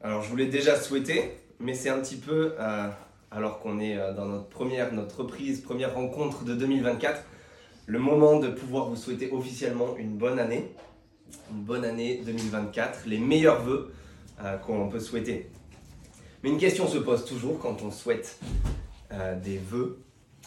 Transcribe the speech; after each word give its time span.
Alors, 0.00 0.22
je 0.22 0.28
voulais 0.28 0.46
déjà 0.46 0.78
souhaiter, 0.78 1.32
mais 1.60 1.74
c'est 1.74 1.88
un 1.88 2.00
petit 2.00 2.16
peu, 2.16 2.54
euh, 2.58 2.88
alors 3.30 3.60
qu'on 3.60 3.80
est 3.80 3.96
euh, 3.96 4.12
dans 4.12 4.26
notre 4.26 4.48
première, 4.48 4.92
notre 4.92 5.20
reprise, 5.20 5.60
première 5.60 5.94
rencontre 5.94 6.44
de 6.44 6.54
2024, 6.54 7.22
le 7.86 7.98
moment 7.98 8.38
de 8.38 8.48
pouvoir 8.48 8.88
vous 8.88 8.96
souhaiter 8.96 9.30
officiellement 9.32 9.96
une 9.96 10.16
bonne 10.16 10.38
année, 10.38 10.72
une 11.50 11.62
bonne 11.62 11.84
année 11.84 12.22
2024, 12.24 13.04
les 13.06 13.18
meilleurs 13.18 13.62
vœux 13.62 13.92
euh, 14.42 14.56
qu'on 14.58 14.88
peut 14.88 15.00
souhaiter. 15.00 15.50
Mais 16.42 16.50
une 16.50 16.58
question 16.58 16.86
se 16.86 16.98
pose 16.98 17.24
toujours 17.24 17.58
quand 17.58 17.82
on 17.82 17.90
souhaite 17.90 18.38
des 19.42 19.58
vœux 19.58 20.00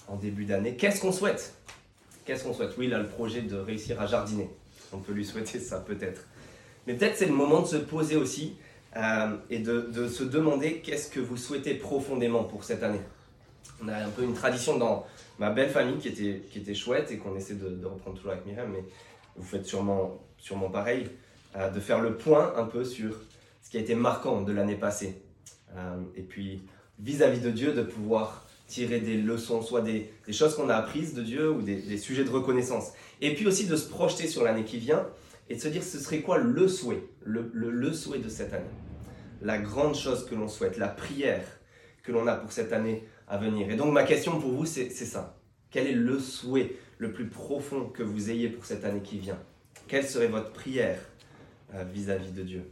en 0.08 0.18
début 0.18 0.44
d'année. 0.44 0.76
Qu'est-ce 0.76 1.02
qu'on 1.02 1.14
souhaite? 1.14 1.56
Qu'est-ce 2.26 2.44
qu'on 2.44 2.54
souhaite? 2.54 2.72
Oui, 2.78 2.88
il 2.88 2.94
a 2.94 3.00
le 3.00 3.08
projet 3.08 3.42
de 3.42 3.56
réussir 3.56 4.00
à 4.02 4.06
jardiner. 4.06 4.50
On 4.92 4.98
peut 4.98 5.14
lui 5.14 5.26
souhaiter 5.26 5.60
ça 5.60 5.80
peut-être. 5.80 6.28
Mais 6.86 6.94
peut-être 6.94 7.18
c'est 7.18 7.26
le 7.26 7.34
moment 7.34 7.62
de 7.62 7.68
se 7.68 7.78
poser 7.78 8.16
aussi 8.16 8.58
euh, 8.98 9.38
et 9.52 9.60
de, 9.60 10.08
se 10.08 10.24
demander 10.24 10.80
qu'est-ce 10.80 11.12
que 11.12 11.20
vous 11.20 11.38
souhaitez 11.38 11.76
profondément 11.76 12.44
pour 12.44 12.64
cette 12.64 12.82
année. 12.82 13.02
On 13.84 13.88
a 13.90 13.96
un 13.96 14.10
peu 14.10 14.24
une 14.24 14.34
tradition 14.34 14.78
dans 14.78 15.06
ma 15.38 15.52
belle 15.52 15.70
famille 15.70 15.98
qui 15.98 16.08
était, 16.08 16.74
chouette 16.74 17.12
et 17.12 17.18
qu'on 17.18 17.36
essaie 17.36 17.54
de, 17.54 17.86
reprendre 17.86 18.18
toujours 18.18 18.32
avec 18.32 18.46
Myriam, 18.48 18.72
mais 18.72 18.84
vous 19.36 19.46
faites 19.46 19.68
sûrement, 19.68 20.20
sûrement 20.40 20.72
pareil, 20.72 21.10
euh, 21.56 21.70
de 21.70 21.80
faire 21.80 22.02
le 22.02 22.16
point 22.16 22.54
un 22.58 22.64
peu 22.64 22.84
sur 22.84 23.22
ce 23.62 23.70
qui 23.70 23.78
a 23.78 23.82
été 23.82 23.94
marquant 23.94 24.42
de 24.42 24.52
l'année 24.52 24.76
passée. 24.76 25.22
Euh, 25.76 25.98
et 26.16 26.24
puis 26.24 26.64
vis-à-vis 26.98 27.42
de 27.42 27.52
Dieu, 27.52 27.74
de 27.74 27.84
pouvoir 27.84 28.48
tirer 28.68 29.00
des 29.00 29.18
leçons, 29.18 29.62
soit 29.62 29.82
des, 29.82 30.12
choses 30.32 30.56
qu'on 30.56 30.70
a 30.70 30.76
apprises 30.76 31.14
de 31.14 31.22
Dieu 31.22 31.52
ou 31.52 31.62
des, 31.62 31.98
sujets 32.00 32.24
de 32.24 32.32
reconnaissance. 32.32 32.94
Et 33.22 33.36
puis 33.36 33.46
aussi 33.46 33.68
de 33.68 33.76
se 33.76 33.88
projeter 33.88 34.26
sur 34.26 34.44
l'année 34.44 34.64
qui 34.64 34.80
vient 34.80 35.06
et 35.50 35.56
de 35.56 35.62
se 35.62 35.68
dire 35.68 35.84
ce 35.84 36.00
serait 36.00 36.22
quoi 36.22 36.40
le 36.40 36.68
souhait, 36.68 37.04
le 37.24 37.94
souhait 37.94 38.20
de 38.20 38.30
cette 38.30 38.54
année 38.54 38.66
la 39.42 39.58
grande 39.58 39.96
chose 39.96 40.26
que 40.26 40.36
l'on 40.36 40.48
souhaite, 40.48 40.78
la 40.78 40.88
prière 40.88 41.46
que 42.04 42.12
l'on 42.12 42.28
a 42.28 42.36
pour 42.36 42.52
cette 42.52 42.74
année 42.74 43.04
à 43.28 43.38
venir. 43.38 43.70
Et 43.70 43.76
donc 43.76 43.92
ma 43.94 44.04
question 44.04 44.40
pour 44.40 44.52
vous, 44.52 44.66
c'est 44.66 44.90
ça. 44.90 45.38
Quel 45.70 45.88
est 45.88 45.94
le 45.94 46.20
souhait 46.20 46.76
le 46.98 47.12
plus 47.12 47.28
profond 47.28 47.90
que 47.90 48.04
vous 48.04 48.30
ayez 48.30 48.50
pour 48.50 48.66
cette 48.66 48.86
année 48.86 49.02
qui 49.02 49.20
vient? 49.20 49.40
Quelle 49.88 50.06
serait 50.06 50.28
votre 50.28 50.52
prière 50.52 51.00
euh, 51.74 51.84
vis-à-vis 51.84 52.32
de 52.32 52.44
Dieu? 52.44 52.72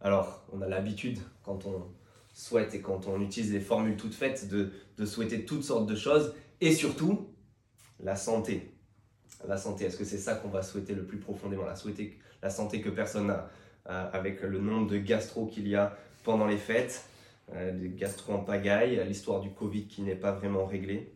Alors, 0.00 0.44
on 0.52 0.60
a 0.60 0.68
l'habitude, 0.68 1.18
quand 1.42 1.64
on 1.66 1.86
souhaite 2.34 2.74
et 2.74 2.80
quand 2.80 3.06
on 3.06 3.20
utilise 3.20 3.52
les 3.52 3.60
formules 3.60 3.96
toutes 3.96 4.14
faites, 4.14 4.48
de, 4.48 4.72
de 4.98 5.06
souhaiter 5.06 5.44
toutes 5.44 5.64
sortes 5.64 5.86
de 5.86 5.94
choses, 5.94 6.34
et 6.60 6.72
surtout 6.72 7.28
la 8.00 8.16
santé. 8.16 8.74
La 9.46 9.56
santé, 9.56 9.86
est-ce 9.86 9.96
que 9.96 10.04
c'est 10.04 10.18
ça 10.18 10.34
qu'on 10.34 10.48
va 10.48 10.62
souhaiter 10.62 10.94
le 10.94 11.04
plus 11.04 11.18
profondément? 11.18 11.64
La, 11.64 11.76
souhaiter, 11.76 12.18
la 12.42 12.50
santé 12.50 12.80
que 12.80 12.90
personne 12.90 13.28
n'a 13.28 13.48
avec 13.86 14.42
le 14.42 14.60
nombre 14.60 14.88
de 14.88 14.98
gastro 14.98 15.46
qu'il 15.46 15.66
y 15.68 15.74
a 15.74 15.96
pendant 16.22 16.46
les 16.46 16.56
fêtes, 16.56 17.04
euh, 17.54 17.72
des 17.72 17.90
gastro 17.90 18.32
en 18.32 18.38
pagaille, 18.38 19.02
l'histoire 19.06 19.40
du 19.40 19.50
Covid 19.50 19.86
qui 19.86 20.02
n'est 20.02 20.14
pas 20.14 20.32
vraiment 20.32 20.64
réglée. 20.64 21.12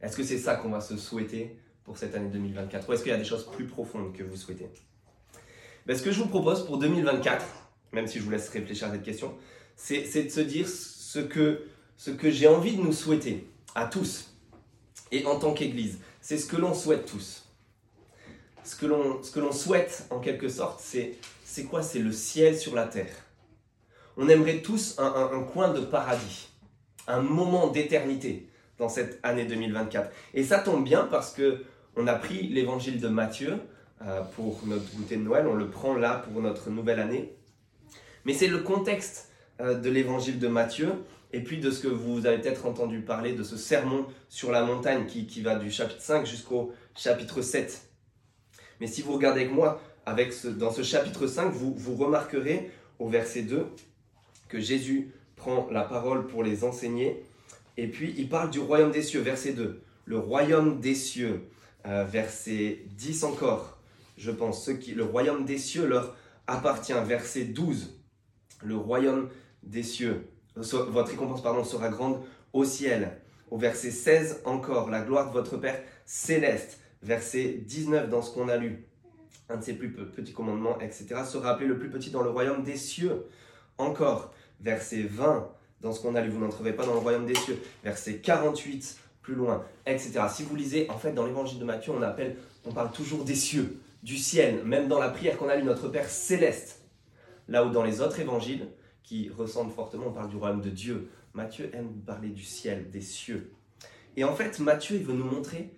Est-ce 0.00 0.16
que 0.16 0.22
c'est 0.22 0.38
ça 0.38 0.56
qu'on 0.56 0.70
va 0.70 0.80
se 0.80 0.96
souhaiter 0.96 1.56
pour 1.84 1.98
cette 1.98 2.14
année 2.14 2.30
2024 2.30 2.88
Ou 2.88 2.92
est-ce 2.94 3.02
qu'il 3.02 3.12
y 3.12 3.14
a 3.14 3.18
des 3.18 3.24
choses 3.24 3.46
plus 3.50 3.66
profondes 3.66 4.12
que 4.12 4.22
vous 4.22 4.36
souhaitez? 4.36 4.68
Ben, 5.86 5.96
Ce 5.96 6.02
que 6.02 6.10
je 6.10 6.20
vous 6.20 6.28
propose 6.28 6.64
pour 6.66 6.78
2024, 6.78 7.44
même 7.92 8.06
si 8.06 8.18
je 8.18 8.24
vous 8.24 8.30
laisse 8.30 8.48
réfléchir 8.48 8.88
à 8.88 8.92
cette 8.92 9.02
question, 9.02 9.34
c'est 9.76 10.24
de 10.24 10.28
se 10.30 10.40
dire 10.40 10.68
ce 10.68 11.20
que, 11.20 11.64
ce 11.96 12.10
que 12.10 12.30
j'ai 12.30 12.48
envie 12.48 12.76
de 12.76 12.82
nous 12.82 12.92
souhaiter 12.92 13.46
à 13.74 13.86
tous 13.86 14.34
et 15.12 15.24
en 15.26 15.38
tant 15.38 15.52
qu'Église. 15.54 15.98
C'est 16.20 16.38
ce 16.38 16.46
que 16.46 16.56
l'on 16.56 16.74
souhaite 16.74 17.06
tous. 17.06 17.46
Ce 18.64 18.76
que 18.76 18.86
l'on 18.86 19.52
souhaite 19.52 20.06
en 20.10 20.20
quelque 20.20 20.48
sorte, 20.48 20.80
c'est 20.80 21.14
c'est 21.50 21.64
quoi? 21.64 21.82
C'est 21.82 21.98
le 21.98 22.12
ciel 22.12 22.56
sur 22.56 22.76
la 22.76 22.86
terre. 22.86 23.12
On 24.16 24.28
aimerait 24.28 24.58
tous 24.58 24.96
un, 24.98 25.42
coin 25.52 25.72
de 25.72 25.80
paradis, 25.80 26.48
un 27.08 27.20
moment 27.20 27.66
d'éternité 27.68 28.48
dans 28.78 28.88
cette 28.88 29.18
année 29.24 29.46
2024. 29.46 30.12
Et 30.34 30.44
ça 30.44 30.60
tombe 30.60 30.84
bien 30.84 31.08
parce 31.10 31.32
que 31.32 31.64
on 31.96 32.06
a 32.06 32.14
pris 32.14 32.46
l'évangile 32.46 33.00
de 33.00 33.08
Matthieu 33.08 33.58
euh, 34.02 34.22
pour 34.36 34.60
notre 34.66 34.84
goûter 34.94 35.16
de 35.16 35.22
Noël, 35.22 35.48
on 35.48 35.54
le 35.54 35.68
prend 35.68 35.94
là 35.94 36.22
pour 36.24 36.40
notre 36.40 36.70
nouvelle 36.70 37.00
année. 37.00 37.34
Mais 38.24 38.32
c'est 38.32 38.46
le 38.46 38.58
contexte 38.58 39.32
euh, 39.60 39.74
de 39.74 39.90
l'évangile 39.90 40.38
de 40.38 40.46
Matthieu 40.46 40.92
et 41.32 41.42
puis 41.42 41.58
de 41.58 41.72
ce 41.72 41.80
que 41.80 41.88
vous 41.88 42.26
avez 42.26 42.38
peut-être 42.38 42.64
entendu 42.64 43.00
parler 43.00 43.32
de 43.32 43.42
ce 43.42 43.56
sermon 43.56 44.06
sur 44.28 44.52
la 44.52 44.62
montagne 44.62 45.06
qui, 45.06 45.26
qui 45.26 45.40
va 45.42 45.56
du 45.56 45.72
chapitre 45.72 46.00
5 46.00 46.26
jusqu'au 46.26 46.72
chapitre 46.94 47.42
7. 47.42 47.90
Mais 48.80 48.86
si 48.86 49.02
vous 49.02 49.12
regardez 49.12 49.42
avec 49.42 49.52
moi 49.52 49.80
dans 50.56 50.72
ce 50.72 50.82
chapitre 50.82 51.26
5, 51.26 51.50
vous, 51.50 51.74
vous 51.74 51.96
remarquerez 51.96 52.70
au 52.98 53.08
verset 53.08 53.42
2 53.42 53.66
que 54.48 54.60
Jésus 54.60 55.12
prend 55.36 55.68
la 55.70 55.82
parole 55.82 56.26
pour 56.26 56.42
les 56.42 56.64
enseigner. 56.64 57.24
Et 57.76 57.88
puis 57.88 58.14
il 58.18 58.28
parle 58.28 58.50
du 58.50 58.58
royaume 58.60 58.92
des 58.92 59.02
cieux, 59.02 59.20
verset 59.20 59.52
2. 59.52 59.82
Le 60.04 60.18
royaume 60.18 60.80
des 60.80 60.94
cieux, 60.94 61.48
euh, 61.86 62.04
verset 62.04 62.82
10 62.96 63.24
encore, 63.24 63.78
je 64.18 64.30
pense. 64.30 64.68
Le 64.68 65.04
royaume 65.04 65.44
des 65.44 65.58
cieux 65.58 65.86
leur 65.86 66.16
appartient, 66.46 66.92
verset 67.06 67.44
12. 67.44 67.98
Le 68.62 68.76
royaume 68.76 69.30
des 69.62 69.82
cieux, 69.82 70.26
votre 70.56 71.10
récompense 71.10 71.42
pardon, 71.42 71.64
sera 71.64 71.88
grande 71.88 72.20
au 72.52 72.64
ciel. 72.64 73.18
Au 73.50 73.56
verset 73.56 73.90
16 73.90 74.42
encore, 74.44 74.90
la 74.90 75.00
gloire 75.00 75.28
de 75.28 75.32
votre 75.32 75.56
Père 75.56 75.80
céleste. 76.04 76.80
Verset 77.02 77.62
19 77.66 78.10
dans 78.10 78.20
ce 78.20 78.32
qu'on 78.34 78.48
a 78.48 78.58
lu 78.58 78.89
un 79.50 79.56
de 79.56 79.64
ses 79.64 79.74
plus 79.74 79.92
petits 79.92 80.32
commandements, 80.32 80.78
etc., 80.80 81.06
sera 81.26 81.50
appelé 81.50 81.66
le 81.66 81.78
plus 81.78 81.90
petit 81.90 82.10
dans 82.10 82.22
le 82.22 82.30
royaume 82.30 82.62
des 82.62 82.76
cieux. 82.76 83.26
Encore, 83.78 84.32
verset 84.60 85.02
20, 85.02 85.50
dans 85.80 85.92
ce 85.92 86.00
qu'on 86.00 86.14
a 86.14 86.20
lu, 86.20 86.30
vous 86.30 86.40
n'entrerez 86.40 86.74
pas 86.74 86.86
dans 86.86 86.92
le 86.92 86.98
royaume 86.98 87.26
des 87.26 87.34
cieux. 87.34 87.58
Verset 87.82 88.18
48, 88.18 88.98
plus 89.22 89.34
loin, 89.34 89.64
etc. 89.86 90.20
Si 90.30 90.42
vous 90.42 90.54
lisez, 90.56 90.88
en 90.90 90.98
fait, 90.98 91.12
dans 91.12 91.26
l'évangile 91.26 91.58
de 91.58 91.64
Matthieu, 91.64 91.92
on 92.64 92.72
parle 92.72 92.92
toujours 92.92 93.24
des 93.24 93.34
cieux, 93.34 93.80
du 94.02 94.16
ciel, 94.16 94.64
même 94.64 94.88
dans 94.88 94.98
la 94.98 95.08
prière 95.08 95.36
qu'on 95.36 95.48
a 95.48 95.56
lu, 95.56 95.64
notre 95.64 95.88
Père 95.88 96.08
céleste. 96.08 96.82
Là 97.48 97.64
où 97.64 97.70
dans 97.70 97.82
les 97.82 98.00
autres 98.00 98.20
évangiles, 98.20 98.68
qui 99.02 99.28
ressemblent 99.30 99.72
fortement, 99.72 100.06
on 100.08 100.12
parle 100.12 100.28
du 100.28 100.36
royaume 100.36 100.60
de 100.60 100.70
Dieu. 100.70 101.10
Matthieu 101.34 101.70
aime 101.74 101.90
parler 102.06 102.28
du 102.28 102.44
ciel, 102.44 102.90
des 102.90 103.00
cieux. 103.00 103.52
Et 104.16 104.24
en 104.24 104.34
fait, 104.34 104.58
Matthieu, 104.60 104.96
il 104.96 105.04
veut 105.04 105.14
nous 105.14 105.24
montrer 105.24 105.72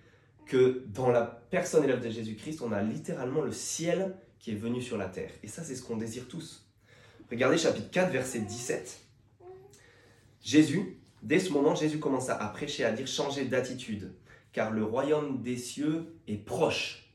que 0.47 0.85
dans 0.89 1.11
la 1.11 1.23
personne 1.51 1.85
et 1.85 1.93
de 1.93 2.11
Jésus-Christ, 2.11 2.63
on 2.63 2.73
a 2.73 2.83
littéralement 2.83 3.43
le 3.43 3.53
ciel 3.53 4.17
qui 4.39 4.51
est 4.51 4.57
venu 4.57 4.83
sur 4.83 4.97
la 4.97 5.07
terre. 5.07 5.31
Et 5.43 5.49
ça, 5.49 5.63
c'est 5.63 5.75
ce 5.75 5.83
qu'on 5.83 5.97
désire 5.97 6.29
tous. 6.29 6.67
Regardez 7.31 7.57
chapitre 7.57 7.91
4, 7.91 8.13
verset 8.13 8.41
17. 8.41 9.01
Jésus, 10.43 10.99
dès 11.23 11.39
ce 11.39 11.53
moment, 11.53 11.75
Jésus 11.75 11.99
commença 11.99 12.37
à 12.37 12.49
prêcher, 12.49 12.85
à 12.85 12.93
dire 12.93 13.07
changer 13.07 13.45
d'attitude, 13.45 14.13
car 14.53 14.71
le 14.71 14.85
royaume 14.85 15.41
des 15.41 15.57
cieux 15.57 16.15
est 16.27 16.45
proche. 16.45 17.11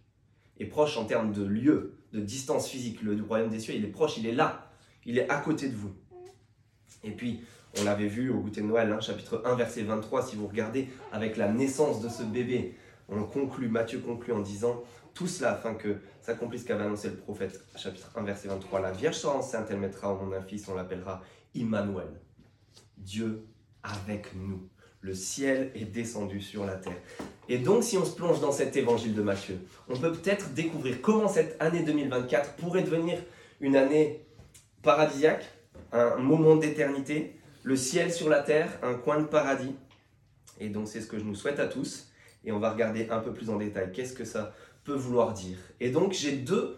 Est 0.59 0.66
proche 0.66 0.97
en 0.97 1.05
termes 1.05 1.33
de 1.33 1.43
lieu, 1.43 1.97
de 2.13 2.21
distance 2.21 2.67
physique. 2.67 3.01
Le 3.01 3.21
royaume 3.21 3.49
des 3.49 3.59
cieux, 3.59 3.75
il 3.75 3.85
est 3.85 3.89
proche, 3.89 4.17
il 4.17 4.25
est 4.25 4.33
là, 4.33 4.71
il 5.05 5.17
est 5.17 5.29
à 5.29 5.37
côté 5.37 5.69
de 5.69 5.75
vous. 5.75 5.93
Et 7.03 7.11
puis, 7.11 7.41
on 7.79 7.83
l'avait 7.83 8.07
vu 8.07 8.29
au 8.31 8.39
goûter 8.39 8.61
de 8.61 8.66
Noël, 8.66 8.91
hein, 8.91 9.01
chapitre 9.01 9.43
1, 9.45 9.55
verset 9.55 9.83
23, 9.83 10.25
si 10.25 10.35
vous 10.35 10.47
regardez, 10.47 10.87
avec 11.11 11.37
la 11.37 11.51
naissance 11.51 12.01
de 12.01 12.09
ce 12.09 12.23
bébé, 12.23 12.75
on 13.09 13.23
conclut, 13.23 13.69
Matthieu 13.69 14.00
conclut 14.00 14.34
en 14.34 14.40
disant 14.40 14.84
tout 15.13 15.28
cela 15.28 15.53
afin 15.53 15.73
que 15.73 15.97
s'accomplisse 16.22 16.62
ce 16.62 16.68
qu'avait 16.68 16.84
annoncé 16.84 17.09
le 17.09 17.16
prophète, 17.16 17.59
chapitre 17.75 18.12
1, 18.16 18.23
verset 18.23 18.50
23. 18.50 18.81
La 18.81 18.91
Vierge 18.91 19.16
sera 19.16 19.35
enceinte, 19.35 19.68
elle 19.69 19.79
mettra 19.79 20.13
au 20.13 20.18
monde 20.18 20.34
un 20.34 20.41
fils, 20.41 20.68
on 20.68 20.75
l'appellera 20.75 21.23
Immanuel. 21.56 22.22
Dieu 22.97 23.46
avec 23.81 24.35
nous. 24.35 24.69
Le 25.01 25.13
ciel 25.13 25.72
est 25.75 25.85
descendu 25.85 26.41
sur 26.41 26.66
la 26.66 26.75
terre. 26.75 26.97
Et 27.50 27.57
donc, 27.59 27.84
si 27.84 27.97
on 27.97 28.03
se 28.03 28.16
plonge 28.16 28.41
dans 28.41 28.51
cet 28.51 28.75
évangile 28.75 29.13
de 29.13 29.22
Matthieu, 29.22 29.59
on 29.88 29.96
peut 29.96 30.12
peut-être 30.12 30.53
découvrir 30.53 31.01
comment 31.01 31.28
cette 31.28 31.59
année 31.62 31.81
2024 31.81 32.56
pourrait 32.56 32.84
devenir 32.84 33.20
une 33.61 33.76
année 33.76 34.26
paradisiaque, 34.84 35.46
un 35.91 36.17
moment 36.17 36.55
d'éternité, 36.55 37.40
le 37.64 37.76
ciel 37.76 38.11
sur 38.11 38.29
la 38.29 38.41
terre, 38.41 38.78
un 38.84 38.96
coin 38.96 39.20
de 39.20 39.26
paradis. 39.26 39.76
Et 40.59 40.70
donc, 40.70 40.87
c'est 40.87 41.02
ce 41.02 41.08
que 41.08 41.17
je 41.17 41.23
nous 41.23 41.35
souhaite 41.35 41.59
à 41.59 41.67
tous 41.67 42.11
et 42.43 42.51
on 42.51 42.59
va 42.59 42.72
regarder 42.72 43.09
un 43.09 43.19
peu 43.19 43.34
plus 43.34 43.49
en 43.49 43.57
détail 43.57 43.91
qu'est-ce 43.91 44.13
que 44.13 44.25
ça 44.25 44.53
peut 44.84 44.95
vouloir 44.95 45.34
dire? 45.34 45.57
Et 45.79 45.89
donc 45.89 46.13
j'ai 46.13 46.34
deux 46.34 46.78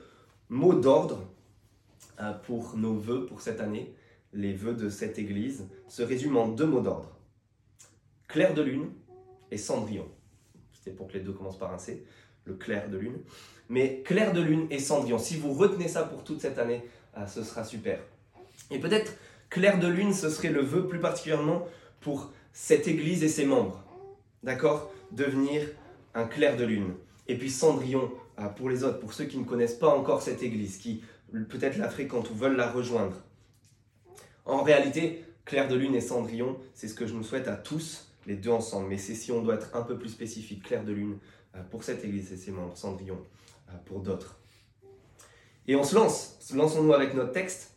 mots 0.50 0.74
d'ordre 0.74 1.28
euh, 2.20 2.34
pour 2.34 2.76
nos 2.76 2.96
vœux 2.96 3.26
pour 3.26 3.42
cette 3.42 3.62
année. 3.62 3.94
Les 4.34 4.54
vœux 4.54 4.74
de 4.74 4.90
cette 4.90 5.18
église 5.18 5.68
se 5.88 6.04
résument 6.04 6.44
en 6.44 6.48
deux 6.48 6.66
mots 6.66 6.82
d'ordre. 6.82 7.18
Clair 8.28 8.54
de 8.54 8.62
lune 8.62 8.92
et 9.52 9.58
Cendrillon. 9.58 10.08
C'était 10.74 10.96
pour 10.96 11.08
que 11.08 11.14
les 11.14 11.22
deux 11.22 11.34
commencent 11.34 11.58
par 11.58 11.74
un 11.74 11.78
C, 11.78 12.04
le 12.46 12.54
clair 12.54 12.90
de 12.90 12.98
lune. 12.98 13.18
Mais 13.70 14.02
clair 14.04 14.34
de 14.34 14.42
lune 14.42 14.68
et 14.70 14.80
Cendrillon, 14.80 15.18
si 15.18 15.38
vous 15.38 15.54
retenez 15.54 15.88
ça 15.88 16.04
pour 16.04 16.24
toute 16.24 16.42
cette 16.42 16.60
année, 16.60 16.84
euh, 17.18 17.26
ce 17.26 17.44
sera 17.44 17.64
super. 17.64 18.00
Et 18.72 18.80
peut-être 18.80 19.14
clair 19.50 19.80
de 19.80 19.88
lune, 19.88 20.14
ce 20.14 20.30
serait 20.30 20.52
le 20.52 20.62
vœu 20.62 20.88
plus 20.88 21.00
particulièrement 21.00 21.68
pour 22.02 22.32
cette 22.54 22.88
église 22.88 23.24
et 23.24 23.30
ses 23.30 23.46
membres. 23.46 23.84
D'accord? 24.44 24.92
Devenir 25.12 25.68
un 26.14 26.26
clair 26.26 26.58
de 26.58 26.66
lune. 26.66 26.94
Et 27.28 27.38
puis 27.38 27.50
Cendrillon, 27.50 28.12
euh, 28.40 28.48
pour 28.48 28.70
les 28.70 28.84
autres, 28.84 29.00
pour 29.00 29.14
ceux 29.14 29.26
qui 29.26 29.38
ne 29.38 29.44
connaissent 29.44 29.76
pas 29.76 29.90
encore 29.90 30.22
cette 30.22 30.42
église, 30.44 30.78
qui 30.78 31.04
peut-être 31.50 31.78
la 31.78 31.90
fréquentent 31.90 32.30
ou 32.32 32.36
veulent 32.36 32.56
la 32.56 32.70
rejoindre. 32.70 33.16
En 34.46 34.64
réalité, 34.64 35.24
Claire 35.46 35.68
de 35.68 35.76
Lune 35.76 35.96
et 35.96 36.02
Cendrillon, 36.02 36.58
c'est 36.74 36.88
ce 36.88 36.96
que 36.96 37.06
je 37.06 37.14
nous 37.14 37.24
souhaite 37.24 37.48
à 37.48 37.56
tous, 37.56 38.08
les 38.26 38.36
deux 38.36 38.50
ensemble. 38.50 38.88
Mais 38.90 38.98
c'est 38.98 39.16
si 39.16 39.32
on 39.32 39.42
doit 39.42 39.56
être 39.56 39.76
un 39.76 39.82
peu 39.82 39.98
plus 39.98 40.10
spécifique, 40.10 40.64
Claire 40.64 40.84
de 40.84 40.92
Lune 40.92 41.18
euh, 41.56 41.62
pour 41.70 41.84
cette 41.84 42.04
église 42.04 42.32
et 42.32 42.38
ses 42.38 42.52
membres, 42.52 42.76
Cendrillon 42.76 43.20
euh, 43.70 43.74
pour 43.86 44.00
d'autres. 44.00 44.38
Et 45.68 45.76
on 45.76 45.84
se 45.84 45.96
lance, 45.96 46.40
lançons-nous 46.54 46.94
avec 46.94 47.14
notre 47.14 47.32
texte. 47.32 47.76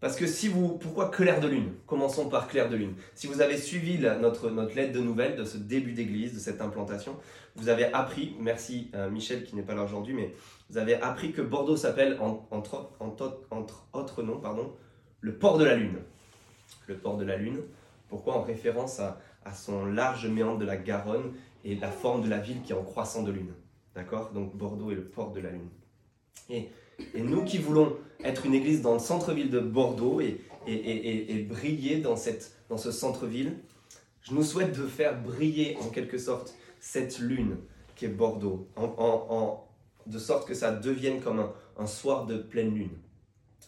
Parce 0.00 0.14
que 0.14 0.26
si 0.26 0.46
vous, 0.46 0.78
pourquoi 0.78 1.10
Claire 1.10 1.40
de 1.40 1.48
Lune? 1.48 1.72
Commençons 1.86 2.28
par 2.28 2.46
Claire 2.46 2.68
de 2.68 2.76
Lune. 2.76 2.94
Si 3.14 3.26
vous 3.26 3.40
avez 3.40 3.56
suivi 3.56 3.98
notre, 3.98 4.50
notre 4.50 4.76
lettre 4.76 4.92
de 4.92 5.00
nouvelles 5.00 5.34
de 5.34 5.44
ce 5.44 5.56
début 5.56 5.92
d'église, 5.92 6.34
de 6.34 6.38
cette 6.38 6.60
implantation, 6.60 7.16
vous 7.56 7.68
avez 7.68 7.92
appris, 7.92 8.36
merci 8.38 8.90
euh, 8.94 9.10
Michel 9.10 9.44
qui 9.44 9.56
n'est 9.56 9.62
pas 9.62 9.74
là 9.74 9.82
aujourd'hui, 9.82 10.14
mais 10.14 10.32
vous 10.70 10.78
avez 10.78 10.94
appris 10.94 11.32
que 11.32 11.42
Bordeaux 11.42 11.76
s'appelle, 11.76 12.16
entre, 12.20 12.92
entre, 13.00 13.40
entre, 13.50 13.88
autres 13.92 14.22
noms, 14.22 14.38
pardon, 14.38 14.72
le 15.20 15.34
port 15.34 15.58
de 15.58 15.64
la 15.64 15.74
Lune. 15.74 15.98
Le 16.86 16.96
port 16.96 17.16
de 17.16 17.24
la 17.24 17.36
Lune, 17.36 17.60
pourquoi? 18.08 18.36
En 18.36 18.42
référence 18.42 19.00
à, 19.00 19.18
à 19.44 19.52
son 19.52 19.84
large 19.84 20.26
méandre 20.28 20.58
de 20.58 20.64
la 20.64 20.76
Garonne 20.76 21.32
et 21.64 21.74
la 21.74 21.90
forme 21.90 22.22
de 22.22 22.28
la 22.28 22.38
ville 22.38 22.62
qui 22.62 22.72
est 22.72 22.76
en 22.76 22.84
croissant 22.84 23.22
de 23.22 23.32
lune. 23.32 23.52
D'accord? 23.94 24.30
Donc 24.30 24.54
Bordeaux 24.56 24.90
est 24.90 24.94
le 24.94 25.04
port 25.04 25.32
de 25.32 25.40
la 25.40 25.50
Lune. 25.50 25.68
Et, 26.50 26.68
et, 27.14 27.22
nous 27.22 27.44
qui 27.44 27.58
voulons 27.58 27.96
être 28.24 28.46
une 28.46 28.54
église 28.54 28.82
dans 28.82 28.94
le 28.94 28.98
centre-ville 28.98 29.50
de 29.50 29.60
Bordeaux 29.60 30.20
et, 30.20 30.40
briller 31.48 31.98
dans, 31.98 32.16
cette, 32.16 32.52
dans 32.68 32.76
ce 32.76 32.90
centre-ville, 32.90 33.56
je 34.22 34.34
nous 34.34 34.42
souhaite 34.42 34.76
de 34.78 34.86
faire 34.86 35.20
briller 35.20 35.76
en 35.80 35.88
quelque 35.88 36.18
sorte 36.18 36.54
cette 36.80 37.18
lune 37.18 37.56
qui 37.96 38.04
est 38.04 38.08
Bordeaux, 38.08 38.68
de 40.06 40.18
sorte 40.18 40.46
que 40.46 40.54
ça 40.54 40.72
devienne 40.72 41.20
comme 41.20 41.40
un, 41.40 41.52
un, 41.78 41.86
soir 41.86 42.26
de 42.26 42.38
pleine 42.38 42.74
lune, 42.74 42.96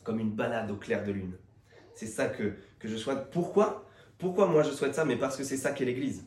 comme 0.04 0.20
une 0.20 0.30
balade 0.30 0.70
au 0.70 0.76
clair 0.76 1.04
de 1.04 1.12
lune. 1.12 1.32
C'est 1.94 2.06
ça 2.06 2.26
que, 2.26 2.54
que 2.78 2.88
je 2.88 2.96
souhaite. 2.96 3.30
Pourquoi? 3.30 3.86
Pourquoi 4.18 4.46
moi 4.46 4.62
je 4.62 4.70
souhaite 4.70 4.94
ça? 4.94 5.04
Mais 5.04 5.16
parce 5.16 5.36
que 5.36 5.44
c'est 5.44 5.56
ça 5.56 5.72
qu'est 5.72 5.84
l'Église. 5.84 6.24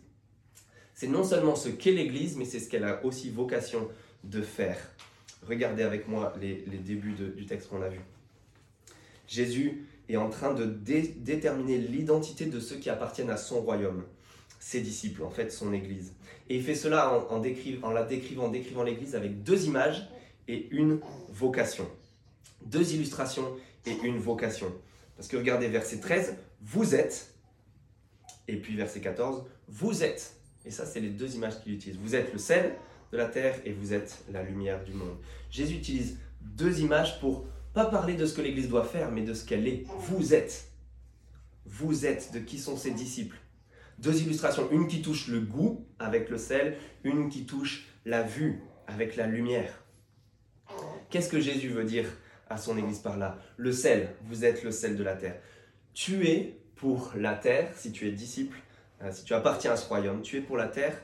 C'est 0.93 1.07
non 1.07 1.23
seulement 1.23 1.55
ce 1.55 1.69
qu'est 1.69 1.91
l'Église, 1.91 2.37
mais 2.37 2.45
c'est 2.45 2.59
ce 2.59 2.69
qu'elle 2.69 2.83
a 2.83 3.03
aussi 3.05 3.29
vocation 3.29 3.87
de 4.23 4.41
faire. 4.41 4.77
Regardez 5.47 5.83
avec 5.83 6.07
moi 6.07 6.33
les, 6.39 6.63
débuts 6.77 7.13
du 7.13 7.45
texte 7.45 7.69
qu'on 7.69 7.81
a 7.81 7.89
vu. 7.89 7.99
Jésus 9.27 9.85
est 10.09 10.17
en 10.17 10.29
train 10.29 10.53
de 10.53 10.65
déterminer 10.65 11.77
l'identité 11.77 12.45
de 12.45 12.59
ceux 12.59 12.77
qui 12.77 12.89
appartiennent 12.89 13.29
à 13.29 13.37
son 13.37 13.61
royaume, 13.61 14.03
ses 14.59 14.81
disciples, 14.81 15.23
en 15.23 15.29
fait 15.29 15.51
son 15.51 15.73
Église. 15.73 16.13
Et 16.49 16.57
il 16.57 16.63
fait 16.63 16.75
cela 16.75 17.13
en, 17.13 17.35
en 17.35 17.91
la 17.91 18.03
décrivant, 18.03 18.45
en 18.45 18.49
décrivant 18.49 18.83
l'Église 18.83 19.15
avec 19.15 19.43
deux 19.43 19.65
images 19.65 20.07
et 20.47 20.67
une 20.71 20.99
vocation. 21.29 21.87
Deux 22.65 22.93
illustrations 22.93 23.55
et 23.85 23.95
une 24.03 24.17
vocation. 24.17 24.71
Parce 25.15 25.27
que 25.27 25.37
regardez 25.37 25.67
verset 25.67 25.99
13, 25.99 26.35
vous 26.61 26.95
êtes, 26.95 27.33
et 28.47 28.57
puis 28.57 28.75
verset 28.75 29.01
14, 29.01 29.43
vous 29.67 30.03
êtes. 30.03 30.35
Et 30.65 30.71
ça, 30.71 30.85
c'est 30.85 30.99
les 30.99 31.09
deux 31.09 31.35
images 31.35 31.61
qu'il 31.61 31.73
utilise. 31.73 31.97
Vous 31.97 32.15
êtes 32.15 32.31
le 32.31 32.39
sel 32.39 32.75
de 33.13 33.17
la 33.17 33.25
terre 33.25 33.55
et 33.63 33.71
vous 33.71 33.93
êtes 33.93 34.23
la 34.31 34.41
lumière 34.41 34.83
du 34.83 34.91
monde. 34.91 35.15
Jésus 35.51 35.75
utilise 35.75 36.17
deux 36.41 36.81
images 36.81 37.19
pour 37.19 37.45
pas 37.73 37.85
parler 37.85 38.15
de 38.15 38.25
ce 38.25 38.33
que 38.33 38.41
l'Église 38.41 38.67
doit 38.67 38.83
faire, 38.83 39.11
mais 39.11 39.21
de 39.21 39.35
ce 39.35 39.45
qu'elle 39.45 39.67
est. 39.67 39.85
Vous 39.99 40.33
êtes. 40.33 40.65
Vous 41.65 42.07
êtes 42.07 42.33
de 42.33 42.39
qui 42.39 42.57
sont 42.57 42.75
ses 42.75 42.91
disciples. 42.91 43.37
Deux 43.99 44.19
illustrations, 44.23 44.69
une 44.71 44.87
qui 44.87 45.03
touche 45.03 45.27
le 45.27 45.39
goût 45.39 45.87
avec 45.99 46.29
le 46.29 46.39
sel, 46.39 46.75
une 47.03 47.29
qui 47.29 47.45
touche 47.45 47.87
la 48.03 48.23
vue 48.23 48.61
avec 48.87 49.15
la 49.15 49.27
lumière. 49.27 49.83
Qu'est-ce 51.11 51.29
que 51.29 51.39
Jésus 51.39 51.69
veut 51.69 51.85
dire 51.85 52.07
à 52.49 52.57
son 52.57 52.77
Église 52.79 52.99
par 52.99 53.17
là? 53.17 53.37
Le 53.57 53.71
sel, 53.71 54.09
vous 54.23 54.43
êtes 54.43 54.63
le 54.63 54.71
sel 54.71 54.97
de 54.97 55.03
la 55.03 55.15
terre. 55.15 55.39
Tu 55.93 56.27
es 56.27 56.59
pour 56.75 57.13
la 57.15 57.35
terre, 57.35 57.71
si 57.75 57.91
tu 57.91 58.07
es 58.07 58.11
disciple, 58.11 58.57
euh, 59.03 59.11
si 59.11 59.23
tu 59.23 59.35
appartiens 59.35 59.73
à 59.73 59.77
ce 59.77 59.87
royaume, 59.87 60.23
tu 60.23 60.37
es 60.37 60.41
pour 60.41 60.57
la 60.57 60.67
terre 60.67 60.99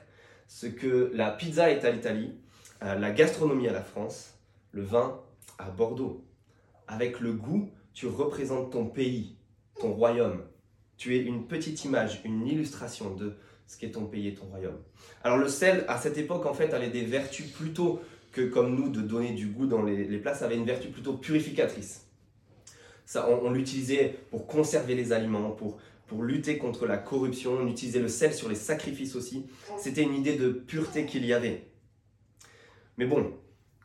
ce 0.50 0.66
que 0.66 1.12
la 1.14 1.30
pizza 1.30 1.70
est 1.70 1.86
à 1.86 1.92
l'Italie, 1.92 2.34
euh, 2.82 2.96
la 2.96 3.12
gastronomie 3.12 3.68
à 3.68 3.72
la 3.72 3.84
France, 3.84 4.34
le 4.72 4.82
vin 4.82 5.22
à 5.60 5.70
Bordeaux. 5.70 6.26
Avec 6.88 7.20
le 7.20 7.34
goût, 7.34 7.70
tu 7.94 8.08
représentes 8.08 8.72
ton 8.72 8.88
pays, 8.88 9.36
ton 9.80 9.94
royaume. 9.94 10.42
Tu 10.98 11.16
es 11.16 11.20
une 11.20 11.46
petite 11.46 11.86
image, 11.86 12.22
une 12.26 12.48
illustration 12.48 13.14
de 13.14 13.36
ce 13.68 13.78
qu'est 13.78 13.92
ton 13.92 14.06
pays 14.06 14.28
et 14.28 14.34
ton 14.34 14.46
royaume. 14.46 14.80
Alors 15.24 15.38
le 15.38 15.48
sel, 15.48 15.86
à 15.88 16.00
cette 16.00 16.18
époque, 16.18 16.48
en 16.48 16.56
fait, 16.56 16.74
avait 16.74 16.90
des 16.90 17.06
vertus 17.06 17.52
plutôt 17.52 18.02
que 18.32 18.42
comme 18.42 18.76
nous 18.76 18.90
de 18.90 19.02
donner 19.02 19.34
du 19.34 19.48
goût 19.48 19.68
dans 19.68 19.84
les, 19.84 20.18
plats, 20.18 20.34
ça 20.34 20.46
avait 20.46 20.58
une 20.58 20.66
vertu 20.66 20.88
plutôt 20.88 21.14
purificatrice. 21.14 22.08
Ça, 23.06 23.30
on 23.30 23.52
l'utilisait 23.52 24.16
pour 24.32 24.48
conserver 24.48 24.96
les 24.96 25.14
aliments, 25.14 25.52
pour 25.52 25.78
pour 26.10 26.24
lutter 26.24 26.58
contre 26.58 26.88
la 26.88 26.98
corruption, 26.98 27.54
on 27.62 27.68
utilisait 27.68 28.00
le 28.00 28.08
sel 28.10 28.34
sur 28.34 28.50
les 28.50 28.56
sacrifices 28.56 29.16
aussi. 29.16 29.46
C'était 29.78 30.02
une 30.02 30.16
idée 30.16 30.36
de 30.36 30.50
pureté 30.50 31.06
qu'il 31.06 31.24
y 31.24 31.34
avait. 31.34 31.68
Mais 32.98 33.06
bon, 33.06 33.32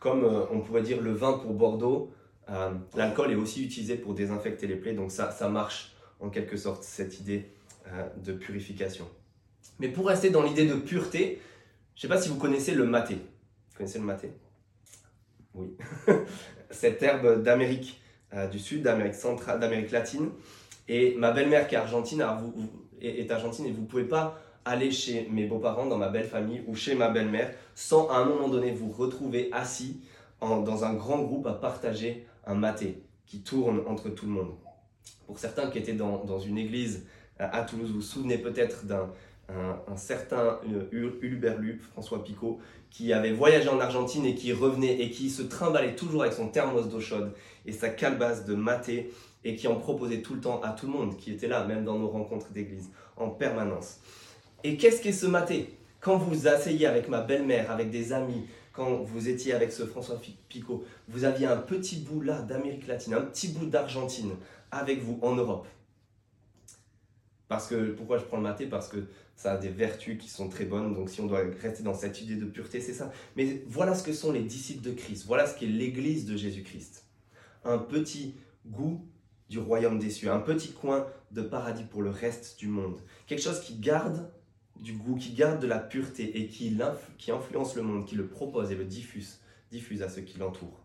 comme 0.00 0.24
euh, 0.24 0.46
on 0.50 0.60
pourrait 0.60 0.82
dire 0.82 1.02
le 1.02 1.12
vin 1.12 1.34
pour 1.34 1.52
Bordeaux, 1.52 2.12
euh, 2.48 2.70
l'alcool 2.96 3.30
est 3.30 3.36
aussi 3.36 3.62
utilisé 3.62 3.96
pour 3.96 4.14
désinfecter 4.14 4.66
les 4.66 4.76
plaies, 4.76 4.94
donc 4.94 5.12
ça, 5.12 5.30
ça 5.30 5.48
marche 5.50 5.94
en 6.18 6.30
quelque 6.30 6.56
sorte, 6.56 6.82
cette 6.82 7.20
idée 7.20 7.50
euh, 7.88 8.08
de 8.16 8.32
purification. 8.32 9.06
Mais 9.78 9.88
pour 9.88 10.08
rester 10.08 10.30
dans 10.30 10.42
l'idée 10.42 10.66
de 10.66 10.74
pureté, 10.74 11.42
je 11.94 11.98
ne 11.98 12.02
sais 12.02 12.08
pas 12.08 12.20
si 12.20 12.30
vous 12.30 12.36
connaissez 12.36 12.74
le 12.74 12.86
maté. 12.86 13.16
Vous 13.16 13.76
connaissez 13.76 13.98
le 13.98 14.04
maté? 14.04 14.30
Oui. 15.54 15.76
Cette 16.70 17.02
herbe 17.02 17.42
d'Amérique 17.42 18.00
du 18.50 18.58
Sud, 18.58 18.82
d'Amérique 18.82 19.14
centrale, 19.14 19.60
d'Amérique 19.60 19.92
latine, 19.92 20.30
et 20.88 21.14
ma 21.16 21.32
belle-mère 21.32 21.68
qui 21.68 21.74
est 21.74 21.78
argentine, 21.78 22.24
est, 23.00 23.30
argentine 23.30 23.66
et 23.66 23.72
vous 23.72 23.82
ne 23.82 23.86
pouvez 23.86 24.04
pas 24.04 24.38
aller 24.64 24.90
chez 24.90 25.28
mes 25.30 25.46
beaux-parents, 25.46 25.86
dans 25.86 25.98
ma 25.98 26.08
belle 26.08 26.26
famille 26.26 26.62
ou 26.66 26.74
chez 26.74 26.94
ma 26.94 27.10
belle-mère 27.10 27.54
sans 27.74 28.08
à 28.08 28.16
un 28.16 28.24
moment 28.24 28.48
donné 28.48 28.72
vous 28.72 28.90
retrouver 28.90 29.50
assis 29.52 30.00
dans 30.40 30.84
un 30.84 30.94
grand 30.94 31.22
groupe 31.22 31.46
à 31.46 31.52
partager 31.52 32.26
un 32.46 32.54
maté 32.54 33.02
qui 33.26 33.40
tourne 33.40 33.82
entre 33.86 34.10
tout 34.10 34.26
le 34.26 34.32
monde. 34.32 34.54
Pour 35.26 35.38
certains 35.38 35.70
qui 35.70 35.78
étaient 35.78 35.94
dans, 35.94 36.38
une 36.38 36.58
église 36.58 37.06
à 37.38 37.62
Toulouse, 37.62 37.88
vous 37.88 37.96
vous 37.96 38.02
souvenez 38.02 38.38
peut-être 38.38 38.84
d'un 38.84 39.10
un, 39.48 39.96
certain 39.96 40.58
Huluberlu, 40.92 41.80
François 41.92 42.22
Picot, 42.22 42.60
qui 42.90 43.12
avait 43.12 43.32
voyagé 43.32 43.68
en 43.68 43.80
Argentine 43.80 44.24
et 44.24 44.34
qui 44.34 44.52
revenait 44.52 45.00
et 45.00 45.10
qui 45.10 45.30
se 45.30 45.42
trimballait 45.42 45.96
toujours 45.96 46.22
avec 46.22 46.34
son 46.34 46.48
thermos 46.48 46.88
d'eau 46.88 47.00
chaude 47.00 47.32
et 47.66 47.72
sa 47.72 47.88
calebasse 47.88 48.44
de 48.44 48.54
maté 48.54 49.12
et 49.44 49.56
qui 49.56 49.68
en 49.68 49.76
proposait 49.76 50.22
tout 50.22 50.34
le 50.34 50.40
temps 50.40 50.60
à 50.62 50.70
tout 50.70 50.86
le 50.86 50.92
monde 50.92 51.16
qui 51.16 51.32
était 51.32 51.48
là, 51.48 51.64
même 51.64 51.84
dans 51.84 51.98
nos 51.98 52.08
rencontres 52.08 52.50
d'église, 52.50 52.90
en 53.16 53.28
permanence. 53.28 54.00
Et 54.64 54.76
qu'est-ce 54.76 55.02
qu'est 55.02 55.12
ce 55.12 55.26
maté 55.26 55.76
Quand 56.00 56.16
vous 56.16 56.34
vous 56.34 56.48
asseyez 56.48 56.86
avec 56.86 57.08
ma 57.08 57.20
belle-mère, 57.20 57.70
avec 57.70 57.90
des 57.90 58.12
amis, 58.12 58.46
quand 58.72 59.02
vous 59.02 59.28
étiez 59.28 59.52
avec 59.52 59.70
ce 59.70 59.86
François 59.86 60.20
Picot, 60.48 60.84
vous 61.08 61.24
aviez 61.24 61.46
un 61.46 61.58
petit 61.58 61.96
bout 61.96 62.20
là 62.20 62.42
d'Amérique 62.42 62.86
latine, 62.86 63.14
un 63.14 63.20
petit 63.20 63.48
bout 63.48 63.66
d'Argentine 63.66 64.32
avec 64.70 65.00
vous 65.00 65.18
en 65.22 65.36
Europe. 65.36 65.66
Parce 67.46 67.68
que, 67.68 67.92
pourquoi 67.92 68.18
je 68.18 68.24
prends 68.24 68.38
le 68.38 68.42
maté 68.42 68.66
Parce 68.66 68.88
que 68.88 69.06
ça 69.36 69.52
a 69.52 69.56
des 69.58 69.68
vertus 69.68 70.18
qui 70.18 70.28
sont 70.28 70.48
très 70.48 70.64
bonnes, 70.64 70.94
donc 70.94 71.10
si 71.10 71.20
on 71.20 71.26
doit 71.26 71.42
rester 71.60 71.82
dans 71.82 71.94
cette 71.94 72.20
idée 72.20 72.36
de 72.36 72.46
pureté, 72.46 72.80
c'est 72.80 72.94
ça. 72.94 73.12
Mais 73.36 73.62
voilà 73.66 73.94
ce 73.94 74.02
que 74.02 74.12
sont 74.12 74.32
les 74.32 74.42
disciples 74.42 74.82
de 74.82 74.92
Christ, 74.92 75.24
voilà 75.26 75.46
ce 75.46 75.58
qu'est 75.58 75.66
l'Église 75.66 76.24
de 76.24 76.36
Jésus-Christ. 76.36 77.04
Un 77.64 77.78
petit 77.78 78.34
goût 78.66 79.06
du 79.54 79.60
royaume 79.60 80.00
des 80.00 80.10
cieux, 80.10 80.32
un 80.32 80.40
petit 80.40 80.72
coin 80.72 81.06
de 81.30 81.40
paradis 81.40 81.84
pour 81.84 82.02
le 82.02 82.10
reste 82.10 82.58
du 82.58 82.66
monde. 82.66 83.00
Quelque 83.28 83.40
chose 83.40 83.60
qui 83.60 83.76
garde 83.76 84.28
du 84.80 84.94
goût, 84.94 85.14
qui 85.14 85.32
garde 85.32 85.62
de 85.62 85.68
la 85.68 85.78
pureté 85.78 86.40
et 86.40 86.48
qui, 86.48 86.76
qui 87.18 87.30
influence 87.30 87.76
le 87.76 87.82
monde, 87.82 88.04
qui 88.04 88.16
le 88.16 88.26
propose 88.26 88.72
et 88.72 88.74
le 88.74 88.84
diffuse, 88.84 89.38
diffuse 89.70 90.02
à 90.02 90.08
ceux 90.08 90.22
qui 90.22 90.38
l'entourent. 90.38 90.80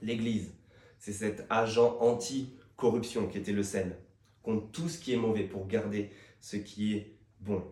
L'Église, 0.00 0.54
c'est 0.98 1.12
cet 1.12 1.44
agent 1.50 1.98
anti-corruption 2.00 3.28
qui 3.28 3.36
était 3.36 3.52
le 3.52 3.62
sel, 3.62 3.98
contre 4.42 4.70
tout 4.70 4.88
ce 4.88 4.98
qui 4.98 5.12
est 5.12 5.18
mauvais 5.18 5.44
pour 5.44 5.66
garder 5.66 6.12
ce 6.40 6.56
qui 6.56 6.94
est 6.94 7.18
bon. 7.40 7.62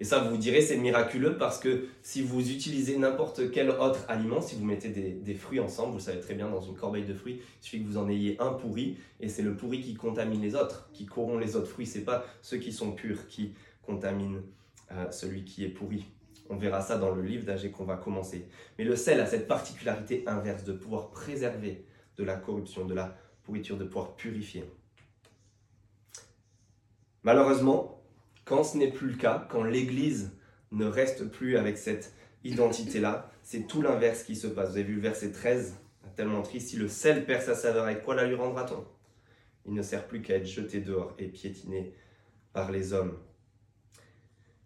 Et 0.00 0.04
ça, 0.04 0.20
vous 0.20 0.36
direz, 0.36 0.60
c'est 0.60 0.76
miraculeux 0.76 1.36
parce 1.38 1.58
que 1.58 1.88
si 2.02 2.22
vous 2.22 2.52
utilisez 2.52 2.96
n'importe 2.98 3.50
quel 3.50 3.70
autre 3.70 4.04
aliment, 4.06 4.40
si 4.40 4.54
vous 4.54 4.64
mettez 4.64 4.90
des, 4.90 5.34
fruits 5.34 5.58
ensemble, 5.58 5.92
vous 5.92 6.00
savez 6.00 6.20
très 6.20 6.34
bien, 6.34 6.48
dans 6.48 6.60
une 6.60 6.76
corbeille 6.76 7.04
de 7.04 7.14
fruits, 7.14 7.40
il 7.60 7.64
suffit 7.64 7.82
que 7.82 7.88
vous 7.88 7.98
en 7.98 8.08
ayez 8.08 8.36
un 8.40 8.52
pourri, 8.52 8.96
et 9.18 9.28
c'est 9.28 9.42
le 9.42 9.56
pourri 9.56 9.80
qui 9.80 9.94
contamine 9.94 10.40
les 10.40 10.54
autres, 10.54 10.88
qui 10.92 11.04
corrompt 11.04 11.40
les 11.40 11.56
autres 11.56 11.66
fruits. 11.66 11.86
C'est 11.86 12.04
pas 12.04 12.24
ceux 12.42 12.58
qui 12.58 12.72
sont 12.72 12.92
purs 12.92 13.26
qui 13.26 13.54
contaminent 13.82 14.42
euh, 14.92 15.10
celui 15.10 15.44
qui 15.44 15.64
est 15.64 15.68
pourri. 15.68 16.04
On 16.48 16.56
verra 16.56 16.80
ça 16.80 16.96
dans 16.96 17.10
le 17.10 17.22
livre 17.22 17.44
d'Agé 17.44 17.72
qu'on 17.72 17.84
va 17.84 17.96
commencer. 17.96 18.46
Mais 18.78 18.84
le 18.84 18.94
sel 18.94 19.20
a 19.20 19.26
cette 19.26 19.48
particularité 19.48 20.22
inverse 20.26 20.62
de 20.62 20.72
pouvoir 20.72 21.10
préserver 21.10 21.84
de 22.16 22.24
la 22.24 22.36
corruption, 22.36 22.86
de 22.86 22.94
la 22.94 23.16
pourriture, 23.42 23.76
de 23.76 23.84
pouvoir 23.84 24.14
purifier. 24.14 24.64
Malheureusement, 27.24 27.97
quand 28.48 28.64
ce 28.64 28.78
n'est 28.78 28.90
plus 28.90 29.08
le 29.08 29.16
cas, 29.16 29.46
quand 29.50 29.62
l'Église 29.62 30.32
ne 30.72 30.86
reste 30.86 31.26
plus 31.26 31.58
avec 31.58 31.76
cette 31.76 32.14
identité-là, 32.44 33.30
c'est 33.42 33.66
tout 33.66 33.82
l'inverse 33.82 34.22
qui 34.22 34.36
se 34.36 34.46
passe. 34.46 34.70
Vous 34.70 34.76
avez 34.76 34.84
vu 34.84 34.94
le 34.94 35.00
verset 35.02 35.32
13, 35.32 35.76
tellement 36.16 36.42
triste. 36.42 36.68
Si 36.68 36.76
le 36.76 36.88
sel 36.88 37.26
perd 37.26 37.42
sa 37.42 37.54
saveur, 37.54 37.84
avec 37.84 38.02
quoi 38.02 38.14
la 38.14 38.26
lui 38.26 38.34
rendra-t-on? 38.34 38.84
Il 39.66 39.74
ne 39.74 39.82
sert 39.82 40.06
plus 40.06 40.22
qu'à 40.22 40.36
être 40.36 40.46
jeté 40.46 40.80
dehors 40.80 41.14
et 41.18 41.26
piétiné 41.26 41.92
par 42.54 42.72
les 42.72 42.94
hommes. 42.94 43.18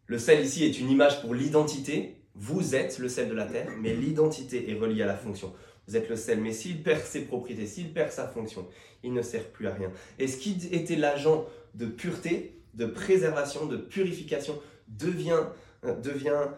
Le 0.07 0.19
sel 0.19 0.45
ici 0.45 0.65
est 0.65 0.79
une 0.79 0.91
image 0.91 1.21
pour 1.21 1.35
l'identité. 1.35 2.23
Vous 2.35 2.77
êtes 2.77 2.99
le 2.99 3.09
sel 3.09 3.29
de 3.29 3.35
la 3.35 3.47
terre, 3.47 3.69
mais 3.81 3.95
l'identité 3.95 4.71
est 4.71 4.79
reliée 4.79 5.03
à 5.03 5.07
la 5.07 5.17
fonction. 5.17 5.53
Vous 5.89 5.97
êtes 5.97 6.09
le 6.09 6.17
sel, 6.17 6.41
mais 6.41 6.53
s'il 6.53 6.85
perd 6.85 7.03
ses 7.03 7.23
propriétés, 7.23 7.67
s'il 7.67 7.93
perd 7.93 8.13
sa 8.13 8.29
fonction, 8.29 8.69
il 9.03 9.13
ne 9.13 9.23
sert 9.23 9.49
plus 9.49 9.67
à 9.67 9.75
rien. 9.75 9.91
Et 10.21 10.29
ce 10.29 10.37
qui 10.37 10.57
était 10.71 10.95
l'agent 10.95 11.47
de 11.75 11.87
pureté, 11.87 12.62
de 12.75 12.87
préservation, 12.87 13.67
de 13.67 13.77
purification, 13.77 14.61
devient, 14.89 15.43
euh, 15.85 15.95
devient 16.01 16.49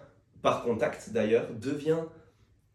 par 0.42 0.62
contact 0.62 1.10
d'ailleurs, 1.10 1.52
devient 1.54 2.04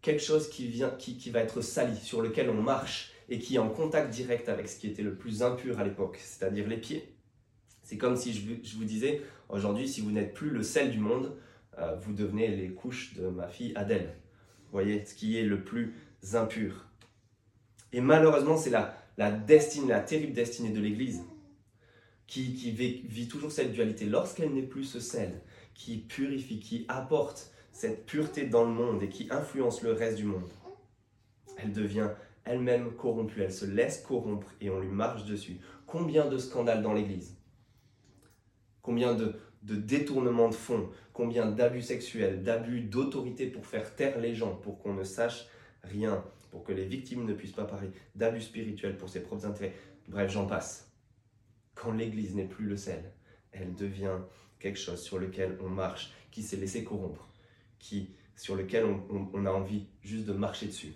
quelque 0.02 0.22
chose 0.22 0.50
qui, 0.50 0.68
vient, 0.68 0.90
qui, 0.90 1.18
qui 1.18 1.30
va 1.30 1.42
être 1.42 1.62
sali, 1.62 1.98
sur 1.98 2.22
lequel 2.22 2.50
on 2.50 2.62
marche 2.62 3.12
et 3.30 3.40
qui 3.40 3.56
est 3.56 3.60
en 3.60 3.70
contact 3.70 4.10
direct 4.10 4.50
avec 4.50 4.68
ce 4.68 4.80
qui 4.80 4.88
était 4.88 5.04
le 5.04 5.16
plus 5.16 5.44
impur 5.44 5.80
à 5.80 5.84
l'époque, 5.84 6.18
c'est-à-dire 6.22 6.68
les 6.68 6.78
pieds. 6.78 7.16
C'est 7.84 7.98
comme 7.98 8.16
si 8.16 8.34
je 8.34 8.76
vous, 8.78 8.84
disais, 8.86 9.22
aujourd'hui, 9.50 9.88
si 9.88 10.02
vous 10.02 10.12
n'êtes 10.12 10.34
plus 10.34 10.50
le 10.50 10.64
sel 10.64 10.92
du 10.92 11.00
monde, 11.00 11.36
euh, 11.78 11.96
vous 11.96 12.14
devenez 12.14 12.48
les 12.56 12.70
couches 12.70 13.14
de 13.16 13.28
ma 13.28 13.48
fille 13.48 13.74
Adèle. 13.76 14.16
Vous 14.66 14.72
voyez, 14.74 15.04
ce 15.06 15.16
qui 15.16 15.38
est 15.38 15.44
le 15.44 15.64
plus 15.64 15.96
impur. 16.34 16.86
Et 17.92 18.02
malheureusement, 18.02 18.58
c'est 18.58 18.70
la, 18.70 18.96
la 19.18 19.32
destinée, 19.32 19.90
la 19.90 20.02
terrible 20.02 20.34
destinée 20.34 20.70
de 20.70 20.80
l'Église, 20.80 21.24
qui, 22.30 22.72
vit, 22.72 23.28
toujours 23.28 23.52
cette 23.52 23.72
dualité. 23.72 24.06
Lorsqu'elle 24.06 24.54
n'est 24.54 24.62
plus 24.62 24.84
ce 24.84 25.00
sel, 25.00 25.42
qui 25.74 25.98
purifie, 25.98 26.60
qui 26.60 26.86
apporte 26.88 27.52
cette 27.72 28.06
pureté 28.06 28.46
dans 28.46 28.66
le 28.66 28.72
monde 28.72 29.02
et 29.02 29.10
qui 29.10 29.28
influence 29.32 29.82
le 29.82 29.94
reste 29.94 30.18
du 30.18 30.26
monde, 30.26 30.50
elle 31.58 31.74
devient 31.74 32.12
elle-même 32.46 32.92
corrompue, 32.92 33.42
elle 33.42 33.54
se 33.54 33.66
laisse 33.66 34.02
corrompre 34.02 34.48
et 34.62 34.70
on 34.70 34.80
lui 34.80 34.90
marche 34.90 35.26
dessus. 35.26 35.58
Combien 35.88 36.28
de 36.28 36.38
scandales 36.38 36.84
dans 36.84 36.94
l'Église? 36.94 37.36
Combien 38.84 39.16
de, 39.16 39.36
de 39.64 39.76
détournements 39.76 40.50
de 40.50 40.56
fonds? 40.56 40.90
Combien 41.14 41.50
d'abus 41.50 41.82
sexuels, 41.82 42.44
d'abus 42.44 42.82
d'autorité 42.82 43.48
pour 43.48 43.66
faire 43.66 43.96
taire 43.96 44.20
les 44.20 44.36
gens, 44.36 44.56
pour 44.56 44.80
qu'on 44.80 44.94
ne 44.94 45.04
sache 45.04 45.48
rien, 45.84 46.24
pour 46.52 46.64
que 46.64 46.74
les 46.74 46.86
victimes 46.86 47.26
ne 47.26 47.34
puissent 47.34 47.54
pas 47.54 47.66
parler, 47.66 47.90
d'abus 48.16 48.42
spirituels 48.42 48.98
pour 48.98 49.10
ses 49.10 49.24
propres 49.24 49.48
intérêts? 49.48 49.74
Bref, 50.08 50.32
j'en 50.32 50.46
passe. 50.46 50.89
Quand 51.80 51.94
l'Église 51.94 52.36
n'est 52.36 52.48
plus 52.48 52.66
le 52.66 52.76
sel, 52.76 53.14
elle 53.54 53.74
devient 53.74 54.18
quelque 54.60 54.78
chose 54.78 55.02
sur 55.02 55.18
lequel 55.18 55.58
on 55.64 55.70
marche, 55.70 56.12
qui 56.30 56.44
s'est 56.44 56.58
laissé 56.58 56.84
corrompre, 56.84 57.30
qui, 57.80 58.16
sur 58.36 58.58
lequel 58.58 58.86
on, 59.34 59.46
a 59.46 59.52
envie 59.52 59.88
juste 60.02 60.26
de 60.26 60.34
marcher 60.34 60.66
dessus. 60.66 60.94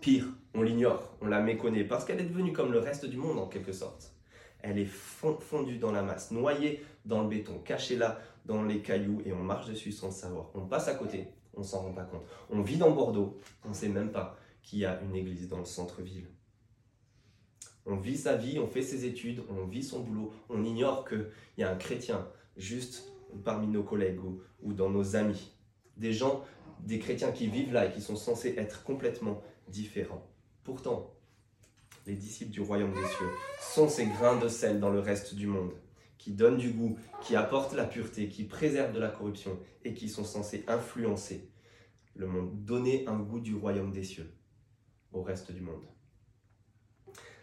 Pire, 0.00 0.24
on 0.54 0.62
l'ignore, 0.62 1.14
on 1.20 1.26
la 1.26 1.40
méconnaît, 1.40 1.84
parce 1.84 2.06
qu'elle 2.06 2.18
est 2.18 2.24
devenue 2.24 2.54
comme 2.54 2.72
le 2.72 2.78
reste 2.78 3.04
du 3.04 3.18
monde 3.18 3.38
en 3.38 3.46
quelque 3.46 3.72
sorte. 3.72 4.14
Elle 4.62 4.78
est 4.78 4.86
fondue 4.86 5.76
dans 5.76 5.92
la 5.92 6.02
masse, 6.02 6.30
noyée 6.30 6.82
dans 7.04 7.22
le 7.22 7.28
béton, 7.28 7.58
cachée 7.58 7.96
là 7.96 8.22
dans 8.46 8.62
les 8.62 8.80
cailloux, 8.80 9.20
et 9.26 9.34
on 9.34 9.42
marche 9.42 9.66
dessus 9.66 9.92
sans 9.92 10.06
le 10.06 10.14
savoir. 10.14 10.50
On 10.54 10.66
passe 10.66 10.88
à 10.88 10.94
côté, 10.94 11.28
on 11.52 11.62
s'en 11.62 11.80
rend 11.80 11.92
pas 11.92 12.04
compte. 12.04 12.24
On 12.48 12.62
vit 12.62 12.78
dans 12.78 12.90
Bordeaux, 12.90 13.38
on 13.66 13.68
ne 13.68 13.74
sait 13.74 13.90
même 13.90 14.12
pas 14.12 14.38
qu'il 14.62 14.78
y 14.78 14.86
a 14.86 14.98
une 15.02 15.14
église 15.14 15.46
dans 15.48 15.58
le 15.58 15.66
centre-ville. 15.66 16.26
On 17.86 17.96
vit 17.96 18.16
sa 18.16 18.36
vie, 18.36 18.58
on 18.58 18.66
fait 18.66 18.82
ses 18.82 19.04
études, 19.04 19.42
on 19.48 19.64
vit 19.64 19.82
son 19.82 20.00
boulot, 20.00 20.32
on 20.48 20.64
ignore 20.64 21.08
qu'il 21.08 21.30
y 21.58 21.62
a 21.62 21.70
un 21.70 21.76
chrétien 21.76 22.28
juste 22.56 23.10
parmi 23.44 23.66
nos 23.66 23.82
collègues 23.82 24.20
ou, 24.62 24.72
dans 24.72 24.90
nos 24.90 25.16
amis. 25.16 25.52
Des 25.96 26.12
gens, 26.12 26.44
des 26.80 26.98
chrétiens 26.98 27.32
qui 27.32 27.48
vivent 27.48 27.72
là 27.72 27.86
et 27.86 27.92
qui 27.92 28.00
sont 28.00 28.16
censés 28.16 28.54
être 28.56 28.84
complètement 28.84 29.42
différents. 29.68 30.26
Pourtant, 30.64 31.14
les 32.06 32.14
disciples 32.14 32.50
du 32.50 32.60
royaume 32.60 32.92
des 32.92 33.06
cieux 33.06 33.30
sont 33.60 33.88
ces 33.88 34.06
grains 34.06 34.38
de 34.38 34.48
sel 34.48 34.80
dans 34.80 34.90
le 34.90 35.00
reste 35.00 35.34
du 35.34 35.46
monde, 35.46 35.72
qui 36.18 36.32
donnent 36.32 36.58
du 36.58 36.70
goût, 36.70 36.98
qui 37.22 37.36
apportent 37.36 37.74
la 37.74 37.84
pureté, 37.84 38.28
qui 38.28 38.44
préservent 38.44 38.92
de 38.92 39.00
la 39.00 39.08
corruption 39.08 39.58
et 39.84 39.94
qui 39.94 40.08
sont 40.08 40.24
censés 40.24 40.64
influencer 40.68 41.50
le 42.14 42.26
monde, 42.26 42.64
donner 42.64 43.06
un 43.06 43.18
goût 43.18 43.40
du 43.40 43.54
royaume 43.54 43.92
des 43.92 44.04
cieux 44.04 44.30
au 45.12 45.22
reste 45.22 45.52
du 45.52 45.60
monde. 45.60 45.84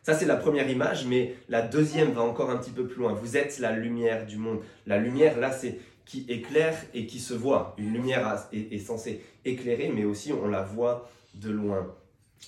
Ça, 0.07 0.13
c'est 0.13 0.25
la 0.25 0.37
première 0.37 0.69
image, 0.69 1.05
mais 1.05 1.35
la 1.49 1.61
deuxième 1.61 2.13
va 2.13 2.21
encore 2.21 2.49
un 2.49 2.55
petit 2.55 2.71
peu 2.71 2.87
plus 2.87 3.01
loin. 3.01 3.11
Vous 3.11 3.35
êtes 3.35 3.59
la 3.59 3.73
lumière 3.73 4.25
du 4.25 4.37
monde. 4.37 4.61
La 4.85 4.97
lumière, 4.97 5.37
là, 5.37 5.51
c'est 5.51 5.79
qui 6.05 6.25
éclaire 6.29 6.77
et 6.93 7.05
qui 7.05 7.19
se 7.19 7.33
voit. 7.33 7.75
Une 7.77 7.91
lumière 7.91 8.47
est, 8.53 8.79
censée 8.79 9.21
éclairer, 9.43 9.91
mais 9.93 10.05
aussi 10.05 10.31
on 10.31 10.47
la 10.47 10.61
voit 10.61 11.09
de 11.33 11.49
loin. 11.49 11.93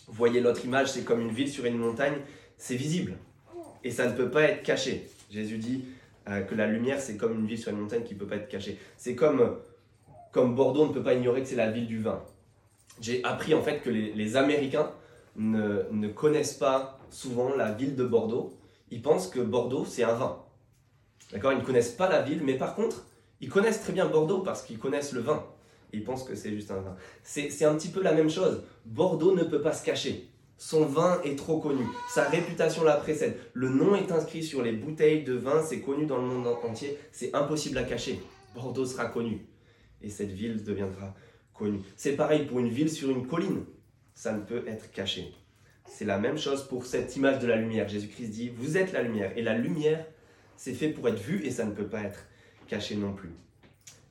Vous 0.07 0.13
voyez 0.13 0.39
l'autre 0.39 0.63
image, 0.63 0.87
c'est 0.87 1.03
comme 1.03 1.19
une 1.19 1.33
ville 1.33 1.49
sur 1.49 1.65
une 1.65 1.77
montagne, 1.77 2.15
c'est 2.57 2.77
visible 2.77 3.17
et 3.83 3.91
ça 3.91 4.07
ne 4.09 4.15
peut 4.15 4.31
pas 4.31 4.43
être 4.43 4.63
caché. 4.63 5.09
Jésus 5.29 5.57
dit 5.57 5.83
euh, 6.29 6.39
que 6.43 6.55
la 6.55 6.65
lumière, 6.65 7.01
c'est 7.01 7.17
comme 7.17 7.37
une 7.37 7.45
ville 7.45 7.59
sur 7.59 7.73
une 7.73 7.79
montagne 7.79 8.03
qui 8.03 8.13
ne 8.13 8.19
peut 8.19 8.27
pas 8.27 8.37
être 8.37 8.47
cachée. 8.47 8.79
C'est 8.95 9.15
comme, 9.15 9.57
comme 10.31 10.55
Bordeaux 10.55 10.87
ne 10.87 10.93
peut 10.93 11.03
pas 11.03 11.13
ignorer 11.13 11.41
que 11.41 11.47
c'est 11.49 11.57
la 11.57 11.69
ville 11.69 11.87
du 11.87 11.99
vin. 11.99 12.23
J'ai 13.01 13.21
appris 13.25 13.53
en 13.53 13.61
fait 13.61 13.81
que 13.81 13.89
les, 13.89 14.37
Américains 14.37 14.93
ne, 15.35 15.83
ne, 15.91 16.07
connaissent 16.07 16.53
pas 16.53 16.99
souvent 17.11 17.55
la 17.55 17.71
ville 17.71 17.95
de 17.95 18.03
Bordeaux. 18.03 18.53
Ils 18.91 19.01
pensent 19.01 19.27
que 19.27 19.39
Bordeaux, 19.39 19.85
c'est 19.85 20.03
un 20.03 20.13
vin. 20.13 20.43
D'accord 21.31 21.53
Ils 21.53 21.59
ne 21.59 21.65
connaissent 21.65 21.91
pas 21.91 22.09
la 22.09 22.21
ville, 22.21 22.41
mais 22.43 22.57
par 22.57 22.75
contre, 22.75 23.05
ils 23.41 23.49
connaissent 23.49 23.81
très 23.81 23.93
bien 23.93 24.07
Bordeaux 24.07 24.39
parce 24.39 24.63
qu'ils 24.63 24.79
connaissent 24.79 25.13
le 25.13 25.21
vin. 25.21 25.45
Ils 25.93 26.03
pensent 26.03 26.23
que 26.23 26.35
c'est 26.35 26.51
juste 26.51 26.71
un 26.71 26.81
vin. 26.81 26.95
C'est 27.23 27.65
un 27.65 27.75
petit 27.75 27.89
peu 27.89 28.01
la 28.01 28.13
même 28.13 28.29
chose. 28.29 28.63
Bordeaux 28.85 29.35
ne 29.35 29.43
peut 29.43 29.61
pas 29.61 29.73
se 29.73 29.83
cacher. 29.83 30.29
Son 30.57 30.85
vin 30.85 31.21
est 31.23 31.37
trop 31.37 31.59
connu. 31.59 31.85
Sa 32.13 32.25
réputation 32.25 32.83
la 32.83 32.97
précède. 32.97 33.37
Le 33.53 33.69
nom 33.69 33.95
est 33.95 34.11
inscrit 34.11 34.43
sur 34.43 34.61
les 34.61 34.73
bouteilles 34.73 35.23
de 35.23 35.33
vin. 35.33 35.63
C'est 35.63 35.79
connu 35.79 36.05
dans 36.05 36.17
le 36.17 36.27
monde 36.27 36.47
entier. 36.63 36.97
C'est 37.11 37.33
impossible 37.33 37.77
à 37.77 37.83
cacher. 37.83 38.19
Bordeaux 38.53 38.85
sera 38.85 39.05
connu. 39.05 39.47
Et 40.01 40.09
cette 40.09 40.31
ville 40.31 40.63
deviendra 40.63 41.15
connue. 41.53 41.81
C'est 41.95 42.15
pareil 42.15 42.45
pour 42.45 42.59
une 42.59 42.69
ville 42.69 42.89
sur 42.89 43.09
une 43.09 43.25
colline. 43.25 43.63
Ça 44.13 44.33
ne 44.33 44.41
peut 44.41 44.63
être 44.67 44.91
caché. 44.91 45.33
C'est 45.89 46.05
la 46.05 46.19
même 46.19 46.38
chose 46.38 46.67
pour 46.67 46.86
cette 46.86 47.15
image 47.15 47.39
de 47.39 47.48
la 47.48 47.55
lumière. 47.55 47.89
Jésus-Christ 47.89 48.27
dit, 48.27 48.50
vous 48.50 48.77
êtes 48.77 48.93
la 48.93 49.01
lumière. 49.01 49.36
Et 49.36 49.41
la 49.41 49.58
lumière, 49.58 50.05
c'est 50.55 50.74
fait 50.74 50.89
pour 50.89 51.10
être 51.10 51.19
vue 51.19 51.43
et 51.46 51.51
ça 51.51 51.65
ne 51.65 51.72
peut 51.72 51.88
pas 51.88 52.01
être 52.01 52.27
caché 52.67 52.96
non 52.96 53.12
plus. 53.12 53.31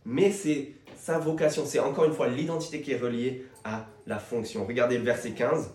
Mais 0.05 0.33
c'est 0.33 0.75
sa 0.97 1.19
vocation, 1.19 1.65
c'est 1.65 1.79
encore 1.79 2.05
une 2.05 2.13
fois 2.13 2.29
l'identité 2.29 2.83
qui 2.83 2.93
est 2.93 2.99
reliée 2.99 3.47
à 3.63 3.87
la 4.07 4.19
fonction. 4.19 4.67
Regardez 4.67 4.99
le 4.99 5.05
verset 5.05 5.33
15, 5.33 5.71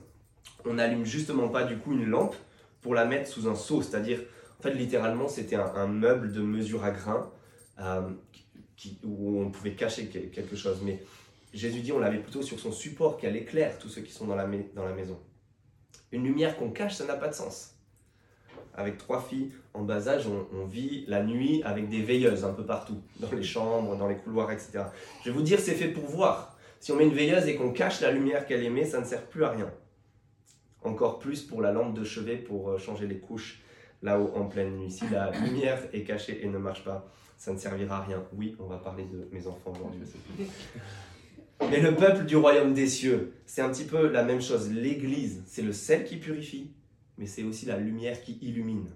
on 0.65 0.73
n'allume 0.73 1.05
justement 1.05 1.47
pas 1.47 1.63
du 1.63 1.77
coup 1.77 1.93
une 1.93 2.05
lampe 2.05 2.35
pour 2.81 2.93
la 2.93 3.05
mettre 3.05 3.29
sous 3.29 3.47
un 3.47 3.55
seau, 3.55 3.81
c'est-à-dire, 3.81 4.19
en 4.59 4.63
fait, 4.63 4.73
littéralement, 4.73 5.29
c'était 5.29 5.55
un, 5.55 5.87
meuble 5.87 6.33
de 6.33 6.41
mesure 6.41 6.83
à 6.83 6.91
grains 6.91 7.31
euh, 7.79 8.01
où 9.03 9.39
on 9.41 9.51
pouvait 9.51 9.73
cacher 9.73 10.07
quelque 10.07 10.55
chose. 10.57 10.81
Mais 10.83 11.01
Jésus 11.53 11.79
dit, 11.79 11.93
on 11.93 11.99
l'avait 11.99 12.19
plutôt 12.19 12.41
sur 12.41 12.59
son 12.59 12.73
support 12.73 13.17
qu'elle 13.17 13.37
éclaire 13.37 13.77
tous 13.79 13.87
ceux 13.87 14.01
qui 14.01 14.11
sont 14.11 14.27
dans 14.27 14.35
la, 14.35 14.47
dans 14.75 14.83
la 14.83 14.93
maison. 14.93 15.17
Une 16.13 16.23
lumière 16.23 16.55
qu'on 16.55 16.69
cache, 16.69 16.95
ça 16.95 17.05
n'a 17.05 17.15
pas 17.15 17.27
de 17.27 17.33
sens 17.33 17.73
avec 18.75 18.97
trois 18.97 19.21
filles 19.21 19.51
en 19.73 19.83
bas 19.83 20.07
âge, 20.07 20.27
on, 20.27 20.65
vit 20.65 21.05
la 21.07 21.23
nuit 21.23 21.61
avec 21.63 21.89
des 21.89 22.01
veilleuses 22.01 22.43
un 22.43 22.53
peu 22.53 22.65
partout, 22.65 23.01
dans 23.19 23.31
les 23.31 23.43
chambres, 23.43 23.95
dans 23.95 24.07
les 24.07 24.17
couloirs, 24.17 24.51
etc. 24.51 24.85
Je 25.23 25.29
vais 25.29 25.35
vous 25.35 25.43
dire, 25.43 25.59
c'est 25.59 25.75
fait 25.75 25.89
pour 25.89 26.05
voir. 26.05 26.57
Si 26.79 26.91
on 26.91 26.95
met 26.95 27.05
une 27.05 27.13
veilleuse 27.13 27.47
et 27.47 27.55
qu'on 27.55 27.71
cache 27.71 28.01
la 28.01 28.11
lumière 28.11 28.45
qu'elle 28.45 28.63
émet, 28.63 28.85
ça 28.85 28.99
ne 28.99 29.05
sert 29.05 29.25
plus 29.27 29.43
à 29.43 29.51
rien. 29.51 29.71
Encore 30.83 31.19
plus 31.19 31.41
pour 31.41 31.61
la 31.61 31.71
lampe 31.71 31.93
de 31.93 32.03
chevet 32.03 32.35
pour 32.35 32.69
euh, 32.69 32.77
changer 32.77 33.07
les 33.07 33.19
couches 33.19 33.61
là-haut 34.01 34.31
en 34.35 34.45
pleine 34.45 34.77
nuit. 34.77 34.91
Si 34.91 35.07
la 35.09 35.31
lumière 35.31 35.79
est 35.93 36.03
cachée 36.03 36.43
et 36.43 36.49
ne 36.49 36.57
marche 36.57 36.83
pas, 36.83 37.07
ça 37.37 37.53
ne 37.53 37.57
servira 37.57 37.97
à 37.97 38.01
rien. 38.01 38.23
Oui, 38.33 38.55
on 38.59 38.65
va 38.65 38.77
parler 38.77 39.05
de 39.05 39.29
mes 39.31 39.47
enfants 39.47 39.71
aujourd'hui. 39.71 40.01
Mais 41.73 41.81
le 41.81 41.95
peuple 41.95 42.25
du 42.25 42.35
royaume 42.35 42.75
des 42.75 42.85
cieux, 42.85 43.33
c'est 43.47 43.63
un 43.63 43.69
petit 43.69 43.85
peu 43.85 44.07
la 44.07 44.23
même 44.23 44.43
chose. 44.43 44.71
L'Église, 44.71 45.41
c'est 45.47 45.63
le 45.63 45.73
sel 45.73 46.03
qui 46.03 46.17
purifie, 46.17 46.71
mais 47.17 47.25
c'est 47.25 47.41
aussi 47.41 47.65
la 47.65 47.77
lumière 47.77 48.21
qui 48.21 48.37
illumine. 48.43 48.91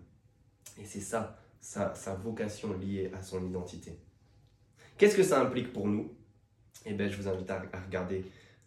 Et 0.79 0.85
c'est 0.85 0.99
ça, 0.99 1.41
sa, 1.59 1.91
vocation 2.23 2.77
liée 2.77 3.09
à 3.15 3.23
son 3.23 3.43
identité. 3.43 3.97
Qu'est-ce 4.95 5.15
que 5.15 5.23
ça 5.23 5.41
implique 5.41 5.73
pour 5.73 5.87
nous? 5.87 6.13
Eh 6.85 6.93
bien, 6.93 7.07
je 7.07 7.17
vous 7.17 7.27
invite 7.27 7.49
à, 7.49 7.63
regarder 7.83 8.23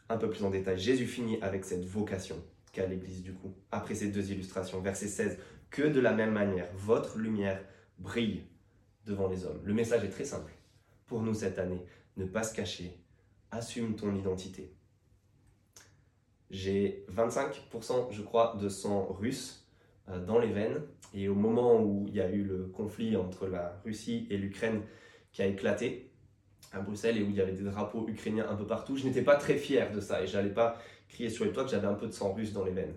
un 0.08 0.16
peu 0.16 0.28
plus 0.28 0.42
en 0.42 0.50
détail. 0.50 0.76
Jésus 0.76 1.06
finit 1.06 1.40
avec 1.40 1.64
cette 1.64 1.84
vocation 1.84 2.42
qu'a 2.72 2.86
l'Église 2.86 3.22
du 3.22 3.32
coup, 3.32 3.54
après 3.70 3.94
ces 3.94 4.08
deux 4.08 4.32
illustrations. 4.32 4.80
Verset 4.80 5.06
16, 5.06 5.38
que 5.70 5.82
de 5.82 6.00
la 6.00 6.12
même 6.12 6.32
manière, 6.32 6.66
votre 6.74 7.16
lumière 7.16 7.62
brille 8.00 8.42
devant 9.06 9.28
les 9.28 9.44
hommes. 9.44 9.60
Le 9.62 9.72
message 9.72 10.02
est 10.02 10.10
très 10.10 10.24
simple. 10.24 10.50
Pour 11.06 11.22
nous 11.22 11.34
cette 11.34 11.60
année, 11.60 11.84
ne 12.16 12.24
pas 12.24 12.42
se 12.42 12.52
cacher, 12.52 13.00
assume 13.50 13.96
ton 13.96 14.14
identité. 14.14 14.72
J'ai 16.50 17.04
25%, 17.12 18.10
je 18.10 18.22
crois, 18.22 18.56
de 18.60 18.68
sang 18.68 19.06
russe 19.06 19.68
euh, 20.08 20.24
dans 20.24 20.38
les 20.38 20.52
veines. 20.52 20.82
Et 21.14 21.28
au 21.28 21.34
moment 21.34 21.80
où 21.80 22.06
il 22.08 22.14
y 22.14 22.20
a 22.20 22.30
eu 22.30 22.42
le 22.42 22.66
conflit 22.66 23.16
entre 23.16 23.46
la 23.46 23.80
Russie 23.84 24.26
et 24.30 24.36
l'Ukraine 24.36 24.82
qui 25.32 25.42
a 25.42 25.46
éclaté 25.46 26.10
à 26.72 26.80
Bruxelles 26.80 27.18
et 27.18 27.22
où 27.22 27.30
il 27.30 27.36
y 27.36 27.40
avait 27.40 27.52
des 27.52 27.64
drapeaux 27.64 28.06
ukrainiens 28.08 28.48
un 28.48 28.54
peu 28.54 28.66
partout, 28.66 28.96
je 28.96 29.06
n'étais 29.06 29.22
pas 29.22 29.36
très 29.36 29.56
fier 29.56 29.92
de 29.92 30.00
ça 30.00 30.22
et 30.22 30.26
je 30.26 30.36
n'allais 30.36 30.52
pas 30.52 30.80
crié 31.08 31.30
sur 31.30 31.44
les 31.44 31.52
toits 31.52 31.64
que 31.64 31.70
j'avais 31.70 31.88
un 31.88 31.94
peu 31.94 32.06
de 32.06 32.12
sang 32.12 32.32
russe 32.32 32.52
dans 32.52 32.64
les 32.64 32.72
veines. 32.72 32.94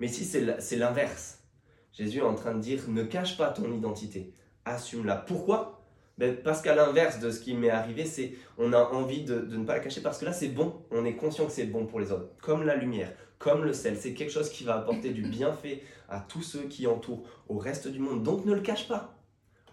Mais 0.00 0.08
si 0.08 0.24
c'est 0.24 0.76
l'inverse, 0.76 1.44
Jésus 1.92 2.18
est 2.18 2.22
en 2.22 2.34
train 2.34 2.54
de 2.54 2.60
dire 2.60 2.88
ne 2.88 3.02
cache 3.02 3.36
pas 3.36 3.50
ton 3.50 3.72
identité, 3.72 4.32
assume-la. 4.64 5.16
Pourquoi? 5.16 5.79
Ben, 6.20 6.36
Parce 6.36 6.60
qu'à 6.60 6.74
l'inverse 6.74 7.18
de 7.18 7.30
ce 7.30 7.40
qui 7.40 7.54
m'est 7.54 7.70
arrivé, 7.70 8.04
c'est 8.04 8.34
on 8.58 8.74
a 8.74 8.78
envie 8.78 9.24
de, 9.24 9.40
de, 9.40 9.56
ne 9.56 9.64
pas 9.64 9.74
la 9.74 9.80
cacher 9.80 10.02
parce 10.02 10.18
que 10.18 10.26
là 10.26 10.34
c'est 10.34 10.48
bon, 10.48 10.82
on 10.90 11.06
est 11.06 11.16
conscient 11.16 11.46
que 11.46 11.52
c'est 11.52 11.64
bon 11.64 11.86
pour 11.86 11.98
les 11.98 12.12
autres, 12.12 12.28
comme 12.42 12.64
la 12.64 12.76
lumière, 12.76 13.10
comme 13.38 13.64
le 13.64 13.72
sel. 13.72 13.96
C'est 13.96 14.12
quelque 14.12 14.30
chose 14.30 14.50
qui 14.50 14.64
va 14.64 14.76
apporter 14.76 15.10
du 15.10 15.22
bienfait 15.22 15.82
à 16.10 16.20
tous 16.20 16.42
ceux 16.42 16.64
qui 16.64 16.86
entourent, 16.86 17.26
au 17.48 17.56
reste 17.56 17.88
du 17.88 17.98
monde. 17.98 18.22
Donc 18.22 18.44
ne 18.44 18.52
le 18.52 18.60
cache 18.60 18.86
pas. 18.86 19.16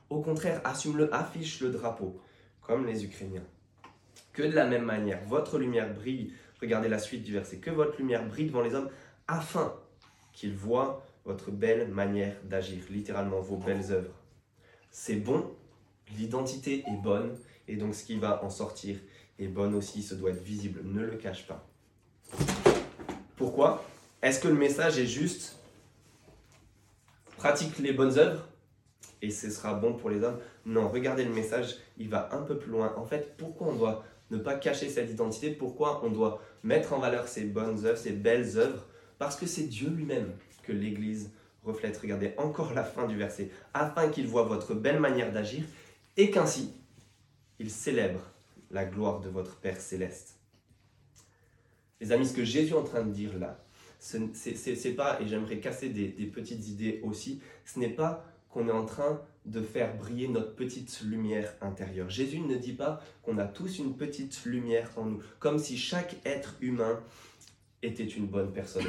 Au 0.10 0.22
contraire, 0.22 0.62
assume-le, 0.64 1.14
affiche 1.14 1.60
le 1.60 1.70
drapeau, 1.70 2.18
comme 2.62 2.86
les 2.86 3.04
Ukrainiens. 3.04 3.44
Que 4.32 4.44
de 4.44 4.54
la 4.54 4.66
même 4.66 4.86
manière, 4.86 5.20
votre 5.26 5.60
lumière 5.60 5.94
brille, 5.94 6.34
regardez 6.62 6.88
la 6.88 7.00
suite 7.00 7.24
du 7.24 7.34
verset, 7.34 7.58
que 7.58 7.72
votre 7.72 7.98
lumière 7.98 8.26
brille 8.26 8.48
devant 8.48 8.62
les 8.62 8.74
hommes 8.74 8.90
afin 9.28 9.74
qu'ils 10.32 10.56
voient 10.56 11.04
votre 11.26 11.52
belle 11.52 11.90
manière 11.90 12.38
d'agir, 12.46 12.86
littéralement 12.90 13.42
vos 13.42 13.58
belles 13.58 13.92
œuvres. 13.92 14.14
C'est 14.92 15.18
bon, 15.18 15.52
l'identité 16.16 16.84
est 16.88 17.02
bonne, 17.02 17.38
et 17.68 17.76
donc 17.76 17.96
ce 17.96 18.04
qui 18.04 18.18
va 18.18 18.44
en 18.44 18.50
sortir 18.50 18.98
est 19.40 19.48
bon 19.48 19.74
aussi, 19.76 20.02
ce 20.02 20.16
doit 20.16 20.32
être 20.32 20.42
visible, 20.42 20.82
ne 20.84 21.02
le 21.02 21.16
cache 21.16 21.48
pas. 21.48 21.68
Pourquoi? 23.36 23.86
Est-ce 24.22 24.40
que 24.40 24.48
le 24.48 24.56
message 24.56 24.98
est 24.98 25.06
juste? 25.06 25.60
Pratique 27.38 27.78
les 27.78 27.94
bonnes 27.94 28.18
œuvres 28.18 28.48
et 29.22 29.30
ce 29.30 29.52
sera 29.52 29.76
bon 29.76 29.94
pour 29.94 30.10
les 30.10 30.24
hommes? 30.24 30.40
Non, 30.66 30.90
regardez 30.90 31.24
le 31.24 31.34
message, 31.34 31.76
il 31.98 32.10
va 32.10 32.30
un 32.34 32.42
peu 32.42 32.58
plus 32.58 32.72
loin. 32.72 32.94
En 32.98 33.06
fait, 33.06 33.38
pourquoi 33.38 33.68
on 33.68 33.76
doit 33.76 34.04
ne 34.32 34.38
pas 34.38 34.56
cacher 34.56 34.90
cette 34.90 35.12
identité? 35.12 35.52
Pourquoi 35.52 36.04
on 36.04 36.10
doit 36.10 36.42
mettre 36.64 36.94
en 36.94 37.00
valeur 37.00 37.28
ces 37.28 37.44
bonnes 37.44 37.86
œuvres, 37.86 37.98
ces 37.98 38.12
belles 38.12 38.58
œuvres? 38.58 38.88
Parce 39.20 39.36
que 39.36 39.46
c'est 39.46 39.66
Dieu 39.66 39.90
lui-même 39.90 40.34
que 40.64 40.72
l'Église 40.72 41.32
reflète. 41.64 41.98
Regardez 41.98 42.34
encore 42.38 42.74
la 42.74 42.84
fin 42.84 43.06
du 43.06 43.18
verset. 43.18 43.52
Afin 43.74 44.10
qu'il 44.10 44.28
voit 44.28 44.44
votre 44.44 44.74
belle 44.74 45.00
manière 45.00 45.32
d'agir 45.32 45.64
et 46.18 46.32
qu'ainsi 46.32 46.74
il 47.60 47.72
célèbre 47.72 48.22
la 48.70 48.86
gloire 48.86 49.20
de 49.20 49.30
votre 49.30 49.58
Père 49.58 49.80
céleste. 49.80 50.36
Les 52.00 52.12
amis, 52.12 52.28
ce 52.28 52.34
que 52.34 52.44
Jésus 52.44 52.74
est 52.74 52.78
en 52.78 52.84
train 52.84 53.04
de 53.04 53.12
dire 53.12 53.38
là, 53.40 53.64
ce 54.00 54.18
n'est 54.18 54.92
pas, 54.92 55.20
et 55.22 55.28
j'aimerais 55.28 55.60
casser 55.60 55.90
des, 55.90 56.10
des 56.10 56.26
petites 56.26 56.68
idées 56.68 57.02
aussi, 57.04 57.42
ce 57.66 57.80
n'est 57.80 57.90
pas 57.90 58.24
qu'on 58.50 58.68
est 58.68 58.72
en 58.72 58.86
train 58.86 59.22
de 59.46 59.62
faire 59.62 59.96
briller 59.98 60.28
notre 60.28 60.56
petite 60.56 61.02
lumière 61.02 61.56
intérieure. 61.62 62.10
Jésus 62.10 62.40
ne 62.40 62.56
dit 62.56 62.74
pas 62.74 63.02
qu'on 63.24 63.38
a 63.38 63.46
tous 63.46 63.80
une 63.80 63.96
petite 63.96 64.46
lumière 64.46 64.92
en 64.98 65.06
nous, 65.06 65.22
comme 65.40 65.58
si 65.58 65.78
chaque 65.78 66.18
être 66.26 66.56
humain 66.62 67.02
était 67.82 68.06
une 68.06 68.28
bonne 68.28 68.52
personne 68.52 68.86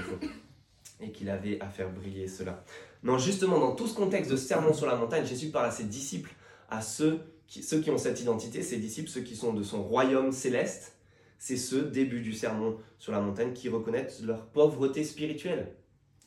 et 1.01 1.13
qu'il 1.13 1.31
avait 1.31 1.61
à 1.61 1.69
faire 1.69 1.91
briller 1.91 2.29
cela. 2.29 2.65
Non, 3.03 3.19
justement, 3.19 3.61
dans 3.61 3.75
tout 3.75 3.87
ce 3.87 3.95
contexte 3.95 4.31
de 4.31 4.37
sermon 4.37 4.75
sur 4.75 4.87
la 4.87 4.97
montagne, 4.97 5.25
Jésus 5.25 5.51
parle 5.51 5.67
à 5.67 5.71
ses 5.71 5.85
disciples, 5.85 6.35
à 6.69 6.81
ceux 6.83 7.21
qui, 7.47 7.63
ceux 7.63 7.81
qui 7.81 7.91
ont 7.91 7.99
cette 7.99 8.21
identité, 8.21 8.63
ses 8.63 8.79
disciples, 8.79 9.09
ceux 9.09 9.23
qui 9.23 9.37
sont 9.37 9.53
de 9.53 9.63
son 9.63 9.83
royaume 9.83 10.33
céleste, 10.33 10.97
c'est 11.39 11.57
ceux, 11.57 11.83
début 11.83 12.21
du 12.21 12.33
sermon 12.33 12.79
sur 12.99 13.13
la 13.13 13.21
montagne, 13.21 13.53
qui 13.53 13.69
reconnaissent 13.69 14.23
leur 14.23 14.47
pauvreté 14.47 15.05
spirituelle. 15.05 15.75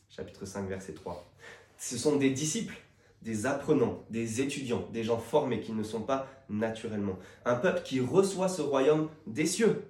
Chapitre 0.08 0.46
5, 0.46 0.68
verset 0.68 0.94
3. 0.94 1.32
Ce 1.78 1.98
sont 1.98 2.16
des 2.16 2.30
disciples 2.30 2.76
des 3.22 3.46
apprenants, 3.46 4.04
des 4.10 4.40
étudiants, 4.40 4.88
des 4.92 5.04
gens 5.04 5.18
formés 5.18 5.60
qui 5.60 5.72
ne 5.72 5.82
sont 5.82 6.02
pas 6.02 6.26
naturellement. 6.48 7.18
Un 7.44 7.54
peuple 7.54 7.82
qui 7.82 8.00
reçoit 8.00 8.48
ce 8.48 8.62
royaume 8.62 9.08
des 9.26 9.46
cieux. 9.46 9.84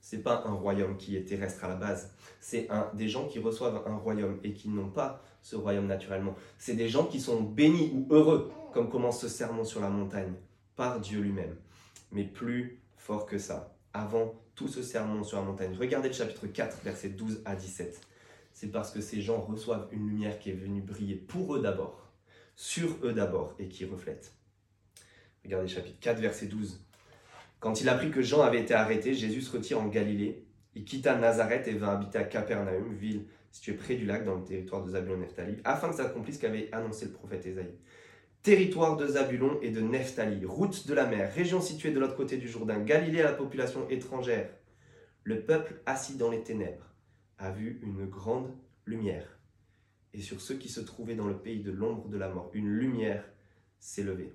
C'est 0.00 0.22
pas 0.22 0.44
un 0.46 0.52
royaume 0.52 0.98
qui 0.98 1.16
est 1.16 1.24
terrestre 1.24 1.64
à 1.64 1.68
la 1.68 1.76
base. 1.76 2.12
C'est 2.40 2.70
un, 2.70 2.90
des 2.92 3.08
gens 3.08 3.26
qui 3.26 3.38
reçoivent 3.38 3.82
un 3.86 3.96
royaume 3.96 4.38
et 4.44 4.52
qui 4.52 4.68
n'ont 4.68 4.90
pas 4.90 5.22
ce 5.44 5.54
royaume 5.54 5.86
naturellement. 5.86 6.34
C'est 6.58 6.74
des 6.74 6.88
gens 6.88 7.04
qui 7.04 7.20
sont 7.20 7.40
bénis 7.40 7.92
ou 7.94 8.12
heureux, 8.12 8.50
comme 8.72 8.90
commence 8.90 9.20
ce 9.20 9.28
sermon 9.28 9.62
sur 9.62 9.80
la 9.80 9.90
montagne, 9.90 10.32
par 10.74 10.98
Dieu 10.98 11.20
lui-même. 11.20 11.54
Mais 12.10 12.24
plus 12.24 12.80
fort 12.96 13.26
que 13.26 13.38
ça, 13.38 13.76
avant 13.92 14.34
tout 14.56 14.66
ce 14.66 14.82
sermon 14.82 15.22
sur 15.22 15.38
la 15.38 15.44
montagne, 15.44 15.76
regardez 15.78 16.08
le 16.08 16.14
chapitre 16.14 16.48
4, 16.48 16.78
versets 16.82 17.10
12 17.10 17.42
à 17.44 17.54
17. 17.54 18.00
C'est 18.52 18.72
parce 18.72 18.90
que 18.90 19.00
ces 19.00 19.20
gens 19.20 19.40
reçoivent 19.40 19.86
une 19.92 20.08
lumière 20.08 20.40
qui 20.40 20.50
est 20.50 20.54
venue 20.54 20.80
briller 20.80 21.14
pour 21.14 21.54
eux 21.54 21.62
d'abord 21.62 22.04
sur 22.56 22.96
eux 23.02 23.12
d'abord 23.12 23.54
et 23.58 23.68
qui 23.68 23.84
reflètent. 23.84 24.32
Regardez 25.44 25.68
chapitre 25.68 25.98
4, 26.00 26.20
verset 26.20 26.46
12. 26.46 26.80
Quand 27.60 27.80
il 27.80 27.88
apprit 27.88 28.10
que 28.10 28.22
Jean 28.22 28.42
avait 28.42 28.60
été 28.60 28.74
arrêté, 28.74 29.14
Jésus 29.14 29.42
se 29.42 29.52
retire 29.52 29.80
en 29.80 29.88
Galilée. 29.88 30.44
Il 30.74 30.84
quitta 30.84 31.16
Nazareth 31.16 31.68
et 31.68 31.74
vint 31.74 31.92
habiter 31.92 32.18
à 32.18 32.24
Capernaum, 32.24 32.94
ville 32.94 33.26
située 33.54 33.74
près 33.74 33.94
du 33.94 34.04
lac 34.04 34.24
dans 34.24 34.34
le 34.34 34.42
territoire 34.42 34.82
de 34.82 34.90
Zabulon 34.90 35.14
et 35.14 35.20
Nephtali, 35.20 35.56
afin 35.62 35.88
que 35.88 35.94
s'accomplisse 35.94 36.36
ce 36.36 36.40
qu'avait 36.40 36.68
annoncé 36.72 37.04
le 37.04 37.12
prophète 37.12 37.46
Ésaïe. 37.46 37.78
Territoire 38.42 38.96
de 38.96 39.06
Zabulon 39.06 39.60
et 39.62 39.70
de 39.70 39.80
Nephtali, 39.80 40.44
route 40.44 40.88
de 40.88 40.92
la 40.92 41.06
mer, 41.06 41.32
région 41.32 41.60
située 41.60 41.92
de 41.92 42.00
l'autre 42.00 42.16
côté 42.16 42.36
du 42.36 42.48
Jourdain, 42.48 42.80
Galilée 42.80 43.20
à 43.20 43.24
la 43.30 43.32
population 43.32 43.88
étrangère. 43.88 44.50
Le 45.22 45.40
peuple 45.42 45.80
assis 45.86 46.16
dans 46.16 46.32
les 46.32 46.42
ténèbres 46.42 46.96
a 47.38 47.52
vu 47.52 47.78
une 47.84 48.06
grande 48.06 48.50
lumière 48.86 49.38
et 50.12 50.20
sur 50.20 50.40
ceux 50.40 50.56
qui 50.56 50.68
se 50.68 50.80
trouvaient 50.80 51.14
dans 51.14 51.28
le 51.28 51.38
pays 51.38 51.62
de 51.62 51.70
l'ombre 51.70 52.08
de 52.08 52.18
la 52.18 52.28
mort. 52.28 52.50
Une 52.54 52.68
lumière 52.68 53.24
s'est 53.78 54.02
levée. 54.02 54.32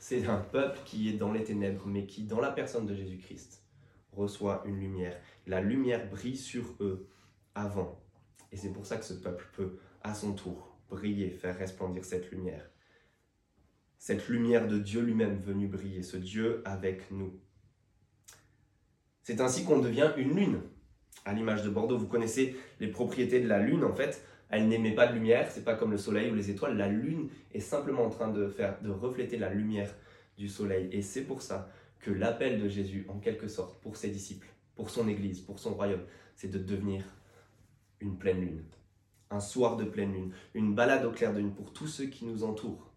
C'est 0.00 0.26
un 0.26 0.38
peuple 0.38 0.80
qui 0.84 1.08
est 1.08 1.16
dans 1.16 1.30
les 1.30 1.44
ténèbres, 1.44 1.86
mais 1.86 2.06
qui, 2.06 2.24
dans 2.24 2.40
la 2.40 2.50
personne 2.50 2.86
de 2.86 2.94
Jésus-Christ, 2.94 3.62
reçoit 4.10 4.64
une 4.66 4.80
lumière. 4.80 5.16
La 5.46 5.60
lumière 5.60 6.10
brille 6.10 6.36
sur 6.36 6.74
eux 6.80 7.08
avant. 7.56 8.00
Et 8.52 8.56
c'est 8.56 8.72
pour 8.72 8.86
ça 8.86 8.96
que 8.96 9.04
ce 9.04 9.14
peuple 9.14 9.48
peut, 9.52 9.78
à 10.04 10.14
son 10.14 10.34
tour, 10.34 10.78
briller, 10.88 11.30
faire 11.30 11.58
resplendir 11.58 12.04
cette 12.04 12.30
lumière. 12.30 12.70
Cette 13.98 14.28
lumière 14.28 14.68
de 14.68 14.78
Dieu 14.78 15.00
lui-même 15.00 15.40
venue 15.40 15.66
briller, 15.66 16.02
ce 16.02 16.16
Dieu 16.16 16.62
avec 16.64 17.10
nous. 17.10 17.40
C'est 19.22 19.40
ainsi 19.40 19.64
qu'on 19.64 19.80
devient 19.80 20.12
une 20.16 20.36
lune 20.36 20.60
à 21.24 21.32
l'image 21.32 21.64
de 21.64 21.70
Bordeaux. 21.70 21.98
Vous 21.98 22.06
connaissez 22.06 22.56
les 22.78 22.86
propriétés 22.86 23.40
de 23.40 23.48
la 23.48 23.58
Lune, 23.58 23.82
en 23.82 23.92
fait. 23.92 24.24
Elle 24.48 24.68
n'émet 24.68 24.94
pas 24.94 25.08
de 25.08 25.14
lumière, 25.14 25.50
c'est 25.50 25.64
pas 25.64 25.74
comme 25.74 25.90
le 25.90 25.98
Soleil 25.98 26.30
ou 26.30 26.34
les 26.34 26.50
étoiles. 26.50 26.76
La 26.76 26.88
Lune 26.88 27.28
est 27.52 27.60
simplement 27.60 28.04
en 28.04 28.10
train 28.10 28.28
de, 28.28 28.46
faire, 28.46 28.80
de 28.82 28.90
refléter 28.90 29.36
la 29.36 29.52
lumière 29.52 29.92
du 30.38 30.48
Soleil. 30.48 30.88
Et 30.92 31.02
c'est 31.02 31.24
pour 31.24 31.42
ça 31.42 31.68
que 31.98 32.12
l'appel 32.12 32.62
de 32.62 32.68
Jésus, 32.68 33.04
en 33.08 33.18
quelque 33.18 33.48
sorte, 33.48 33.80
pour 33.80 33.96
ses 33.96 34.10
disciples, 34.10 34.46
pour 34.76 34.90
son 34.90 35.08
Église, 35.08 35.40
pour 35.40 35.58
son 35.58 35.74
royaume, 35.74 36.04
c'est 36.36 36.50
de 36.50 36.58
devenir 36.58 37.02
une 38.00 38.18
pleine 38.18 38.40
lune. 38.40 38.64
Un 39.30 39.40
soir 39.40 39.76
de 39.76 39.84
pleine 39.84 40.12
lune, 40.12 40.32
une 40.54 40.74
balade 40.74 41.04
au 41.04 41.10
clair 41.10 41.32
de 41.32 41.38
lune 41.38 41.54
pour 41.54 41.72
tous 41.72 41.88
ceux 41.88 42.06
qui 42.06 42.24
nous 42.24 42.44
entourent. 42.44 42.92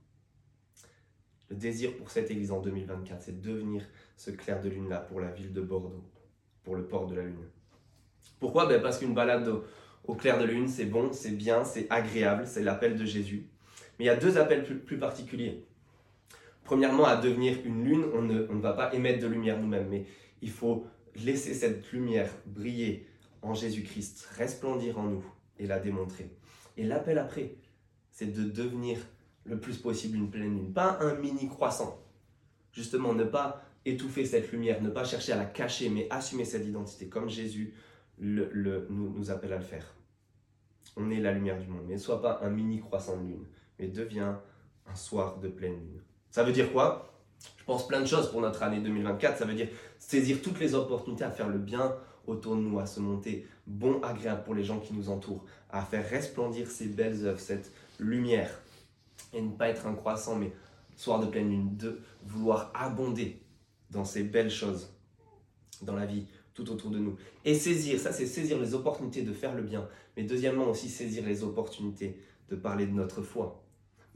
Le 1.49 1.55
désir 1.55 1.97
pour 1.97 2.11
cette 2.11 2.29
Église 2.29 2.51
en 2.51 2.61
2024, 2.61 3.23
c'est 3.23 3.41
de 3.41 3.49
devenir 3.49 3.83
ce 4.15 4.29
clair 4.29 4.61
de 4.61 4.69
lune-là 4.69 4.99
pour 4.99 5.19
la 5.19 5.31
ville 5.31 5.51
de 5.51 5.61
Bordeaux, 5.61 6.03
pour 6.63 6.75
le 6.75 6.85
port 6.85 7.07
de 7.07 7.15
la 7.15 7.23
Lune. 7.23 7.47
Pourquoi? 8.39 8.67
Ben 8.67 8.79
Parce 8.81 8.99
qu'une 8.99 9.15
balade 9.15 9.51
au, 10.05 10.13
clair 10.13 10.39
de 10.39 10.45
lune, 10.45 10.67
c'est 10.67 10.85
bon, 10.85 11.11
c'est 11.11 11.31
bien, 11.31 11.63
c'est 11.63 11.87
agréable, 11.89 12.45
c'est 12.45 12.61
l'appel 12.61 12.95
de 12.95 13.05
Jésus. 13.05 13.47
Mais 13.97 14.05
il 14.05 14.07
y 14.07 14.11
a 14.11 14.15
deux 14.15 14.37
appels 14.37 14.63
plus, 14.63 14.97
particuliers. 14.97 15.65
Premièrement, 16.63 17.05
à 17.05 17.15
devenir 17.15 17.57
une 17.65 17.83
lune, 17.83 18.05
on 18.13 18.21
ne, 18.21 18.45
on 18.49 18.55
ne 18.55 18.61
va 18.61 18.73
pas 18.73 18.93
émettre 18.93 19.21
de 19.21 19.27
lumière 19.27 19.59
nous-mêmes, 19.59 19.89
mais 19.89 20.05
il 20.41 20.51
faut 20.51 20.85
laisser 21.15 21.55
cette 21.55 21.91
lumière 21.91 22.31
briller 22.45 23.08
en 23.41 23.53
Jésus-Christ, 23.53 24.27
resplendir 24.37 24.99
en 24.99 25.03
nous 25.03 25.25
et 25.57 25.67
la 25.67 25.79
démontrer. 25.79 26.31
Et 26.77 26.83
l'appel 26.83 27.17
après, 27.17 27.55
c'est 28.11 28.33
de 28.33 28.43
devenir 28.43 28.97
le 29.45 29.59
plus 29.59 29.77
possible 29.77 30.17
une 30.17 30.29
pleine 30.29 30.55
lune, 30.55 30.73
pas 30.73 30.97
un 31.01 31.15
mini 31.15 31.47
croissant. 31.47 32.03
Justement, 32.71 33.13
ne 33.13 33.23
pas 33.23 33.63
étouffer 33.85 34.25
cette 34.25 34.51
lumière, 34.51 34.81
ne 34.81 34.89
pas 34.89 35.03
chercher 35.03 35.33
à 35.33 35.37
la 35.37 35.45
cacher, 35.45 35.89
mais 35.89 36.07
assumer 36.09 36.45
cette 36.45 36.65
identité 36.65 37.07
comme 37.07 37.29
Jésus 37.29 37.73
le, 38.19 38.87
nous, 38.89 39.09
nous, 39.09 39.31
appelle 39.31 39.53
à 39.53 39.57
le 39.57 39.63
faire. 39.63 39.95
On 40.97 41.09
est 41.09 41.19
la 41.19 41.31
lumière 41.31 41.57
du 41.57 41.67
monde, 41.67 41.85
mais 41.87 41.93
ne 41.93 41.99
sois 41.99 42.21
pas 42.21 42.39
un 42.43 42.49
mini 42.49 42.79
croissant 42.79 43.17
de 43.17 43.27
lune, 43.27 43.45
mais 43.77 43.87
deviens 43.87 44.41
un 44.85 44.95
soir 44.95 45.39
de 45.39 45.47
pleine 45.47 45.79
lune. 45.79 46.01
Ça 46.29 46.43
veut 46.43 46.51
dire 46.51 46.71
quoi? 46.71 47.18
Je 47.57 47.63
pense 47.65 47.87
plein 47.87 48.01
de 48.01 48.05
choses 48.05 48.31
pour 48.31 48.41
notre 48.41 48.63
année 48.63 48.79
2024. 48.79 49.37
Ça 49.37 49.45
veut 49.45 49.53
dire 49.53 49.67
saisir 49.97 50.41
toutes 50.41 50.59
les 50.59 50.73
opportunités 50.75 51.23
à 51.23 51.31
faire 51.31 51.49
le 51.49 51.59
bien 51.59 51.95
autour 52.27 52.55
de 52.55 52.61
nous, 52.61 52.79
à 52.79 52.85
se 52.85 52.99
monter 52.99 53.45
bon, 53.67 54.01
agréable 54.01 54.43
pour 54.43 54.55
les 54.55 54.63
gens 54.63 54.79
qui 54.79 54.93
nous 54.93 55.09
entourent, 55.09 55.45
à 55.69 55.83
faire 55.83 56.07
resplendir 56.09 56.69
ces 56.69 56.85
belles 56.85 57.25
œuvres, 57.25 57.39
cette 57.39 57.71
lumière, 57.99 58.49
et 59.33 59.41
ne 59.41 59.51
pas 59.51 59.69
être 59.69 59.87
un 59.87 59.93
croissant, 59.93 60.35
mais 60.35 60.51
soir 60.95 61.19
de 61.19 61.25
pleine 61.27 61.49
lune, 61.49 61.77
de 61.77 62.01
vouloir 62.25 62.71
abonder 62.73 63.41
dans 63.89 64.05
ces 64.05 64.23
belles 64.23 64.51
choses 64.51 64.93
dans 65.81 65.95
la 65.95 66.05
vie 66.05 66.25
tout 66.53 66.69
autour 66.71 66.91
de 66.91 66.99
nous. 66.99 67.15
Et 67.45 67.55
saisir, 67.55 67.99
ça 67.99 68.11
c'est 68.11 68.25
saisir 68.25 68.59
les 68.59 68.73
opportunités 68.73 69.21
de 69.21 69.33
faire 69.33 69.55
le 69.55 69.63
bien, 69.63 69.87
mais 70.17 70.23
deuxièmement 70.23 70.67
aussi 70.67 70.89
saisir 70.89 71.25
les 71.25 71.43
opportunités 71.43 72.21
de 72.49 72.55
parler 72.55 72.85
de 72.85 72.91
notre 72.91 73.21
foi, 73.21 73.63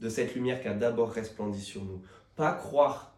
de 0.00 0.08
cette 0.08 0.34
lumière 0.34 0.60
qui 0.60 0.68
a 0.68 0.74
d'abord 0.74 1.10
resplendi 1.10 1.60
sur 1.60 1.84
nous. 1.84 2.02
Pas 2.36 2.52
croire 2.52 3.13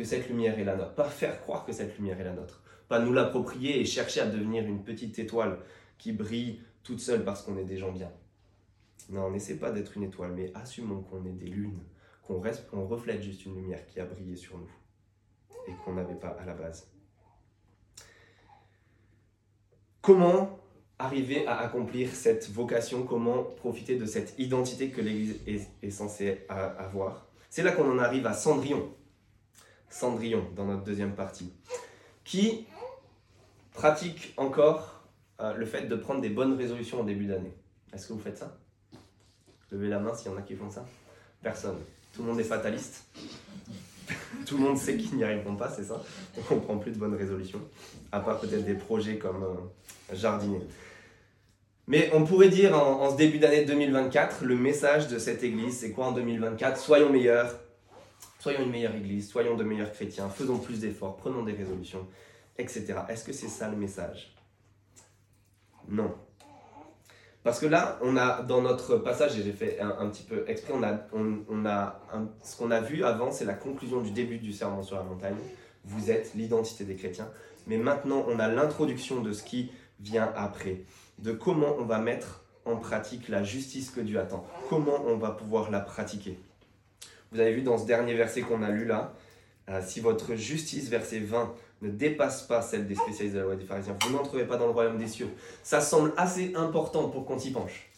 que 0.00 0.06
cette 0.06 0.30
lumière 0.30 0.58
est 0.58 0.64
la 0.64 0.76
nôtre, 0.76 0.94
pas 0.94 1.10
faire 1.10 1.42
croire 1.42 1.66
que 1.66 1.72
cette 1.72 1.98
lumière 1.98 2.18
est 2.18 2.24
la 2.24 2.32
nôtre. 2.32 2.62
pas 2.88 3.00
nous 3.00 3.12
l'approprier 3.12 3.78
et 3.78 3.84
chercher 3.84 4.22
à 4.22 4.26
devenir 4.26 4.64
une 4.64 4.82
petite 4.82 5.18
étoile 5.18 5.58
qui 5.98 6.12
brille 6.12 6.62
toute 6.82 7.00
seule 7.00 7.22
parce 7.22 7.42
qu'on 7.42 7.58
est 7.58 7.64
des 7.64 7.76
gens 7.76 7.92
bien. 7.92 8.10
Non, 9.10 9.30
n'essaie 9.30 9.58
pas 9.58 9.70
d'être 9.70 9.98
une 9.98 10.04
étoile, 10.04 10.32
mais 10.32 10.50
assumons 10.54 11.02
qu'on 11.02 11.26
est 11.26 11.32
des 11.32 11.48
lunes, 11.48 11.82
qu'on 12.26 12.42
on 12.72 12.86
reflète 12.86 13.22
juste 13.22 13.44
une 13.44 13.56
lumière 13.56 13.84
qui 13.86 14.00
a 14.00 14.06
brillé 14.06 14.36
sur 14.36 14.56
nous 14.56 14.70
et 15.68 15.72
qu'on 15.84 15.92
n'avait 15.92 16.14
pas 16.14 16.34
à 16.40 16.46
la 16.46 16.54
base. 16.54 16.90
Comment 20.00 20.58
arriver 20.98 21.46
à 21.46 21.58
accomplir 21.58 22.08
cette 22.14 22.48
vocation? 22.48 23.02
Comment 23.04 23.42
profiter 23.42 23.96
de 23.96 24.06
cette 24.06 24.34
identité 24.38 24.88
que 24.88 25.02
l'Église 25.02 25.40
est, 25.82 25.90
censée 25.90 26.46
avoir? 26.48 27.26
C'est 27.50 27.62
là 27.62 27.72
qu'on 27.72 27.90
en 27.90 27.98
arrive 27.98 28.26
à 28.26 28.32
Cendrillon. 28.32 28.94
Cendrillon, 29.90 30.46
dans 30.54 30.64
notre 30.64 30.84
deuxième 30.84 31.14
partie, 31.14 31.52
qui 32.24 32.66
pratique 33.74 34.32
encore 34.36 35.02
euh, 35.40 35.54
le 35.54 35.66
fait 35.66 35.82
de 35.82 35.96
prendre 35.96 36.20
des 36.20 36.28
bonnes 36.28 36.56
résolutions 36.56 37.00
au 37.00 37.04
début 37.04 37.26
d'année. 37.26 37.52
Est-ce 37.92 38.08
que 38.08 38.12
vous 38.12 38.20
faites 38.20 38.38
ça? 38.38 38.56
Levez 39.70 39.88
la 39.88 39.98
main 39.98 40.14
s'il 40.14 40.30
y 40.30 40.34
en 40.34 40.38
a 40.38 40.42
qui 40.42 40.54
font 40.54 40.70
ça. 40.70 40.84
Personne. 41.42 41.76
Tout 42.14 42.22
le 42.22 42.28
monde 42.28 42.40
est 42.40 42.44
fataliste. 42.44 43.04
Tout 44.46 44.56
le 44.58 44.64
monde 44.64 44.78
sait 44.78 44.96
qu'ils 44.96 45.16
n'y 45.16 45.24
arriveront 45.24 45.56
pas, 45.56 45.68
c'est 45.68 45.84
ça? 45.84 46.02
On 46.50 46.56
ne 46.56 46.60
prend 46.60 46.78
plus 46.78 46.92
de 46.92 46.98
bonnes 46.98 47.14
résolutions. 47.14 47.60
À 48.12 48.20
part 48.20 48.40
peut-être 48.40 48.64
des 48.64 48.74
projets 48.74 49.18
comme 49.18 49.42
euh, 49.42 50.14
jardiner. 50.14 50.60
Mais 51.86 52.10
on 52.12 52.24
pourrait 52.24 52.48
dire 52.48 52.76
en, 52.76 53.02
en 53.02 53.10
ce 53.10 53.16
début 53.16 53.38
d'année 53.38 53.64
2024, 53.64 54.44
le 54.44 54.54
message 54.56 55.08
de 55.08 55.18
cette 55.18 55.42
église, 55.42 55.78
c'est 55.78 55.90
quoi 55.90 56.06
en 56.06 56.12
2024 56.12 56.78
Soyons 56.78 57.10
meilleurs, 57.10 57.58
soyons 58.40 58.62
une 58.64 58.70
meilleure 58.70 58.94
église, 58.96 59.28
soyons 59.28 59.54
de 59.54 59.62
meilleurs 59.62 59.92
chrétiens, 59.92 60.28
faisons 60.28 60.58
plus 60.58 60.80
d'efforts, 60.80 61.16
prenons 61.16 61.44
des 61.44 61.52
résolutions, 61.52 62.08
etc. 62.58 62.94
Est-ce 63.08 63.24
que 63.24 63.32
c'est 63.32 63.48
ça 63.48 63.68
le 63.68 63.76
message? 63.76 64.34
Non. 65.88 66.12
Parce 67.42 67.60
que 67.60 67.66
là, 67.66 67.98
on 68.02 68.16
a 68.16 68.42
dans 68.42 68.62
notre 68.62 68.96
passage, 68.96 69.38
et 69.38 69.42
j'ai 69.42 69.52
fait 69.52 69.78
un, 69.80 70.08
petit 70.08 70.24
peu 70.24 70.44
exprès, 70.48 70.74
on 70.74 70.82
a, 71.66 72.00
ce 72.42 72.56
qu'on 72.56 72.70
a 72.70 72.80
vu 72.80 73.04
avant, 73.04 73.30
c'est 73.30 73.44
la 73.44 73.54
conclusion 73.54 74.00
du 74.00 74.10
début 74.10 74.38
du 74.38 74.52
serment 74.52 74.82
sur 74.82 74.96
la 74.96 75.02
montagne. 75.02 75.36
Vous 75.84 76.10
êtes 76.10 76.34
l'identité 76.34 76.84
des 76.84 76.96
chrétiens. 76.96 77.30
Mais 77.66 77.78
maintenant, 77.78 78.24
on 78.28 78.38
a 78.38 78.48
l'introduction 78.48 79.22
de 79.22 79.32
ce 79.32 79.42
qui 79.42 79.70
vient 80.00 80.32
après, 80.34 80.84
de 81.18 81.32
comment 81.32 81.76
on 81.78 81.84
va 81.84 81.98
mettre 81.98 82.44
en 82.64 82.76
pratique 82.76 83.28
la 83.28 83.42
justice 83.42 83.90
que 83.90 84.00
Dieu 84.00 84.18
attend, 84.18 84.46
comment 84.68 85.02
on 85.06 85.16
va 85.16 85.30
pouvoir 85.30 85.70
la 85.70 85.80
pratiquer. 85.80 86.38
Vous 87.32 87.40
avez 87.40 87.52
vu 87.52 87.62
dans 87.62 87.78
ce 87.78 87.86
dernier 87.86 88.14
verset 88.14 88.42
qu'on 88.42 88.62
a 88.62 88.70
lu 88.70 88.84
là, 88.84 89.14
euh, 89.68 89.80
si 89.84 90.00
votre 90.00 90.34
justice, 90.34 90.88
verset 90.88 91.20
20, 91.20 91.54
ne 91.82 91.90
dépasse 91.90 92.42
pas 92.42 92.60
celle 92.60 92.86
des 92.86 92.96
spécialistes 92.96 93.34
de 93.34 93.40
la 93.40 93.46
loi 93.46 93.56
des 93.56 93.64
pharisiens. 93.64 93.96
Vous 94.02 94.12
n'entrerez 94.12 94.46
pas 94.46 94.56
dans 94.56 94.66
le 94.66 94.72
royaume 94.72 94.98
des 94.98 95.06
cieux. 95.06 95.28
Ça 95.62 95.80
semble 95.80 96.12
assez 96.16 96.52
important 96.56 97.08
pour 97.08 97.24
qu'on 97.24 97.38
s'y 97.38 97.52
penche. 97.52 97.88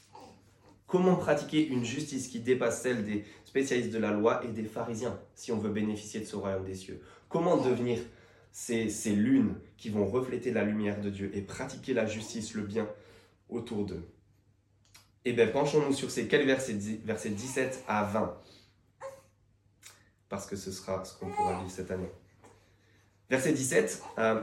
Comment 0.87 1.17
pratiquer 1.17 1.67
une 1.67 1.85
justice 1.85 2.29
qui 2.29 2.41
dépasse 2.41 2.83
celle 2.83 3.05
des 3.05 3.25
spécialistes 3.47 3.91
de 3.91 3.99
la 3.99 4.11
loi 4.11 4.45
et 4.45 4.49
des 4.49 4.65
pharisiens 4.65 5.19
si 5.35 5.51
on 5.51 5.57
veut 5.57 5.71
bénéficier 5.71 6.21
de 6.21 6.27
ce 6.27 6.37
royaume 6.37 6.65
des 6.65 6.75
cieux? 6.75 7.01
Comment 7.31 7.57
devenir 7.57 7.99
ces, 8.51 8.91
ces 8.91 9.13
lunes 9.13 9.55
qui 9.79 9.89
vont 9.89 10.07
refléter 10.07 10.51
la 10.51 10.65
lumière 10.65 11.01
de 11.01 11.09
Dieu 11.09 11.31
et 11.35 11.41
pratiquer 11.41 11.95
la 11.95 12.05
justice, 12.05 12.53
le 12.53 12.63
bien 12.63 12.87
autour 13.49 13.87
d'eux? 13.87 14.07
Eh 15.25 15.33
bien, 15.33 15.47
penchons-nous 15.47 15.95
sur 15.95 16.11
ces 16.11 16.27
quelques 16.27 16.47
versets, 16.47 16.77
versets 17.05 17.31
17 17.31 17.85
à 17.89 18.05
20 18.05 18.37
parce 20.33 20.47
que 20.47 20.57
ce 20.57 20.73
sera 20.73 21.05
ce 21.05 21.13
qu'on 21.19 21.27
pourra 21.27 21.59
vivre 21.59 21.71
cette 21.71 21.91
année. 21.91 22.11
Verset 23.29 23.53
17, 23.53 24.03
euh, 24.19 24.41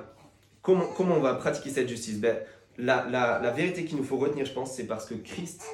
comment, 0.62 0.86
comment, 0.96 1.16
on 1.16 1.20
va 1.20 1.34
pratiquer 1.34 1.72
cette 1.72 1.90
justice? 1.90 2.20
Ben, 2.20 2.38
la, 2.78 3.08
la, 3.10 3.50
vérité 3.50 3.86
qu'il 3.86 3.98
nous 3.98 4.04
faut 4.04 4.18
retenir, 4.18 4.46
je 4.46 4.54
pense, 4.54 4.76
c'est 4.76 4.86
parce 4.86 5.08
que 5.08 5.16
Christ 5.16 5.66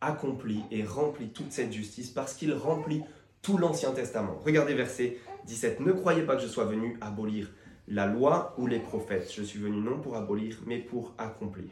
accomplit 0.00 0.64
et 0.72 0.82
remplit 0.82 1.28
toute 1.28 1.52
cette 1.52 1.72
justice, 1.72 2.10
parce 2.10 2.34
qu'il 2.34 2.52
remplit 2.52 3.04
tout 3.42 3.56
l'Ancien 3.56 3.92
Testament. 3.92 4.40
Regardez 4.44 4.74
verset 4.74 5.18
17. 5.46 5.78
Ne 5.78 5.92
croyez 5.92 6.22
pas 6.22 6.34
que 6.34 6.42
je 6.42 6.48
sois 6.48 6.64
venu 6.64 6.98
abolir 7.00 7.48
la 7.86 8.06
loi 8.06 8.56
ou 8.58 8.66
les 8.66 8.80
prophètes. 8.80 9.32
Je 9.32 9.42
suis 9.44 9.60
venu 9.60 9.76
non 9.76 10.00
pour 10.00 10.16
abolir, 10.16 10.58
mais 10.66 10.78
pour 10.78 11.14
accomplir. 11.16 11.70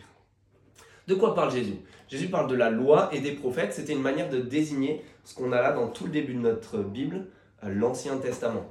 De 1.09 1.16
quoi 1.16 1.35
parle 1.35 1.51
Jésus? 1.51 1.79
Jésus 2.09 2.29
parle 2.29 2.49
de 2.49 2.55
la 2.55 2.71
loi 2.71 3.12
et 3.12 3.21
des 3.21 3.33
prophètes. 3.33 3.73
C'était 3.73 3.92
une 3.92 4.03
manière 4.03 4.31
de 4.31 4.40
désigner 4.40 5.05
ce 5.25 5.35
qu'on 5.35 5.51
a 5.51 5.61
là 5.61 5.73
dans 5.73 5.88
tout 5.88 6.05
le 6.05 6.12
début 6.12 6.35
de 6.35 6.38
notre 6.38 6.79
Bible, 6.79 7.27
l'Ancien 7.68 8.18
Testament 8.18 8.66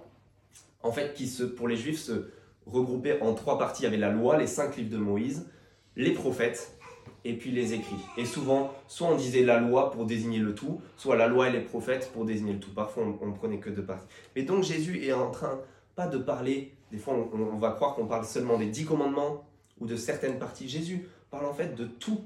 en 0.84 0.91
fait, 0.91 1.13
qui 1.13 1.27
se, 1.27 1.43
pour 1.43 1.67
les 1.67 1.75
Juifs 1.75 1.99
se 1.99 2.30
regroupaient 2.65 3.21
en 3.21 3.34
trois 3.34 3.58
parties. 3.58 3.84
Il 3.84 3.86
y 3.86 3.88
avait 3.88 3.97
la 3.97 4.12
loi, 4.12 4.38
les 4.38 4.47
cinq 4.47 4.77
livres 4.77 4.89
de 4.89 4.97
Moïse, 4.97 5.47
les 5.95 6.12
prophètes 6.12 6.77
et 7.23 7.34
puis 7.38 7.51
les 7.51 7.73
écrits. 7.73 8.04
Et 8.17 8.25
souvent, 8.25 8.73
soit 8.88 9.08
on 9.08 9.15
disait 9.15 9.43
la 9.43 9.60
loi 9.60 9.91
pour 9.91 10.06
désigner 10.06 10.39
le 10.39 10.56
tout, 10.56 10.82
soit 10.97 11.15
la 11.15 11.27
loi 11.27 11.49
et 11.49 11.51
les 11.51 11.62
prophètes 11.62 12.12
pour 12.13 12.25
désigner 12.25 12.54
le 12.54 12.60
tout. 12.60 12.73
Parfois, 12.73 13.04
on, 13.21 13.27
ne 13.27 13.34
prenait 13.34 13.60
que 13.60 13.69
deux 13.69 13.84
parties. 13.84 14.08
Mais 14.36 14.43
donc 14.43 14.63
Jésus 14.63 15.06
est 15.06 15.13
en 15.13 15.30
train, 15.30 15.60
pas 15.95 16.08
de 16.08 16.17
parler, 16.17 16.73
des 16.91 16.97
fois 16.97 17.13
on, 17.13 17.58
va 17.58 17.71
croire 17.71 17.95
qu'on 17.95 18.08
parle 18.08 18.25
seulement 18.25 18.58
des 18.58 18.67
dix 18.67 18.86
commandements 18.86 19.45
ou 19.80 19.86
de 19.86 19.95
certaines 19.95 20.39
parties. 20.39 20.67
Jésus 20.67 21.08
parle 21.30 21.45
en 21.45 21.54
fait 21.54 21.75
de 21.75 21.86
tout 21.86 22.21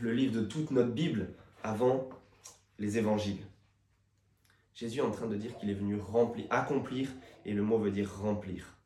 le 0.00 0.12
livre, 0.12 0.34
de 0.40 0.44
toute 0.44 0.70
notre 0.70 0.90
Bible 0.90 1.30
avant 1.62 2.08
les 2.78 2.98
évangiles. 2.98 3.38
Jésus 4.76 4.98
est 4.98 5.02
en 5.02 5.10
train 5.10 5.26
de 5.26 5.36
dire 5.36 5.56
qu'il 5.56 5.70
est 5.70 5.74
venu 5.74 5.98
remplir, 5.98 6.44
accomplir 6.50 7.08
et 7.46 7.54
le 7.54 7.62
mot 7.62 7.78
veut 7.78 7.90
dire 7.90 8.14
remplir. 8.20 8.76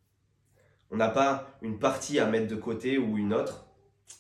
On 0.92 0.96
n'a 0.96 1.08
pas 1.08 1.58
une 1.62 1.80
partie 1.80 2.20
à 2.20 2.26
mettre 2.26 2.46
de 2.46 2.54
côté 2.54 2.96
ou 2.96 3.18
une 3.18 3.34
autre. 3.34 3.66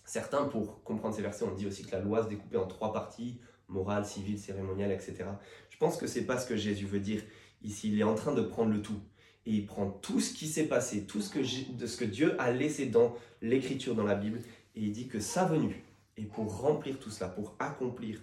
Certains, 0.04 0.46
pour 0.46 0.82
comprendre 0.82 1.14
ces 1.14 1.22
versets, 1.22 1.44
on 1.44 1.54
dit 1.54 1.68
aussi 1.68 1.84
que 1.84 1.92
la 1.92 2.00
loi 2.00 2.24
se 2.24 2.28
découpait 2.28 2.56
en 2.56 2.66
trois 2.66 2.92
parties, 2.92 3.38
morale, 3.68 4.04
civile, 4.04 4.36
cérémoniale, 4.36 4.90
etc. 4.90 5.26
Je 5.68 5.76
pense 5.78 5.96
que 5.96 6.08
c'est 6.08 6.26
pas 6.26 6.38
ce 6.38 6.48
que 6.48 6.56
Jésus 6.56 6.86
veut 6.86 6.98
dire 6.98 7.22
ici. 7.62 7.92
Il 7.92 8.00
est 8.00 8.04
en 8.04 8.16
train 8.16 8.34
de 8.34 8.42
prendre 8.42 8.72
le 8.72 8.82
tout. 8.82 9.00
Et 9.46 9.52
il 9.52 9.64
prend 9.64 9.88
tout 9.88 10.18
ce 10.18 10.34
qui 10.34 10.48
s'est 10.48 10.66
passé, 10.66 11.06
tout 11.06 11.20
ce 11.20 11.30
que, 11.30 11.38
de 11.38 11.86
ce 11.86 11.96
que 11.96 12.04
Dieu 12.04 12.34
a 12.40 12.50
laissé 12.50 12.86
dans 12.86 13.14
l'écriture, 13.42 13.94
dans 13.94 14.04
la 14.04 14.16
Bible, 14.16 14.40
et 14.74 14.80
il 14.80 14.90
dit 14.90 15.06
que 15.06 15.20
sa 15.20 15.44
venue 15.44 15.84
est 16.16 16.24
pour 16.24 16.62
remplir 16.62 16.98
tout 16.98 17.10
cela, 17.10 17.30
pour 17.30 17.54
accomplir 17.60 18.20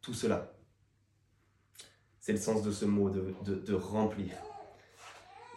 tout 0.00 0.14
cela. 0.14 0.54
C'est 2.24 2.32
le 2.32 2.38
sens 2.38 2.62
de 2.62 2.70
ce 2.70 2.86
mot, 2.86 3.10
de, 3.10 3.74
remplir. 3.74 4.32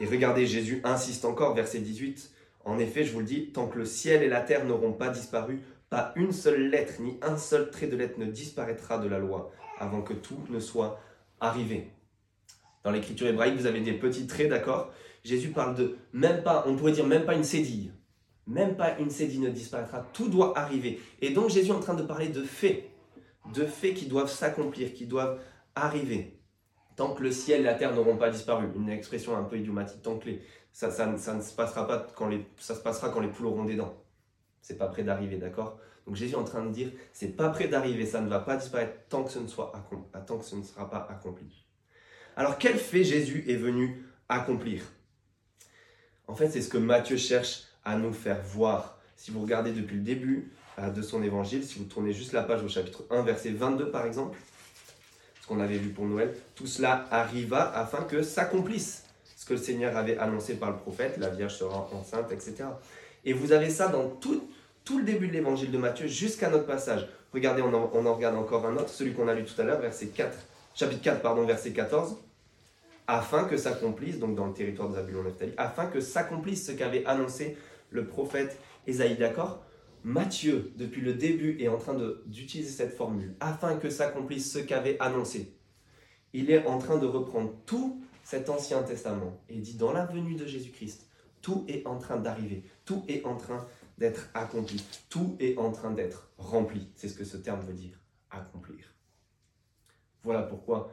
Et 0.02 0.06
regardez, 0.06 0.46
Jésus 0.46 0.82
insiste 0.84 1.24
encore, 1.24 1.56
verset 1.56 1.80
18. 1.80 2.30
En 2.66 2.78
effet, 2.78 3.06
je 3.06 3.14
vous 3.14 3.20
le 3.20 3.26
dis, 3.26 3.54
tant 3.54 3.70
que 3.70 3.78
le 3.78 3.86
ciel 3.86 4.22
et 4.22 4.28
la 4.28 4.42
terre 4.42 4.66
n'auront 4.66 4.92
pas 4.92 5.08
disparu, 5.08 5.62
pas 5.90 6.12
une 6.18 6.34
seule 6.34 6.70
lettre 6.70 6.96
ni 7.00 7.18
un 7.22 7.38
seul 7.38 7.72
trait 7.72 7.88
de 7.88 7.96
lettre 7.96 8.20
ne 8.20 8.26
disparaîtra 8.26 8.98
de 8.98 9.08
la 9.08 9.18
loi 9.18 9.50
avant 9.80 10.02
que 10.02 10.12
tout 10.12 10.40
ne 10.50 10.60
soit 10.60 11.00
arrivé. 11.40 11.90
Dans 12.84 12.92
l'écriture 12.92 13.28
hébraïque, 13.28 13.56
vous 13.56 13.66
avez 13.66 13.80
des 13.80 13.94
petits 13.94 14.28
traits, 14.28 14.50
d'accord? 14.50 14.92
Jésus 15.24 15.52
parle 15.52 15.74
de 15.74 15.96
même 16.12 16.44
pas, 16.44 16.66
on 16.68 16.76
pourrait 16.76 16.92
dire 16.92 17.08
même 17.08 17.24
pas 17.24 17.36
une 17.36 17.46
cédille. 17.46 17.94
Même 18.46 18.76
pas 18.76 19.00
une 19.00 19.10
cédille 19.10 19.40
ne 19.40 19.52
disparaîtra, 19.52 20.06
tout 20.12 20.28
doit 20.28 20.60
arriver. 20.60 21.00
Et 21.22 21.30
donc 21.30 21.50
Jésus 21.50 21.70
est 21.70 21.74
en 21.74 21.80
train 21.80 21.94
de 21.94 22.04
parler 22.04 22.28
de 22.28 22.44
faits, 22.44 22.90
de 23.54 23.66
faits 23.66 23.94
qui 23.94 24.08
doivent 24.08 24.30
s'accomplir, 24.30 24.94
qui 24.94 25.06
doivent 25.06 25.40
arriver 25.74 26.37
tant 26.98 27.14
que 27.14 27.24
le 27.24 27.32
ciel 27.32 27.62
et 27.62 27.64
la 27.64 27.76
terre 27.76 27.96
n'auront 27.96 28.18
pas 28.18 28.30
disparu. 28.30 28.68
Une 28.76 28.90
expression 28.90 29.38
un 29.38 29.44
peu 29.44 29.58
idiomatique, 29.58 30.02
tant 30.02 30.18
que 30.18 30.30
ça, 30.74 30.92
ça, 30.92 31.06
ne 31.06 31.42
se 31.42 31.54
passera 31.54 31.88
pas 31.88 32.06
quand 32.16 32.28
les, 32.28 32.46
ça 32.58 32.76
se 32.76 32.82
passera 32.82 33.10
quand 33.10 33.22
les 33.22 33.30
poules 33.30 33.46
auront 33.46 33.64
des 33.64 33.76
dents. 33.76 33.96
C'est 34.62 34.78
pas 34.78 34.88
près 34.88 35.04
d'arriver, 35.04 35.38
d'accord? 35.38 35.80
Donc 36.06 36.16
Jésus 36.16 36.34
est 36.34 36.38
en 36.38 36.44
train 36.44 36.66
de 36.66 36.72
dire, 36.72 36.92
c'est 37.14 37.36
pas 37.36 37.50
près 37.50 37.68
d'arriver, 37.68 38.06
ça 38.06 38.20
ne 38.20 38.28
va 38.28 38.40
pas 38.40 38.58
disparaître 38.58 38.94
tant 39.10 39.24
que 39.24 39.32
ce 39.32 39.40
ne, 39.40 39.48
soit 39.48 39.72
tant 40.26 40.38
que 40.38 40.46
ce 40.46 40.56
ne 40.56 40.64
sera 40.64 40.90
pas 40.90 41.08
accompli. 41.10 41.66
Alors 42.36 42.58
quel 42.58 42.78
fait 42.78 43.04
Jésus 43.04 43.46
est 43.48 43.56
venu 43.56 44.04
accomplir? 44.28 44.82
En 46.28 46.36
fait, 46.36 46.50
c'est 46.50 46.62
ce 46.62 46.70
que 46.70 46.78
Matthieu 46.78 47.18
cherche 47.18 47.64
à 47.86 47.98
nous 47.98 48.12
faire 48.12 48.42
voir. 48.42 49.00
Si 49.16 49.32
vous 49.32 49.42
regardez 49.42 49.72
depuis 49.72 49.96
le 49.96 50.04
début 50.04 50.52
euh, 50.80 50.90
de 50.90 51.02
son 51.02 51.24
évangile, 51.24 51.64
si 51.64 51.80
vous 51.80 51.86
tournez 51.86 52.12
juste 52.12 52.34
la 52.34 52.44
page 52.44 52.64
au 52.64 52.68
chapitre 52.68 53.04
1, 53.10 53.22
verset 53.24 53.52
22 53.52 53.92
par 53.92 54.06
exemple, 54.06 54.38
qu'on 55.48 55.60
avait 55.60 55.78
vu 55.78 55.90
pour 55.90 56.06
Noël, 56.06 56.36
tout 56.56 56.68
cela 56.68 57.06
arriva 57.10 57.72
afin 57.76 58.04
que 58.04 58.22
s'accomplisse 58.22 59.04
ce 59.36 59.46
que 59.46 59.54
le 59.54 59.60
Seigneur 59.60 59.96
avait 59.96 60.18
annoncé 60.18 60.56
par 60.56 60.72
le 60.72 60.78
prophète, 60.78 61.18
la 61.18 61.30
Vierge 61.30 61.56
sera 61.56 61.90
enceinte, 61.94 62.32
etc. 62.32 62.66
Et 63.24 63.34
vous 63.34 63.52
avez 63.52 63.70
ça 63.70 63.88
dans 63.88 64.10
tout, 64.10 64.44
tout 64.84 64.98
le 64.98 65.06
début 65.06 65.28
de 65.28 65.34
l'évangile 65.34 65.72
de 65.72 65.78
Matthieu 65.78 66.08
jusqu'à 66.08 66.50
notre 66.50 66.66
passage. 66.66 67.08
Regardez, 67.34 67.62
on 67.62 67.74
en, 67.74 68.16
regarde 68.16 68.36
encore 68.36 68.66
un 68.66 68.76
autre, 68.76 68.90
celui 68.90 69.14
qu'on 69.14 69.28
a 69.28 69.34
lu 69.34 69.44
tout 69.44 69.60
à 69.62 69.64
l'heure, 69.64 69.80
verset 69.80 70.08
4, 70.08 70.38
chapitre 70.74 71.02
4, 71.02 71.22
pardon, 71.22 71.46
verset 71.46 71.72
14. 71.72 72.18
Afin 73.06 73.46
que 73.46 73.58
s'accomplisse, 73.58 74.20
donc 74.20 74.36
dans 74.36 74.48
le 74.48 74.54
territoire 74.54 74.90
de 74.90 74.96
Zabulon 74.96 75.24
afin 75.58 75.86
que 75.86 76.02
s'accomplisse 76.02 76.66
ce 76.66 76.72
qu'avait 76.74 77.06
annoncé 77.06 77.58
le 77.92 78.06
prophète 78.06 78.58
Ésaïe, 78.86 79.16
d'accord? 79.18 79.64
Matthieu, 80.04 80.72
depuis 80.78 81.02
le 81.02 81.14
début, 81.14 81.58
est 81.60 81.68
en 81.68 81.78
train 81.78 81.98
d'utiliser 82.26 82.70
cette 82.70 82.94
formule 82.94 83.36
afin 83.40 83.78
que 83.78 83.90
s'accomplisse 83.90 84.52
ce 84.52 84.60
qu'avait 84.60 85.00
annoncé. 85.00 85.58
Il 86.34 86.52
est 86.52 86.66
en 86.66 86.78
train 86.78 86.98
de 86.98 87.06
reprendre 87.06 87.54
tout 87.66 88.02
cet 88.24 88.50
Ancien 88.50 88.84
Testament 88.84 89.42
et 89.50 89.58
dit 89.58 89.76
dans 89.76 89.92
la 89.92 90.06
venue 90.06 90.36
de 90.36 90.46
Jésus-Christ, 90.46 91.08
Tout 91.42 91.66
est 91.68 91.86
en 91.88 91.98
train 91.98 92.18
d'arriver. 92.18 92.64
Tout 92.86 93.04
est 93.08 93.26
en 93.26 93.36
train 93.36 93.66
d'être 93.98 94.30
accompli. 94.34 94.84
Tout 95.10 95.36
est 95.40 95.58
en 95.58 95.72
train 95.72 95.92
d'être 95.92 96.30
rempli. 96.38 96.90
C'est 96.96 97.08
ce 97.08 97.18
que 97.18 97.24
ce 97.24 97.38
terme 97.38 97.62
veut 97.62 97.74
dire. 97.74 97.98
Accomplir. 98.30 98.94
Voilà 100.24 100.44
pourquoi 100.44 100.92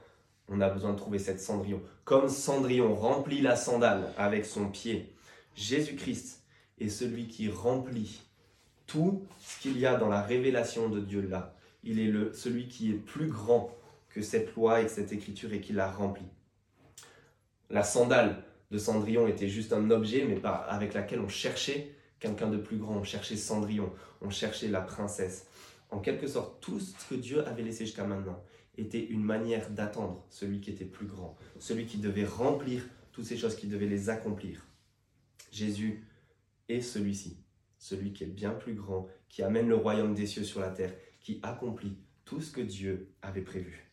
on 0.49 0.61
a 0.61 0.71
besoin 0.71 0.93
de 0.93 0.99
trouver 0.99 1.19
cette 1.19 1.41
cendrillon. 1.41 1.83
Comme 2.05 2.29
Cendrillon 2.29 2.95
remplit 2.95 3.41
la 3.41 3.57
sandale 3.57 4.13
avec 4.17 4.45
son 4.45 4.69
pied, 4.69 5.15
Jésus-Christ 5.57 6.43
est 6.79 6.89
celui 6.89 7.29
qui 7.29 7.49
remplit 7.49 8.23
tout 8.87 9.27
ce 9.41 9.61
qu'il 9.61 9.79
y 9.79 9.87
a 9.87 9.97
dans 9.97 10.09
la 10.09 10.23
révélation 10.23 10.89
de 10.89 11.01
Dieu 11.01 11.23
là. 11.23 11.55
Il 11.83 12.01
est 12.01 12.07
le, 12.07 12.33
celui 12.33 12.69
qui 12.69 12.91
est 12.91 12.95
plus 12.95 13.29
grand 13.29 13.77
que 14.09 14.23
cette 14.23 14.55
loi 14.55 14.81
et 14.81 14.89
cette 14.89 15.13
écriture 15.13 15.53
et 15.53 15.61
qui 15.61 15.73
l'a 15.73 15.91
rempli. 15.91 16.25
La 17.71 17.83
sandale 17.83 18.43
de 18.71 18.79
Cendrillon 18.79 19.27
était 19.27 19.49
juste 19.49 19.73
un 19.73 19.91
objet, 19.91 20.25
mais 20.25 20.37
pas 20.37 20.55
avec 20.55 20.95
laquelle 20.95 21.21
on 21.21 21.29
cherchait 21.29 21.95
quelqu'un 22.21 22.49
de 22.49 22.57
plus 22.57 22.79
grand, 22.79 22.97
on 22.97 23.05
cherchait 23.05 23.37
Cendrillon, 23.37 23.93
on 24.21 24.31
cherchait 24.31 24.69
la 24.69 24.81
princesse. 24.81 25.47
En 25.91 25.99
quelque 25.99 26.27
sorte, 26.27 26.61
tout 26.61 26.81
ce 26.81 26.95
que 27.09 27.15
Dieu 27.15 27.47
avait 27.47 27.63
laissé 27.63 27.85
jusqu'à 27.87 28.05
maintenant 28.05 28.43
était 28.77 29.05
une 29.05 29.23
manière 29.23 29.71
d'attendre 29.71 30.25
celui 30.31 30.61
qui 30.61 30.71
était 30.71 30.85
plus 30.85 31.07
grand, 31.07 31.37
celui 31.59 31.87
qui 31.87 31.99
devait 31.99 32.25
remplir 32.25 32.83
toutes 33.13 33.27
ces 33.27 33.37
choses, 33.37 33.55
qui 33.55 33.67
devait 33.67 33.87
les 33.87 34.11
accomplir. 34.11 34.67
Jésus 35.53 36.05
est 36.69 36.81
celui-ci, 36.81 37.37
celui 37.85 38.15
qui 38.15 38.25
est 38.25 38.29
bien 38.29 38.53
plus 38.53 38.73
grand, 38.73 39.07
qui 39.29 39.43
amène 39.43 39.69
le 39.69 39.77
royaume 39.77 40.15
des 40.15 40.25
cieux 40.25 40.43
sur 40.43 40.61
la 40.61 40.71
terre, 40.71 40.95
qui 41.21 41.39
accomplit 41.43 41.99
tout 42.25 42.41
ce 42.41 42.51
que 42.51 42.63
Dieu 42.63 43.11
avait 43.21 43.43
prévu. 43.43 43.87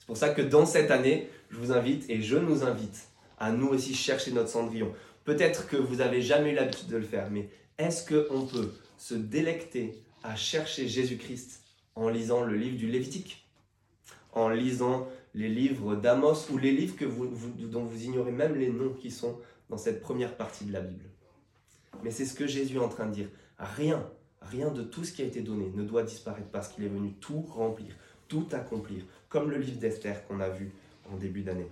C'est 0.00 0.06
pour 0.06 0.16
ça 0.16 0.30
que 0.30 0.42
dans 0.42 0.66
cette 0.66 0.90
année, 0.90 1.28
je 1.50 1.56
vous 1.56 1.70
invite 1.70 2.10
et 2.10 2.20
je 2.20 2.36
nous 2.36 2.64
invite 2.64 3.10
à 3.38 3.52
nous 3.52 3.68
aussi 3.68 3.94
chercher 3.94 4.32
notre 4.32 4.48
cendrillon. 4.48 4.92
Peut-être 5.22 5.68
que 5.68 5.76
vous 5.76 5.96
n'avez 5.96 6.20
jamais 6.20 6.50
eu 6.50 6.54
l'habitude 6.56 6.88
de 6.88 6.96
le 6.96 7.04
faire, 7.04 7.30
mais 7.30 7.48
est-ce 7.78 8.08
qu'on 8.08 8.44
peut 8.44 8.72
se 8.98 9.14
délecter 9.14 10.02
à 10.24 10.34
chercher 10.34 10.88
Jésus-Christ 10.88 11.62
en 11.94 12.08
lisant 12.08 12.42
le 12.42 12.56
livre 12.56 12.76
du 12.76 12.88
Lévitique, 12.88 13.48
en 14.32 14.48
lisant 14.48 15.08
les 15.32 15.48
livres 15.48 15.94
d'Amos 15.94 16.50
ou 16.50 16.58
les 16.58 16.72
livres 16.72 16.96
que 16.96 17.04
dont 17.04 17.84
vous 17.84 18.02
ignorez 18.02 18.32
même 18.32 18.56
les 18.56 18.68
noms 18.68 18.94
qui 18.94 19.12
sont 19.12 19.38
dans 19.70 19.78
cette 19.78 20.00
première 20.00 20.36
partie 20.36 20.64
de 20.64 20.72
la 20.72 20.80
Bible? 20.80 21.13
Mais 22.02 22.10
c'est 22.10 22.24
ce 22.24 22.34
que 22.34 22.46
Jésus 22.46 22.76
est 22.76 22.80
en 22.80 22.88
train 22.88 23.06
de 23.06 23.12
dire. 23.12 23.28
Rien, 23.58 24.06
rien 24.40 24.70
de 24.70 24.82
tout 24.82 25.04
ce 25.04 25.12
qui 25.12 25.22
a 25.22 25.24
été 25.24 25.40
donné 25.40 25.70
ne 25.74 25.84
doit 25.84 26.02
disparaître 26.02 26.48
parce 26.48 26.68
qu'il 26.68 26.84
est 26.84 26.88
venu 26.88 27.12
tout 27.14 27.40
remplir, 27.40 27.94
tout 28.28 28.46
accomplir, 28.52 29.04
comme 29.28 29.50
le 29.50 29.58
livre 29.58 29.78
d'Esther 29.78 30.26
qu'on 30.26 30.40
a 30.40 30.48
vu 30.48 30.72
en 31.12 31.16
début 31.16 31.42
d'année. 31.42 31.68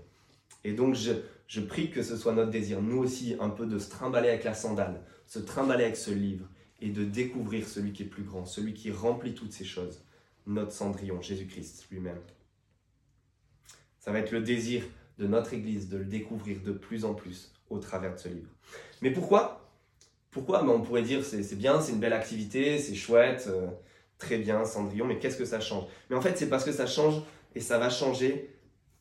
Et 0.64 0.72
donc 0.72 0.94
je, 0.94 1.12
je 1.46 1.60
prie 1.60 1.90
que 1.90 2.02
ce 2.02 2.16
soit 2.16 2.32
notre 2.32 2.50
désir, 2.50 2.80
nous 2.80 2.98
aussi, 2.98 3.36
un 3.40 3.50
peu 3.50 3.66
de 3.66 3.78
se 3.78 3.90
trimballer 3.90 4.28
avec 4.28 4.44
la 4.44 4.54
sandale, 4.54 5.02
se 5.26 5.38
trimballer 5.38 5.84
avec 5.84 5.96
ce 5.96 6.10
livre 6.10 6.46
et 6.80 6.90
de 6.90 7.04
découvrir 7.04 7.66
celui 7.68 7.92
qui 7.92 8.04
est 8.04 8.06
plus 8.06 8.22
grand, 8.22 8.44
celui 8.44 8.74
qui 8.74 8.90
remplit 8.90 9.34
toutes 9.34 9.52
ces 9.52 9.64
choses, 9.64 10.02
notre 10.46 10.72
cendrillon, 10.72 11.20
Jésus-Christ 11.20 11.86
lui-même. 11.90 12.20
Ça 13.98 14.10
va 14.10 14.18
être 14.18 14.32
le 14.32 14.40
désir 14.40 14.82
de 15.18 15.26
notre 15.26 15.54
Église 15.54 15.88
de 15.88 15.98
le 15.98 16.04
découvrir 16.04 16.60
de 16.60 16.72
plus 16.72 17.04
en 17.04 17.14
plus 17.14 17.52
au 17.70 17.78
travers 17.78 18.14
de 18.14 18.18
ce 18.18 18.28
livre. 18.28 18.50
Mais 19.00 19.12
pourquoi? 19.12 19.61
Pourquoi? 20.32 20.64
On 20.64 20.80
pourrait 20.80 21.02
dire 21.02 21.24
c'est 21.24 21.56
bien, 21.56 21.80
c'est 21.80 21.92
une 21.92 22.00
belle 22.00 22.14
activité, 22.14 22.78
c'est 22.78 22.94
chouette, 22.94 23.44
euh, 23.48 23.68
très 24.16 24.38
bien, 24.38 24.64
Cendrillon, 24.64 25.04
mais 25.04 25.18
qu'est-ce 25.18 25.36
que 25.36 25.44
ça 25.44 25.60
change? 25.60 25.84
Mais 26.08 26.16
en 26.16 26.22
fait, 26.22 26.36
c'est 26.38 26.48
parce 26.48 26.64
que 26.64 26.72
ça 26.72 26.86
change 26.86 27.22
et 27.54 27.60
ça 27.60 27.78
va 27.78 27.90
changer 27.90 28.50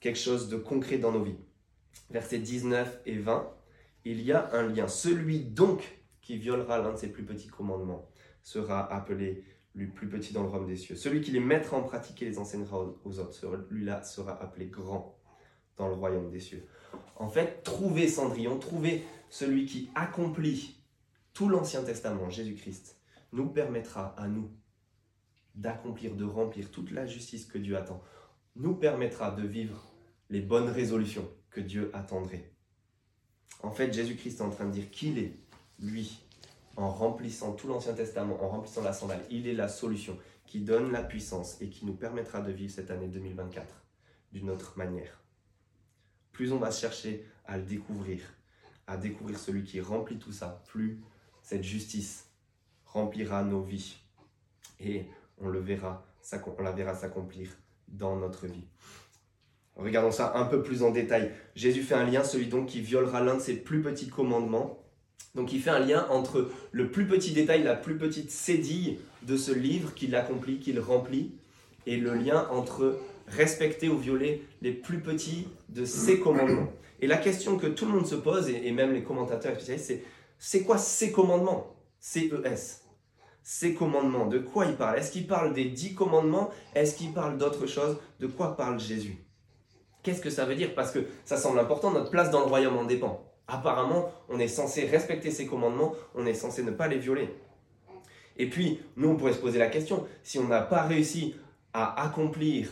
quelque 0.01 0.19
chose 0.19 0.49
de 0.49 0.57
concret 0.57 0.97
dans 0.97 1.13
nos 1.13 1.23
vies. 1.23 1.39
Versets 2.09 2.39
19 2.39 3.01
et 3.05 3.17
20, 3.17 3.49
il 4.03 4.21
y 4.21 4.33
a 4.33 4.49
un 4.53 4.63
lien. 4.63 4.89
Celui 4.89 5.39
donc 5.39 6.01
qui 6.21 6.35
violera 6.37 6.79
l'un 6.79 6.91
de 6.91 6.97
ses 6.97 7.07
plus 7.07 7.23
petits 7.23 7.47
commandements 7.47 8.09
sera 8.43 8.91
appelé 8.93 9.45
le 9.73 9.87
plus 9.87 10.09
petit 10.09 10.33
dans 10.33 10.43
le 10.43 10.49
royaume 10.49 10.67
des 10.67 10.75
cieux. 10.75 10.97
Celui 10.97 11.21
qui 11.21 11.31
les 11.31 11.39
mettra 11.39 11.77
en 11.77 11.83
pratique 11.83 12.21
et 12.21 12.25
les 12.25 12.39
enseignera 12.39 12.93
aux 13.05 13.19
autres, 13.19 13.33
celui-là 13.33 14.03
sera 14.03 14.41
appelé 14.43 14.65
grand 14.65 15.17
dans 15.77 15.87
le 15.87 15.93
royaume 15.93 16.29
des 16.29 16.41
cieux. 16.41 16.67
En 17.15 17.29
fait, 17.29 17.63
trouver 17.63 18.09
Cendrillon, 18.09 18.59
trouver 18.59 19.05
celui 19.29 19.65
qui 19.65 19.89
accomplit 19.95 20.80
tout 21.33 21.49
l'Ancien 21.49 21.83
Testament, 21.83 22.29
Jésus-Christ, 22.29 22.97
nous 23.31 23.49
permettra 23.49 24.15
à 24.19 24.27
nous 24.27 24.51
d'accomplir, 25.55 26.15
de 26.15 26.25
remplir 26.25 26.71
toute 26.71 26.91
la 26.91 27.05
justice 27.05 27.45
que 27.45 27.57
Dieu 27.57 27.77
attend, 27.77 28.01
nous 28.55 28.75
permettra 28.75 29.31
de 29.31 29.45
vivre 29.45 29.91
les 30.29 30.41
bonnes 30.41 30.69
résolutions 30.69 31.29
que 31.49 31.61
Dieu 31.61 31.91
attendrait. 31.93 32.51
En 33.63 33.71
fait, 33.71 33.93
Jésus-Christ 33.93 34.39
est 34.39 34.43
en 34.43 34.49
train 34.49 34.65
de 34.65 34.71
dire 34.71 34.89
qu'il 34.89 35.19
est, 35.19 35.33
lui, 35.79 36.23
en 36.77 36.89
remplissant 36.89 37.53
tout 37.53 37.67
l'Ancien 37.67 37.93
Testament, 37.93 38.41
en 38.41 38.49
remplissant 38.49 38.81
la 38.81 38.93
sandale, 38.93 39.23
il 39.29 39.47
est 39.47 39.53
la 39.53 39.67
solution 39.67 40.17
qui 40.45 40.61
donne 40.61 40.91
la 40.91 41.03
puissance 41.03 41.61
et 41.61 41.69
qui 41.69 41.85
nous 41.85 41.93
permettra 41.93 42.41
de 42.41 42.51
vivre 42.51 42.73
cette 42.73 42.91
année 42.91 43.07
2024 43.07 43.83
d'une 44.31 44.49
autre 44.49 44.77
manière. 44.77 45.21
Plus 46.31 46.51
on 46.51 46.57
va 46.57 46.71
chercher 46.71 47.25
à 47.45 47.57
le 47.57 47.63
découvrir, 47.63 48.21
à 48.87 48.97
découvrir 48.97 49.37
celui 49.37 49.63
qui 49.63 49.81
remplit 49.81 50.17
tout 50.17 50.31
ça, 50.31 50.63
plus 50.67 51.01
cette 51.51 51.65
justice 51.65 52.27
remplira 52.85 53.43
nos 53.43 53.61
vies 53.61 53.97
et 54.79 55.03
on 55.37 55.49
le 55.49 55.59
verra, 55.59 56.05
on 56.57 56.63
la 56.63 56.71
verra 56.71 56.95
s'accomplir 56.95 57.49
dans 57.89 58.15
notre 58.15 58.47
vie. 58.47 58.63
Regardons 59.75 60.11
ça 60.11 60.31
un 60.37 60.45
peu 60.45 60.63
plus 60.63 60.81
en 60.81 60.91
détail. 60.91 61.33
Jésus 61.55 61.83
fait 61.83 61.95
un 61.95 62.05
lien, 62.05 62.23
celui 62.23 62.47
donc 62.47 62.67
qui 62.67 62.79
violera 62.79 63.21
l'un 63.21 63.35
de 63.35 63.41
ses 63.41 63.57
plus 63.57 63.81
petits 63.81 64.07
commandements, 64.07 64.81
donc 65.35 65.51
il 65.51 65.61
fait 65.61 65.71
un 65.71 65.79
lien 65.79 66.07
entre 66.09 66.49
le 66.71 66.89
plus 66.89 67.05
petit 67.05 67.33
détail, 67.33 67.63
la 67.63 67.75
plus 67.75 67.97
petite 67.97 68.31
cédille 68.31 68.99
de 69.23 69.35
ce 69.35 69.51
livre 69.51 69.93
qu'il 69.93 70.15
accomplit, 70.15 70.59
qu'il 70.59 70.79
remplit, 70.79 71.33
et 71.85 71.97
le 71.97 72.13
lien 72.13 72.47
entre 72.49 72.97
respecter 73.27 73.89
ou 73.89 73.97
violer 73.97 74.47
les 74.61 74.71
plus 74.71 75.01
petits 75.01 75.49
de 75.67 75.83
ses 75.83 76.17
commandements. 76.17 76.71
Et 77.01 77.07
la 77.07 77.17
question 77.17 77.57
que 77.57 77.67
tout 77.67 77.87
le 77.87 77.91
monde 77.91 78.07
se 78.07 78.15
pose, 78.15 78.47
et 78.47 78.71
même 78.71 78.93
les 78.93 79.03
commentateurs 79.03 79.55
spécialistes, 79.55 79.87
c'est 79.87 80.03
c'est 80.43 80.63
quoi 80.63 80.79
ces 80.79 81.11
commandements? 81.11 81.75
C-E-S. 81.99 82.83
Ces 83.43 83.75
commandements, 83.75 84.25
de 84.25 84.39
quoi 84.39 84.65
il 84.65 84.75
parle 84.75 84.97
Est-ce 84.97 85.11
qu'il 85.11 85.27
parle 85.27 85.53
des 85.53 85.65
dix 85.65 85.93
commandements? 85.93 86.49
Est-ce 86.73 86.95
qu'il 86.95 87.13
parle 87.13 87.37
d'autre 87.37 87.67
chose? 87.67 87.99
De 88.19 88.25
quoi 88.25 88.57
parle 88.57 88.79
Jésus? 88.79 89.23
Qu'est-ce 90.01 90.19
que 90.19 90.31
ça 90.31 90.45
veut 90.45 90.55
dire? 90.55 90.73
Parce 90.73 90.91
que 90.91 91.05
ça 91.25 91.37
semble 91.37 91.59
important, 91.59 91.91
notre 91.91 92.09
place 92.09 92.31
dans 92.31 92.39
le 92.39 92.47
royaume 92.47 92.75
en 92.75 92.85
dépend. 92.85 93.23
Apparemment, 93.47 94.09
on 94.29 94.39
est 94.39 94.47
censé 94.47 94.87
respecter 94.87 95.29
ces 95.29 95.45
commandements, 95.45 95.93
on 96.15 96.25
est 96.25 96.33
censé 96.33 96.63
ne 96.63 96.71
pas 96.71 96.87
les 96.87 96.97
violer. 96.97 97.29
Et 98.35 98.49
puis, 98.49 98.79
nous, 98.97 99.09
on 99.09 99.17
pourrait 99.17 99.33
se 99.33 99.39
poser 99.39 99.59
la 99.59 99.67
question, 99.67 100.07
si 100.23 100.39
on 100.39 100.47
n'a 100.47 100.61
pas 100.61 100.81
réussi 100.81 101.35
à 101.71 102.01
accomplir 102.01 102.67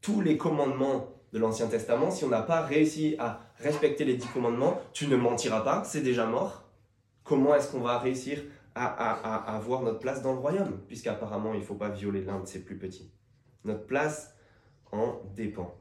tous 0.00 0.22
les 0.22 0.38
commandements 0.38 1.10
de 1.34 1.38
l'Ancien 1.38 1.66
Testament, 1.66 2.10
si 2.10 2.24
on 2.24 2.28
n'a 2.28 2.40
pas 2.40 2.62
réussi 2.62 3.16
à 3.18 3.40
respecter 3.58 4.06
les 4.06 4.14
dix 4.14 4.28
commandements, 4.28 4.80
tu 4.94 5.08
ne 5.08 5.16
mentiras 5.16 5.60
pas, 5.60 5.84
c'est 5.84 6.00
déjà 6.00 6.24
mort. 6.24 6.61
Comment 7.32 7.54
est-ce 7.54 7.72
qu'on 7.72 7.80
va 7.80 7.98
réussir 7.98 8.42
à, 8.74 9.54
avoir 9.56 9.80
notre 9.80 10.00
place 10.00 10.20
dans 10.20 10.34
le 10.34 10.38
royaume 10.38 10.78
Puisqu'apparemment, 10.86 11.54
il 11.54 11.60
ne 11.60 11.64
faut 11.64 11.76
pas 11.76 11.88
violer 11.88 12.20
l'un 12.20 12.40
de 12.40 12.46
ses 12.46 12.58
plus 12.58 12.76
petits. 12.76 13.10
Notre 13.64 13.86
place 13.86 14.34
en 14.90 15.18
dépend. 15.34 15.74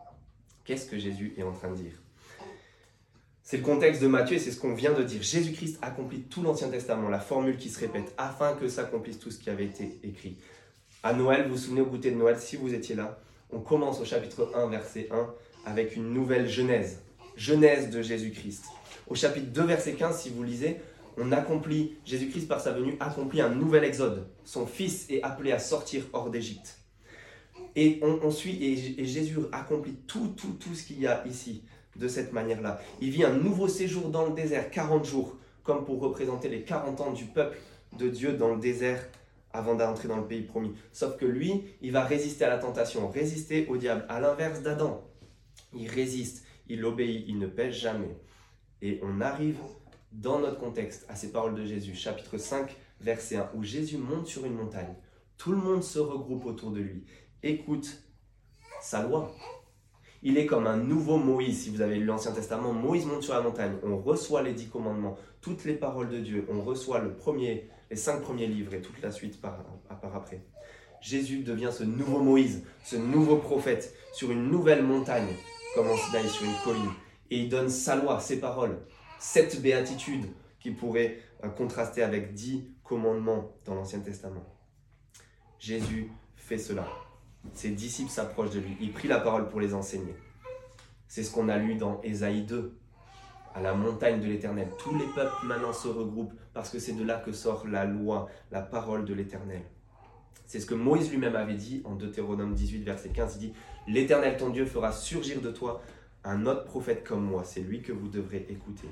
Qu'est-ce 0.63 0.89
que 0.89 0.97
Jésus 0.97 1.33
est 1.35 1.43
en 1.43 1.51
train 1.51 1.71
de 1.71 1.75
dire? 1.75 2.01
C'est 3.43 3.57
le 3.57 3.63
contexte 3.63 4.01
de 4.01 4.07
Matthieu 4.07 4.37
et 4.37 4.39
c'est 4.39 4.51
ce 4.51 4.61
qu'on 4.61 4.73
vient 4.73 4.93
de 4.93 5.03
dire. 5.03 5.21
Jésus-Christ 5.21 5.77
accomplit 5.81 6.21
tout 6.21 6.41
l'Ancien 6.41 6.69
Testament, 6.69 7.09
la 7.09 7.19
formule 7.19 7.57
qui 7.57 7.67
se 7.67 7.81
répète, 7.81 8.13
afin 8.17 8.53
que 8.53 8.69
s'accomplisse 8.69 9.19
tout 9.19 9.29
ce 9.29 9.37
qui 9.37 9.49
avait 9.49 9.65
été 9.65 9.99
écrit. 10.03 10.37
À 11.03 11.11
Noël, 11.11 11.47
vous 11.47 11.55
vous 11.55 11.57
souvenez 11.57 11.81
au 11.81 11.85
goûter 11.87 12.11
de 12.11 12.15
Noël, 12.15 12.39
si 12.39 12.55
vous 12.55 12.73
étiez 12.73 12.95
là, 12.95 13.19
on 13.51 13.59
commence 13.59 13.99
au 13.99 14.05
chapitre 14.05 14.53
1, 14.55 14.67
verset 14.67 15.09
1, 15.11 15.29
avec 15.65 15.97
une 15.97 16.13
nouvelle 16.13 16.47
genèse. 16.47 17.01
Genèse 17.35 17.89
de 17.89 18.01
Jésus-Christ. 18.01 18.63
Au 19.09 19.15
chapitre 19.15 19.47
2, 19.47 19.63
verset 19.63 19.95
15, 19.95 20.17
si 20.17 20.29
vous 20.29 20.43
lisez, 20.43 20.77
on 21.21 21.31
accomplit, 21.31 21.97
Jésus-Christ 22.03 22.47
par 22.47 22.59
sa 22.59 22.71
venue 22.71 22.97
accomplit 22.99 23.41
un 23.41 23.49
nouvel 23.49 23.83
exode. 23.83 24.27
Son 24.43 24.65
fils 24.65 25.05
est 25.09 25.21
appelé 25.21 25.51
à 25.51 25.59
sortir 25.59 26.03
hors 26.13 26.31
d'Égypte. 26.31 26.79
Et 27.75 28.01
on, 28.01 28.31
suit, 28.31 28.57
et, 28.65 29.05
Jésus 29.05 29.37
accomplit 29.51 29.93
tout, 30.07 30.33
tout, 30.35 30.53
tout 30.59 30.73
ce 30.73 30.83
qu'il 30.83 30.99
y 30.99 31.07
a 31.07 31.25
ici 31.25 31.63
de 31.95 32.07
cette 32.07 32.33
manière-là. 32.33 32.81
Il 32.99 33.11
vit 33.11 33.23
un 33.23 33.33
nouveau 33.33 33.67
séjour 33.67 34.09
dans 34.09 34.25
le 34.25 34.33
désert, 34.33 34.71
40 34.71 35.05
jours, 35.05 35.37
comme 35.63 35.85
pour 35.85 36.01
représenter 36.01 36.49
les 36.49 36.63
40 36.63 36.99
ans 37.01 37.11
du 37.11 37.25
peuple 37.25 37.57
de 37.97 38.09
Dieu 38.09 38.33
dans 38.33 38.53
le 38.53 38.59
désert 38.59 39.07
avant 39.53 39.75
d'entrer 39.75 40.07
dans 40.07 40.17
le 40.17 40.25
pays 40.25 40.41
promis. 40.41 40.73
Sauf 40.91 41.17
que 41.17 41.25
lui, 41.25 41.63
il 41.81 41.91
va 41.91 42.03
résister 42.03 42.45
à 42.45 42.49
la 42.49 42.57
tentation, 42.57 43.07
résister 43.09 43.67
au 43.67 43.77
diable, 43.77 44.05
à 44.09 44.19
l'inverse 44.19 44.61
d'Adam. 44.63 45.03
Il 45.73 45.87
résiste, 45.87 46.45
il 46.67 46.83
obéit, 46.83 47.25
il 47.27 47.37
ne 47.37 47.47
pêche 47.47 47.79
jamais. 47.79 48.17
Et 48.81 48.99
on 49.03 49.21
arrive 49.21 49.57
dans 50.11 50.39
notre 50.39 50.57
contexte 50.57 51.05
à 51.09 51.15
ces 51.15 51.31
paroles 51.31 51.55
de 51.55 51.65
Jésus, 51.65 51.95
chapitre 51.95 52.37
5, 52.37 52.75
verset 52.99 53.37
1, 53.37 53.51
où 53.55 53.63
Jésus 53.63 53.97
monte 53.97 54.27
sur 54.27 54.45
une 54.45 54.55
montagne. 54.55 54.95
Tout 55.37 55.51
le 55.51 55.57
monde 55.57 55.83
se 55.83 55.99
regroupe 55.99 56.45
autour 56.45 56.71
de 56.71 56.79
lui, 56.79 57.03
écoute 57.43 58.03
sa 58.81 59.03
loi, 59.03 59.31
Il 60.23 60.37
est 60.37 60.45
comme 60.45 60.67
un 60.67 60.77
nouveau 60.77 61.17
Moïse. 61.17 61.63
Si 61.63 61.69
vous 61.71 61.81
avez 61.81 61.95
lu 61.95 62.05
l'Ancien 62.05 62.31
Testament, 62.31 62.73
Moïse 62.73 63.05
monte 63.05 63.23
sur 63.23 63.33
la 63.33 63.41
montagne. 63.41 63.73
On 63.83 63.97
reçoit 63.97 64.43
les 64.43 64.53
dix 64.53 64.67
commandements, 64.67 65.17
toutes 65.41 65.65
les 65.65 65.73
paroles 65.73 66.09
de 66.09 66.19
Dieu. 66.19 66.47
On 66.51 66.61
reçoit 66.61 66.99
le 66.99 67.15
premier, 67.15 67.69
les 67.89 67.95
cinq 67.95 68.21
premiers 68.21 68.45
livres 68.45 68.73
et 68.75 68.81
toute 68.81 69.01
la 69.01 69.11
suite 69.11 69.41
par, 69.41 69.63
après. 69.89 70.43
Jésus 71.01 71.39
devient 71.39 71.71
ce 71.71 71.83
nouveau 71.83 72.19
Moïse, 72.19 72.63
ce 72.83 72.95
nouveau 72.95 73.37
prophète 73.37 73.95
sur 74.13 74.29
une 74.29 74.49
nouvelle 74.49 74.83
montagne, 74.83 75.35
comme 75.73 75.89
en 75.89 75.97
Sinaï 75.97 76.29
sur 76.29 76.45
une 76.45 76.57
colline. 76.63 76.91
Et 77.31 77.39
il 77.39 77.49
donne 77.49 77.69
sa 77.69 77.95
loi, 77.95 78.19
ses 78.19 78.39
paroles, 78.39 78.77
cette 79.21 79.61
béatitude 79.61 80.25
qui 80.59 80.71
pourrait 80.71 81.19
euh, 81.43 81.49
contraster 81.49 82.01
avec 82.01 82.33
dix 82.33 82.65
commandements 82.83 83.51
dans 83.65 83.75
l'Ancien 83.75 83.99
Testament. 83.99 84.43
Jésus 85.59 86.11
fait 86.35 86.57
cela. 86.57 86.87
Ses 87.53 87.69
disciples 87.69 88.09
s'approchent 88.09 88.49
de 88.49 88.59
lui. 88.59 88.75
Il 88.81 88.91
prit 88.91 89.07
la 89.07 89.19
parole 89.19 89.47
pour 89.47 89.61
les 89.61 89.75
enseigner. 89.75 90.15
C'est 91.07 91.21
ce 91.21 91.31
qu'on 91.31 91.49
a 91.49 91.57
lu 91.57 91.75
dans 91.75 92.01
Ésaïe 92.01 92.41
2, 92.41 92.75
à 93.53 93.61
la 93.61 93.75
montagne 93.75 94.19
de 94.19 94.25
l'Éternel. 94.25 94.69
Tous 94.79 94.97
les 94.97 95.05
peuples 95.13 95.45
maintenant 95.45 95.73
se 95.73 95.87
regroupent 95.87 96.33
parce 96.55 96.71
que 96.71 96.79
c'est 96.79 96.93
de 96.93 97.03
là 97.03 97.19
que 97.19 97.31
sort 97.31 97.67
la 97.67 97.85
loi, 97.85 98.27
la 98.49 98.61
parole 98.61 99.05
de 99.05 99.13
l'Éternel. 99.13 99.61
C'est 100.47 100.59
ce 100.59 100.65
que 100.65 100.73
Moïse 100.73 101.11
lui-même 101.11 101.35
avait 101.35 101.53
dit 101.53 101.83
en 101.85 101.93
Deutéronome 101.93 102.55
18, 102.55 102.83
verset 102.83 103.09
15. 103.09 103.35
Il 103.35 103.39
dit, 103.39 103.53
L'Éternel 103.87 104.37
ton 104.37 104.49
Dieu 104.49 104.65
fera 104.65 104.91
surgir 104.91 105.41
de 105.41 105.51
toi 105.51 105.83
un 106.23 106.47
autre 106.47 106.65
prophète 106.65 107.03
comme 107.03 107.23
moi. 107.23 107.43
C'est 107.43 107.61
lui 107.61 107.83
que 107.83 107.91
vous 107.91 108.07
devrez 108.07 108.47
écouter. 108.49 108.87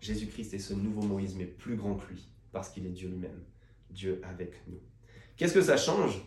Jésus-Christ 0.00 0.54
est 0.54 0.58
ce 0.58 0.74
nouveau 0.74 1.02
Moïse, 1.02 1.34
mais 1.36 1.44
plus 1.44 1.76
grand 1.76 1.94
que 1.96 2.12
lui, 2.12 2.28
parce 2.52 2.68
qu'il 2.68 2.86
est 2.86 2.90
Dieu 2.90 3.08
lui-même, 3.08 3.42
Dieu 3.90 4.20
avec 4.22 4.62
nous. 4.68 4.78
Qu'est-ce 5.36 5.54
que 5.54 5.62
ça 5.62 5.76
change? 5.76 6.22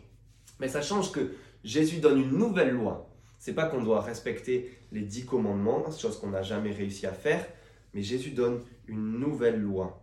Mais 0.59 0.67
ça 0.67 0.81
change 0.81 1.11
que 1.11 1.33
Jésus 1.63 1.97
donne 1.97 2.19
une 2.19 2.37
nouvelle 2.37 2.71
loi. 2.71 3.09
C'est 3.39 3.53
pas 3.53 3.65
qu'on 3.65 3.83
doit 3.83 4.01
respecter 4.01 4.77
les 4.91 5.01
dix 5.01 5.25
commandements, 5.25 5.89
chose 5.91 6.19
qu'on 6.19 6.29
n'a 6.29 6.43
jamais 6.43 6.71
réussi 6.71 7.07
à 7.07 7.13
faire, 7.13 7.45
mais 7.93 8.03
Jésus 8.03 8.31
donne 8.31 8.61
une 8.87 9.19
nouvelle 9.19 9.59
loi. 9.59 10.01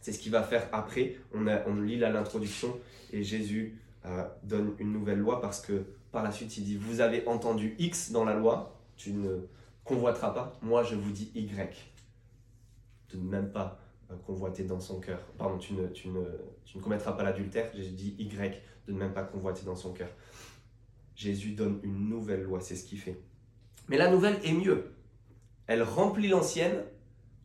C'est 0.00 0.12
ce 0.12 0.18
qu'il 0.18 0.32
va 0.32 0.42
faire 0.42 0.68
après. 0.72 1.16
On, 1.34 1.80
lit 1.80 1.98
là 1.98 2.10
l'introduction 2.10 2.78
et 3.12 3.22
Jésus 3.22 3.78
euh, 4.06 4.24
donne 4.42 4.74
une 4.78 4.92
nouvelle 4.92 5.18
loi 5.18 5.40
parce 5.40 5.60
que 5.60 5.84
par 6.12 6.22
la 6.22 6.32
suite 6.32 6.56
il 6.56 6.64
dit 6.64 6.76
Vous 6.76 7.00
avez 7.00 7.26
entendu 7.26 7.74
X 7.78 8.10
dans 8.10 8.24
la 8.24 8.34
loi, 8.34 8.76
tu 8.96 9.12
ne 9.12 9.40
convoiteras 9.84 10.30
pas. 10.30 10.58
Moi 10.62 10.82
je 10.82 10.94
vous 10.94 11.10
dis 11.10 11.30
Y. 11.34 11.92
De 13.10 13.16
ne 13.16 13.28
même 13.28 13.50
pas 13.50 13.80
euh, 14.10 14.16
convoiter 14.26 14.64
dans 14.64 14.80
son 14.80 15.00
cœur. 15.00 15.20
Pardon, 15.36 15.58
tu 15.58 15.74
ne, 15.74 15.86
tu 15.88 16.08
ne, 16.08 16.22
tu 16.64 16.78
ne 16.78 16.82
commettras 16.82 17.12
pas 17.12 17.22
l'adultère. 17.22 17.70
J'ai 17.74 17.90
dit 17.90 18.14
Y, 18.18 18.62
de 18.86 18.92
ne 18.92 18.98
même 18.98 19.12
pas 19.12 19.22
convoiter 19.22 19.64
dans 19.66 19.76
son 19.76 19.92
cœur. 19.92 20.08
Jésus 21.14 21.52
donne 21.52 21.80
une 21.82 22.08
nouvelle 22.08 22.42
loi, 22.42 22.60
c'est 22.60 22.76
ce 22.76 22.84
qu'il 22.84 22.98
fait. 22.98 23.20
Mais 23.88 23.98
la 23.98 24.10
nouvelle 24.10 24.38
est 24.44 24.52
mieux. 24.52 24.92
Elle 25.66 25.82
remplit 25.82 26.28
l'ancienne, 26.28 26.84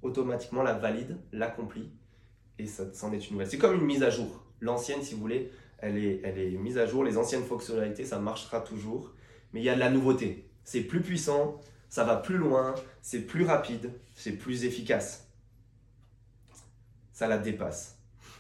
automatiquement 0.01 0.63
la 0.63 0.73
valide, 0.73 1.17
l'accomplit, 1.33 1.91
et 2.59 2.67
ça 2.67 2.85
c'en 2.93 3.11
est 3.11 3.27
une 3.27 3.33
nouvelle. 3.33 3.49
C'est 3.49 3.57
comme 3.57 3.75
une 3.75 3.85
mise 3.85 4.03
à 4.03 4.09
jour. 4.09 4.45
L'ancienne, 4.61 5.01
si 5.01 5.15
vous 5.15 5.21
voulez, 5.21 5.51
elle 5.79 5.97
est, 5.97 6.21
elle 6.23 6.37
est 6.37 6.51
mise 6.51 6.77
à 6.77 6.85
jour. 6.85 7.03
Les 7.03 7.17
anciennes 7.17 7.43
fonctionnalités, 7.43 8.05
ça 8.05 8.19
marchera 8.19 8.61
toujours. 8.61 9.11
Mais 9.51 9.59
il 9.59 9.63
y 9.63 9.69
a 9.69 9.75
de 9.75 9.79
la 9.79 9.89
nouveauté. 9.89 10.47
C'est 10.63 10.81
plus 10.81 11.01
puissant, 11.01 11.59
ça 11.89 12.05
va 12.05 12.15
plus 12.15 12.37
loin, 12.37 12.73
c'est 13.01 13.21
plus 13.21 13.43
rapide, 13.43 13.91
c'est 14.15 14.33
plus 14.33 14.63
efficace 14.63 15.22
ça 17.13 17.27
la 17.27 17.37
dépasse. 17.37 17.97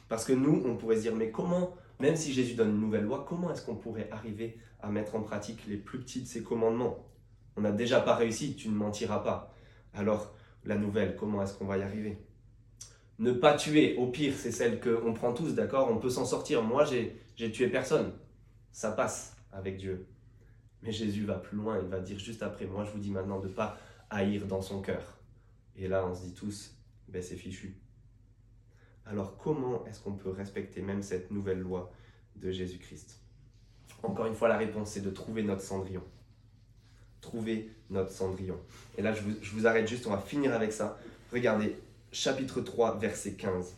Parce 0.09 0.25
que 0.25 0.33
nous, 0.33 0.61
on 0.65 0.75
pourrait 0.75 0.97
se 0.97 1.01
dire, 1.01 1.15
mais 1.15 1.31
comment, 1.31 1.73
même 1.99 2.17
si 2.17 2.33
Jésus 2.33 2.55
donne 2.55 2.71
une 2.71 2.81
nouvelle 2.81 3.05
loi, 3.05 3.25
comment 3.27 3.49
est-ce 3.53 3.65
qu'on 3.65 3.75
pourrait 3.75 4.09
arriver 4.11 4.57
à 4.81 4.89
mettre 4.89 5.15
en 5.15 5.21
pratique 5.21 5.65
les 5.67 5.77
plus 5.77 5.99
petits 5.99 6.23
de 6.23 6.27
ces 6.27 6.43
commandements? 6.43 7.07
On 7.55 7.61
n'a 7.61 7.71
déjà 7.71 8.01
pas 8.01 8.15
réussi, 8.15 8.55
tu 8.55 8.67
ne 8.67 8.75
mentiras 8.75 9.19
pas. 9.19 9.53
Alors, 9.93 10.35
la 10.65 10.75
nouvelle, 10.75 11.15
comment 11.15 11.41
est-ce 11.41 11.53
qu'on 11.53 11.65
va 11.65 11.77
y 11.77 11.83
arriver? 11.83 12.17
Ne 13.19 13.31
pas 13.31 13.55
tuer, 13.55 13.95
au 13.95 14.07
pire, 14.07 14.33
c'est 14.35 14.51
celle 14.51 14.81
qu'on 14.81 15.13
prend 15.13 15.33
tous, 15.33 15.53
d'accord? 15.53 15.89
On 15.89 15.97
peut 15.97 16.09
s'en 16.09 16.25
sortir. 16.25 16.63
Moi, 16.63 16.83
j'ai 16.83 17.51
tué 17.51 17.67
personne. 17.67 18.11
Ça 18.71 18.91
passe 18.91 19.37
avec 19.51 19.77
Dieu. 19.77 20.07
Mais 20.81 20.91
Jésus 20.91 21.23
va 21.23 21.35
plus 21.35 21.55
loin, 21.55 21.79
il 21.81 21.87
va 21.87 21.99
dire 21.99 22.19
juste 22.19 22.43
après, 22.43 22.65
moi 22.65 22.83
je 22.83 22.91
vous 22.91 22.99
dis 22.99 23.11
maintenant 23.11 23.39
de 23.39 23.47
ne 23.47 23.53
pas 23.53 23.77
haïr 24.09 24.45
dans 24.45 24.61
son 24.61 24.81
cœur. 24.81 25.17
Et 25.77 25.87
là, 25.87 26.05
on 26.05 26.13
se 26.13 26.23
dit 26.23 26.33
tous, 26.33 26.75
ben 27.07 27.21
c'est 27.21 27.37
fichu. 27.37 27.77
Alors 29.05 29.37
comment 29.37 29.85
est-ce 29.85 29.99
qu'on 29.99 30.13
peut 30.13 30.29
respecter 30.29 30.81
même 30.81 31.03
cette 31.03 31.31
nouvelle 31.31 31.59
loi 31.59 31.91
de 32.35 32.51
Jésus-Christ? 32.51 33.19
Encore 34.01 34.25
une 34.25 34.35
fois, 34.35 34.47
la 34.47 34.57
réponse, 34.57 34.91
c'est 34.91 35.01
de 35.01 35.09
trouver 35.09 35.43
notre 35.43 35.61
cendrillon. 35.61 36.03
Trouver 37.21 37.69
notre 37.89 38.11
cendrillon. 38.11 38.59
Et 38.97 39.01
là, 39.01 39.13
je 39.13 39.21
vous, 39.51 39.65
arrête 39.65 39.87
juste, 39.87 40.07
on 40.07 40.11
va 40.11 40.17
finir 40.17 40.53
avec 40.53 40.73
ça. 40.73 40.99
Regardez, 41.31 41.77
chapitre 42.11 42.61
3, 42.61 42.97
verset 42.99 43.33
15. 43.33 43.75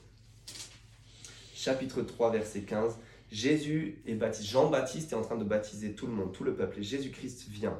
Chapitre 1.53 2.01
3, 2.01 2.31
verset 2.31 2.61
15. 2.61 2.97
Jésus 3.31 4.01
est 4.05 4.15
baptisé, 4.15 4.47
Jean-Baptiste 4.47 5.11
est 5.11 5.15
en 5.15 5.21
train 5.21 5.37
de 5.37 5.43
baptiser 5.43 5.93
tout 5.93 6.07
le 6.07 6.13
monde, 6.13 6.31
tout 6.31 6.43
le 6.43 6.55
peuple, 6.55 6.79
et 6.79 6.83
Jésus-Christ 6.83 7.49
vient. 7.49 7.79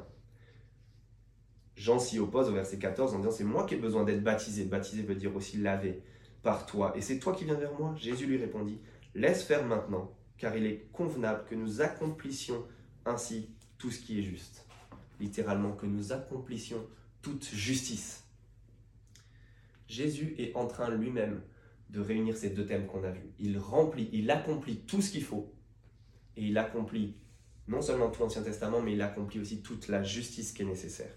Jean 1.76 1.98
s'y 1.98 2.18
oppose 2.18 2.48
au 2.48 2.52
verset 2.52 2.78
14 2.78 3.14
en 3.14 3.18
disant 3.18 3.30
C'est 3.30 3.44
moi 3.44 3.66
qui 3.66 3.74
ai 3.74 3.76
besoin 3.76 4.04
d'être 4.04 4.22
baptisé. 4.22 4.64
Baptisé 4.64 5.02
veut 5.02 5.14
dire 5.14 5.34
aussi 5.36 5.58
laver 5.58 6.02
toi, 6.54 6.92
et 6.96 7.00
c'est 7.00 7.18
toi 7.18 7.34
qui 7.34 7.44
viens 7.44 7.54
vers 7.54 7.76
moi? 7.78 7.94
Jésus 7.96 8.26
lui 8.26 8.38
répondit, 8.38 8.78
Laisse 9.14 9.42
faire 9.44 9.64
maintenant, 9.64 10.12
car 10.38 10.56
il 10.56 10.66
est 10.66 10.88
convenable 10.92 11.44
que 11.48 11.54
nous 11.54 11.80
accomplissions 11.80 12.64
ainsi 13.04 13.50
tout 13.78 13.90
ce 13.90 14.00
qui 14.00 14.18
est 14.18 14.22
juste. 14.22 14.66
Littéralement, 15.20 15.72
que 15.72 15.86
nous 15.86 16.12
accomplissions 16.12 16.86
toute 17.22 17.48
justice. 17.48 18.24
Jésus 19.88 20.34
est 20.38 20.54
en 20.54 20.66
train 20.66 20.90
lui-même 20.90 21.42
de 21.90 22.00
réunir 22.00 22.36
ces 22.36 22.50
deux 22.50 22.66
thèmes 22.66 22.86
qu'on 22.86 23.04
a 23.04 23.10
vus. 23.10 23.32
Il 23.38 23.58
remplit, 23.58 24.10
il 24.12 24.30
accomplit 24.30 24.80
tout 24.80 25.00
ce 25.00 25.10
qu'il 25.10 25.24
faut, 25.24 25.52
et 26.36 26.44
il 26.44 26.58
accomplit 26.58 27.16
non 27.68 27.80
seulement 27.80 28.10
tout 28.10 28.22
l'Ancien 28.22 28.42
Testament, 28.42 28.82
mais 28.82 28.92
il 28.92 29.02
accomplit 29.02 29.40
aussi 29.40 29.62
toute 29.62 29.88
la 29.88 30.02
justice 30.02 30.52
qui 30.52 30.62
est 30.62 30.66
nécessaire 30.66 31.14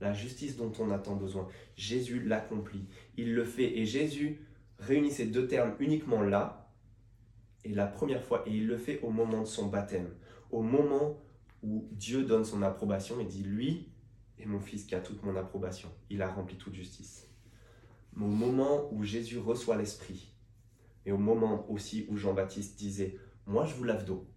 la 0.00 0.12
justice 0.12 0.56
dont 0.56 0.72
on 0.78 0.90
a 0.90 0.98
tant 0.98 1.16
besoin. 1.16 1.48
Jésus 1.76 2.22
l'accomplit, 2.22 2.86
il 3.16 3.34
le 3.34 3.44
fait. 3.44 3.78
Et 3.78 3.86
Jésus 3.86 4.40
réunit 4.78 5.10
ces 5.10 5.26
deux 5.26 5.46
termes 5.46 5.74
uniquement 5.78 6.22
là, 6.22 6.70
et 7.64 7.74
la 7.74 7.86
première 7.86 8.22
fois, 8.22 8.44
et 8.46 8.52
il 8.52 8.66
le 8.66 8.76
fait 8.76 9.00
au 9.02 9.10
moment 9.10 9.40
de 9.40 9.46
son 9.46 9.66
baptême, 9.66 10.08
au 10.50 10.62
moment 10.62 11.18
où 11.62 11.88
Dieu 11.92 12.24
donne 12.24 12.44
son 12.44 12.62
approbation 12.62 13.18
et 13.18 13.24
dit, 13.24 13.42
lui 13.42 13.88
est 14.38 14.46
mon 14.46 14.60
fils 14.60 14.84
qui 14.84 14.94
a 14.94 15.00
toute 15.00 15.22
mon 15.24 15.34
approbation, 15.34 15.90
il 16.10 16.22
a 16.22 16.28
rempli 16.28 16.56
toute 16.56 16.74
justice. 16.74 17.28
au 18.14 18.20
moment 18.26 18.88
où 18.92 19.02
Jésus 19.02 19.38
reçoit 19.38 19.76
l'Esprit, 19.76 20.32
et 21.04 21.12
au 21.12 21.18
moment 21.18 21.68
aussi 21.70 22.06
où 22.08 22.16
Jean-Baptiste 22.16 22.78
disait, 22.78 23.18
moi 23.46 23.64
je 23.64 23.74
vous 23.74 23.84
lave 23.84 24.04
d'eau, 24.04 24.28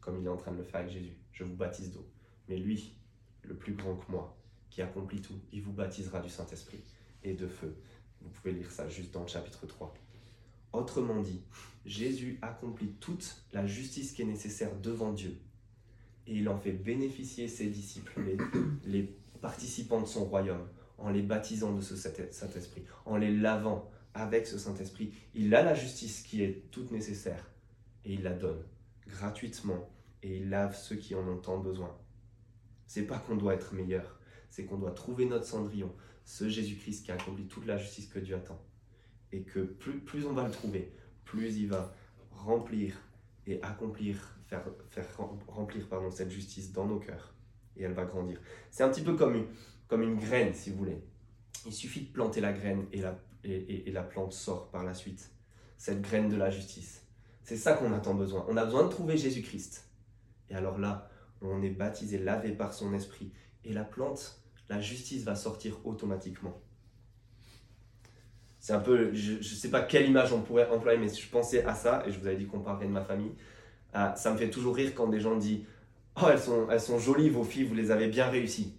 comme 0.00 0.18
il 0.18 0.26
est 0.26 0.30
en 0.30 0.36
train 0.36 0.52
de 0.52 0.58
le 0.58 0.64
faire 0.64 0.80
avec 0.80 0.92
Jésus, 0.92 1.16
je 1.32 1.44
vous 1.44 1.56
baptise 1.56 1.92
d'eau, 1.92 2.08
mais 2.48 2.56
lui, 2.56 2.96
le 3.42 3.56
plus 3.56 3.74
grand 3.74 3.94
que 3.96 4.10
moi, 4.10 4.36
accomplit 4.82 5.20
tout. 5.20 5.38
Il 5.52 5.62
vous 5.62 5.72
baptisera 5.72 6.20
du 6.20 6.28
Saint-Esprit 6.28 6.80
et 7.22 7.34
de 7.34 7.46
feu. 7.46 7.76
Vous 8.20 8.30
pouvez 8.30 8.52
lire 8.52 8.70
ça 8.70 8.88
juste 8.88 9.12
dans 9.12 9.22
le 9.22 9.28
chapitre 9.28 9.66
3. 9.66 9.94
Autrement 10.72 11.20
dit, 11.20 11.42
Jésus 11.84 12.38
accomplit 12.42 12.92
toute 13.00 13.44
la 13.52 13.66
justice 13.66 14.12
qui 14.12 14.22
est 14.22 14.26
nécessaire 14.26 14.74
devant 14.76 15.12
Dieu. 15.12 15.38
Et 16.26 16.36
il 16.36 16.48
en 16.48 16.58
fait 16.58 16.72
bénéficier 16.72 17.48
ses 17.48 17.66
disciples, 17.66 18.20
les, 18.22 18.36
les 18.84 19.16
participants 19.40 20.00
de 20.00 20.06
son 20.06 20.24
royaume, 20.24 20.66
en 20.98 21.10
les 21.10 21.22
baptisant 21.22 21.72
de 21.72 21.80
ce 21.80 21.94
Saint-Esprit, 21.96 22.84
en 23.04 23.16
les 23.16 23.34
lavant 23.34 23.90
avec 24.14 24.46
ce 24.46 24.58
Saint-Esprit. 24.58 25.12
Il 25.34 25.54
a 25.54 25.62
la 25.62 25.74
justice 25.74 26.22
qui 26.22 26.42
est 26.42 26.70
toute 26.70 26.90
nécessaire 26.90 27.50
et 28.04 28.14
il 28.14 28.22
la 28.22 28.32
donne 28.32 28.62
gratuitement 29.06 29.88
et 30.22 30.38
il 30.38 30.50
lave 30.50 30.76
ceux 30.76 30.96
qui 30.96 31.14
en 31.14 31.26
ont 31.28 31.38
tant 31.38 31.58
besoin. 31.58 31.96
C'est 32.86 33.06
pas 33.06 33.18
qu'on 33.18 33.36
doit 33.36 33.54
être 33.54 33.74
meilleur, 33.74 34.18
c'est 34.56 34.64
qu'on 34.64 34.78
doit 34.78 34.92
trouver 34.92 35.26
notre 35.26 35.44
cendrillon, 35.44 35.92
ce 36.24 36.48
Jésus-Christ 36.48 37.04
qui 37.04 37.12
a 37.12 37.14
accompli 37.14 37.44
toute 37.44 37.66
la 37.66 37.76
justice 37.76 38.06
que 38.06 38.18
Dieu 38.18 38.36
attend. 38.36 38.58
Et 39.30 39.42
que 39.42 39.60
plus, 39.60 40.00
plus 40.00 40.24
on 40.24 40.32
va 40.32 40.44
le 40.44 40.50
trouver, 40.50 40.94
plus 41.24 41.58
il 41.58 41.68
va 41.68 41.94
remplir 42.30 42.96
et 43.46 43.62
accomplir, 43.62 44.16
faire, 44.46 44.64
faire 44.88 45.06
remplir 45.46 45.86
pardon, 45.90 46.10
cette 46.10 46.30
justice 46.30 46.72
dans 46.72 46.86
nos 46.86 46.98
cœurs. 46.98 47.34
Et 47.76 47.82
elle 47.82 47.92
va 47.92 48.06
grandir. 48.06 48.40
C'est 48.70 48.82
un 48.82 48.88
petit 48.88 49.02
peu 49.02 49.14
comme 49.14 49.34
une, 49.34 49.46
comme 49.88 50.00
une 50.00 50.16
graine, 50.16 50.54
si 50.54 50.70
vous 50.70 50.78
voulez. 50.78 51.04
Il 51.66 51.74
suffit 51.74 52.06
de 52.06 52.12
planter 52.14 52.40
la 52.40 52.54
graine 52.54 52.86
et 52.92 53.02
la, 53.02 53.20
et, 53.44 53.92
la 53.92 54.04
plante 54.04 54.32
sort 54.32 54.70
par 54.70 54.84
la 54.84 54.94
suite. 54.94 55.32
Cette 55.76 56.00
graine 56.00 56.30
de 56.30 56.36
la 56.36 56.48
justice. 56.48 57.04
C'est 57.42 57.58
ça 57.58 57.74
qu'on 57.74 57.92
a 57.92 58.00
tant 58.00 58.14
besoin. 58.14 58.46
On 58.48 58.56
a 58.56 58.64
besoin 58.64 58.84
de 58.84 58.88
trouver 58.88 59.18
Jésus-Christ. 59.18 59.86
Et 60.48 60.54
alors 60.54 60.78
là, 60.78 61.10
on 61.42 61.60
est 61.60 61.68
baptisé, 61.68 62.16
lavé 62.16 62.52
par 62.52 62.72
son 62.72 62.94
esprit. 62.94 63.34
Et 63.62 63.74
la 63.74 63.84
plante, 63.84 64.45
la 64.68 64.80
justice 64.80 65.24
va 65.24 65.34
sortir 65.34 65.78
automatiquement. 65.84 66.60
C'est 68.58 68.72
un 68.72 68.80
peu, 68.80 69.14
je 69.14 69.34
ne 69.34 69.42
sais 69.42 69.70
pas 69.70 69.82
quelle 69.82 70.08
image 70.08 70.32
on 70.32 70.40
pourrait 70.40 70.68
employer, 70.68 70.98
mais 70.98 71.08
je 71.08 71.28
pensais 71.28 71.64
à 71.64 71.74
ça, 71.74 72.02
et 72.06 72.10
je 72.10 72.18
vous 72.18 72.26
avais 72.26 72.36
dit 72.36 72.46
qu'on 72.46 72.60
parlerait 72.60 72.86
de 72.86 72.92
ma 72.92 73.04
famille. 73.04 73.32
Ah, 73.92 74.14
ça 74.16 74.32
me 74.32 74.36
fait 74.36 74.50
toujours 74.50 74.74
rire 74.74 74.92
quand 74.94 75.06
des 75.06 75.20
gens 75.20 75.36
disent 75.36 75.60
Oh, 76.20 76.26
elles 76.30 76.40
sont, 76.40 76.66
elles 76.70 76.80
sont 76.80 76.98
jolies, 76.98 77.28
vos 77.28 77.44
filles, 77.44 77.64
vous 77.64 77.74
les 77.74 77.90
avez 77.90 78.08
bien 78.08 78.26
réussies. 78.28 78.74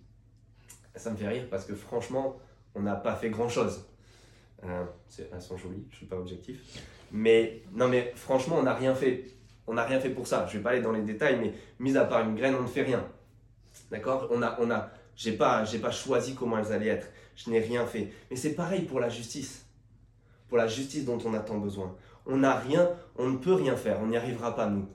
Ça 0.95 1.11
me 1.11 1.15
fait 1.15 1.27
rire 1.27 1.47
parce 1.49 1.65
que 1.65 1.75
franchement, 1.75 2.37
on 2.73 2.81
n'a 2.81 2.95
pas 2.95 3.15
fait 3.15 3.29
grand-chose. 3.29 3.85
Euh, 4.63 4.85
elles 5.31 5.41
sont 5.41 5.55
jolies, 5.55 5.85
je 5.89 5.95
ne 5.95 5.97
suis 5.97 6.05
pas 6.07 6.17
objectif. 6.17 6.59
Mais 7.11 7.61
non, 7.73 7.87
mais 7.87 8.11
franchement, 8.15 8.57
on 8.59 8.63
n'a 8.63 8.73
rien 8.73 8.95
fait. 8.95 9.25
On 9.67 9.73
n'a 9.73 9.83
rien 9.83 9.99
fait 9.99 10.09
pour 10.09 10.27
ça. 10.27 10.45
Je 10.47 10.53
ne 10.53 10.57
vais 10.57 10.63
pas 10.63 10.69
aller 10.71 10.81
dans 10.81 10.91
les 10.91 11.01
détails, 11.01 11.39
mais 11.39 11.53
mis 11.79 11.95
à 11.95 12.05
part 12.05 12.27
une 12.27 12.35
graine, 12.35 12.55
on 12.55 12.63
ne 12.63 12.67
fait 12.67 12.83
rien. 12.83 13.05
D'accord? 13.91 14.27
On 14.31 14.41
a, 14.41 14.57
on 14.59 14.71
a, 14.71 14.91
j'ai 15.17 15.33
pas, 15.33 15.65
j'ai 15.65 15.79
pas 15.79 15.91
choisi 15.91 16.35
comment 16.35 16.59
elles 16.59 16.71
allaient 16.71 16.87
être. 16.87 17.07
Je 17.35 17.49
n'ai 17.49 17.59
rien 17.59 17.85
fait. 17.85 18.13
Mais 18.29 18.37
c'est 18.37 18.53
pareil 18.53 18.83
pour 18.83 18.99
la 18.99 19.09
justice. 19.09 19.65
Pour 20.47 20.57
la 20.57 20.67
justice 20.67 21.05
dont 21.05 21.17
on 21.25 21.33
a 21.33 21.39
tant 21.39 21.57
besoin. 21.57 21.95
On 22.27 22.37
n'a 22.37 22.55
rien, 22.55 22.89
on 23.17 23.27
ne 23.27 23.37
peut 23.37 23.53
rien 23.53 23.75
faire. 23.75 23.99
On 23.99 24.07
n'y 24.07 24.15
arrivera 24.15 24.55
pas 24.55 24.69
nous. 24.69 24.87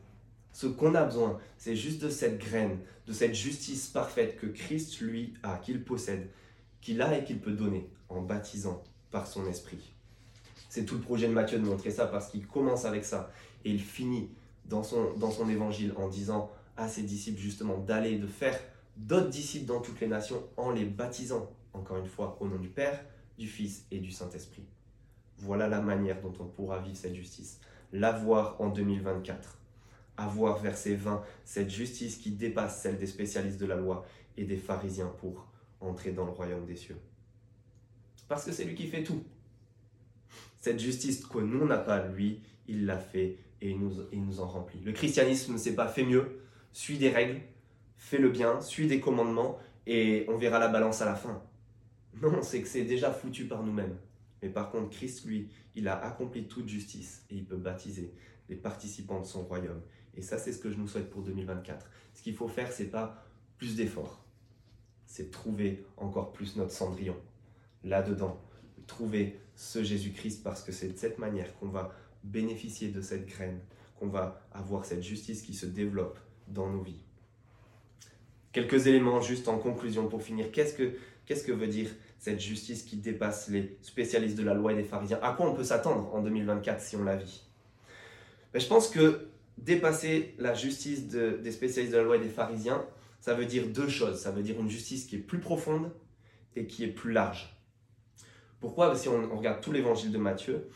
Ce 0.52 0.66
qu'on 0.66 0.94
a 0.94 1.02
besoin, 1.04 1.38
c'est 1.58 1.74
juste 1.74 2.00
de 2.02 2.08
cette 2.08 2.38
graine, 2.38 2.78
de 3.06 3.12
cette 3.12 3.34
justice 3.34 3.88
parfaite 3.88 4.36
que 4.36 4.46
Christ 4.46 5.00
lui 5.00 5.34
a, 5.42 5.56
qu'il 5.56 5.82
possède, 5.82 6.30
qu'il 6.80 7.02
a 7.02 7.18
et 7.18 7.24
qu'il 7.24 7.40
peut 7.40 7.52
donner 7.52 7.90
en 8.08 8.20
baptisant 8.20 8.84
par 9.10 9.26
son 9.26 9.46
esprit. 9.46 9.92
C'est 10.68 10.84
tout 10.84 10.94
le 10.94 11.00
projet 11.00 11.26
de 11.26 11.32
Matthieu 11.32 11.58
de 11.58 11.64
montrer 11.64 11.90
ça 11.90 12.06
parce 12.06 12.28
qu'il 12.28 12.46
commence 12.46 12.84
avec 12.84 13.04
ça 13.04 13.30
et 13.64 13.70
il 13.70 13.80
finit 13.80 14.30
dans 14.66 14.82
son, 14.82 15.14
dans 15.14 15.30
son 15.30 15.48
évangile 15.48 15.94
en 15.96 16.08
disant 16.08 16.50
à 16.76 16.86
ses 16.86 17.02
disciples 17.02 17.40
justement 17.40 17.78
d'aller, 17.78 18.18
de 18.18 18.26
faire 18.26 18.58
d'autres 18.96 19.30
disciples 19.30 19.66
dans 19.66 19.80
toutes 19.80 20.00
les 20.00 20.06
nations 20.06 20.42
en 20.56 20.70
les 20.70 20.84
baptisant, 20.84 21.50
encore 21.72 21.98
une 21.98 22.06
fois, 22.06 22.36
au 22.40 22.48
nom 22.48 22.58
du 22.58 22.68
Père, 22.68 23.04
du 23.38 23.46
Fils 23.46 23.86
et 23.90 23.98
du 23.98 24.10
Saint-Esprit. 24.10 24.64
Voilà 25.38 25.68
la 25.68 25.80
manière 25.80 26.20
dont 26.20 26.32
on 26.38 26.46
pourra 26.46 26.78
vivre 26.78 26.96
cette 26.96 27.14
justice. 27.14 27.60
L'avoir 27.92 28.60
en 28.60 28.68
2024. 28.68 29.58
Avoir, 30.16 30.58
verset 30.58 30.94
20, 30.94 31.22
cette 31.44 31.70
justice 31.70 32.16
qui 32.16 32.32
dépasse 32.32 32.82
celle 32.82 32.98
des 32.98 33.06
spécialistes 33.06 33.58
de 33.58 33.66
la 33.66 33.76
loi 33.76 34.04
et 34.36 34.44
des 34.44 34.56
pharisiens 34.56 35.12
pour 35.18 35.46
entrer 35.80 36.12
dans 36.12 36.24
le 36.24 36.30
royaume 36.30 36.66
des 36.66 36.76
cieux. 36.76 36.98
Parce 38.28 38.44
que 38.44 38.52
c'est 38.52 38.64
lui 38.64 38.74
qui 38.74 38.86
fait 38.86 39.02
tout. 39.02 39.24
Cette 40.60 40.78
justice 40.78 41.26
que 41.26 41.38
nous, 41.38 41.66
n'a 41.66 41.78
pas, 41.78 42.06
lui, 42.06 42.40
il 42.68 42.86
l'a 42.86 42.98
fait 42.98 43.38
et 43.60 43.74
nous, 43.74 43.92
il 44.12 44.24
nous 44.24 44.40
en 44.40 44.46
remplit. 44.46 44.80
Le 44.80 44.92
christianisme 44.92 45.54
ne 45.54 45.58
s'est 45.58 45.74
pas 45.74 45.88
fait 45.88 46.04
mieux, 46.04 46.40
suit 46.72 46.98
des 46.98 47.10
règles, 47.10 47.40
fait 48.02 48.18
le 48.18 48.30
bien, 48.30 48.60
suit 48.60 48.88
des 48.88 48.98
commandements 48.98 49.58
et 49.86 50.26
on 50.28 50.36
verra 50.36 50.58
la 50.58 50.66
balance 50.66 51.00
à 51.02 51.04
la 51.04 51.14
fin. 51.14 51.40
Non, 52.20 52.42
c'est 52.42 52.60
que 52.60 52.66
c'est 52.66 52.82
déjà 52.82 53.12
foutu 53.12 53.46
par 53.46 53.62
nous-mêmes. 53.62 53.96
Mais 54.42 54.48
par 54.48 54.72
contre, 54.72 54.90
Christ, 54.90 55.24
lui, 55.24 55.48
il 55.76 55.86
a 55.86 55.96
accompli 56.04 56.48
toute 56.48 56.68
justice 56.68 57.24
et 57.30 57.36
il 57.36 57.44
peut 57.44 57.56
baptiser 57.56 58.12
les 58.48 58.56
participants 58.56 59.20
de 59.20 59.24
son 59.24 59.44
royaume. 59.44 59.80
Et 60.16 60.20
ça, 60.20 60.36
c'est 60.36 60.52
ce 60.52 60.58
que 60.58 60.68
je 60.68 60.78
nous 60.78 60.88
souhaite 60.88 61.10
pour 61.10 61.22
2024. 61.22 61.88
Ce 62.12 62.22
qu'il 62.22 62.34
faut 62.34 62.48
faire, 62.48 62.72
c'est 62.72 62.90
pas 62.90 63.24
plus 63.56 63.76
d'efforts, 63.76 64.24
c'est 65.06 65.30
trouver 65.30 65.86
encore 65.96 66.32
plus 66.32 66.56
notre 66.56 66.72
cendrillon 66.72 67.16
là-dedans, 67.84 68.42
trouver 68.88 69.38
ce 69.54 69.84
Jésus-Christ 69.84 70.42
parce 70.42 70.64
que 70.64 70.72
c'est 70.72 70.88
de 70.88 70.98
cette 70.98 71.18
manière 71.18 71.54
qu'on 71.56 71.68
va 71.68 71.94
bénéficier 72.24 72.88
de 72.88 73.00
cette 73.00 73.26
graine, 73.26 73.60
qu'on 73.94 74.08
va 74.08 74.44
avoir 74.50 74.84
cette 74.84 75.04
justice 75.04 75.42
qui 75.42 75.54
se 75.54 75.66
développe 75.66 76.18
dans 76.48 76.68
nos 76.68 76.82
vies. 76.82 77.00
Quelques 78.52 78.86
éléments 78.86 79.20
juste 79.20 79.48
en 79.48 79.58
conclusion 79.58 80.08
pour 80.08 80.22
finir. 80.22 80.52
Qu'est-ce 80.52 80.74
que, 80.74 80.92
qu'est-ce 81.24 81.44
que 81.44 81.52
veut 81.52 81.66
dire 81.66 81.88
cette 82.18 82.40
justice 82.40 82.82
qui 82.82 82.96
dépasse 82.96 83.48
les 83.48 83.76
spécialistes 83.80 84.36
de 84.36 84.44
la 84.44 84.54
loi 84.54 84.72
et 84.72 84.76
des 84.76 84.84
pharisiens? 84.84 85.18
À 85.22 85.32
quoi 85.32 85.48
on 85.48 85.54
peut 85.54 85.64
s'attendre 85.64 86.14
en 86.14 86.20
2024 86.20 86.80
si 86.80 86.96
on 86.96 87.04
la 87.04 87.16
vit? 87.16 87.44
Ben, 88.52 88.60
Je 88.60 88.66
pense 88.66 88.88
que 88.88 89.28
dépasser 89.56 90.34
la 90.38 90.54
justice 90.54 91.08
des 91.08 91.52
spécialistes 91.52 91.92
de 91.92 91.98
la 91.98 92.04
loi 92.04 92.16
et 92.16 92.20
des 92.20 92.28
pharisiens, 92.28 92.84
ça 93.20 93.34
veut 93.34 93.46
dire 93.46 93.68
deux 93.68 93.88
choses. 93.88 94.20
Ça 94.20 94.30
veut 94.30 94.42
dire 94.42 94.60
une 94.60 94.68
justice 94.68 95.06
qui 95.06 95.16
est 95.16 95.20
plus 95.20 95.38
profonde 95.38 95.90
et 96.54 96.66
qui 96.66 96.84
est 96.84 96.88
plus 96.88 97.12
large. 97.12 97.56
Pourquoi? 98.60 98.94
Si 98.96 99.08
on, 99.08 99.36
regarde 99.36 99.60
tout 99.60 99.72
l'évangile 99.72 100.12
de 100.12 100.18
Matthieu, 100.18 100.68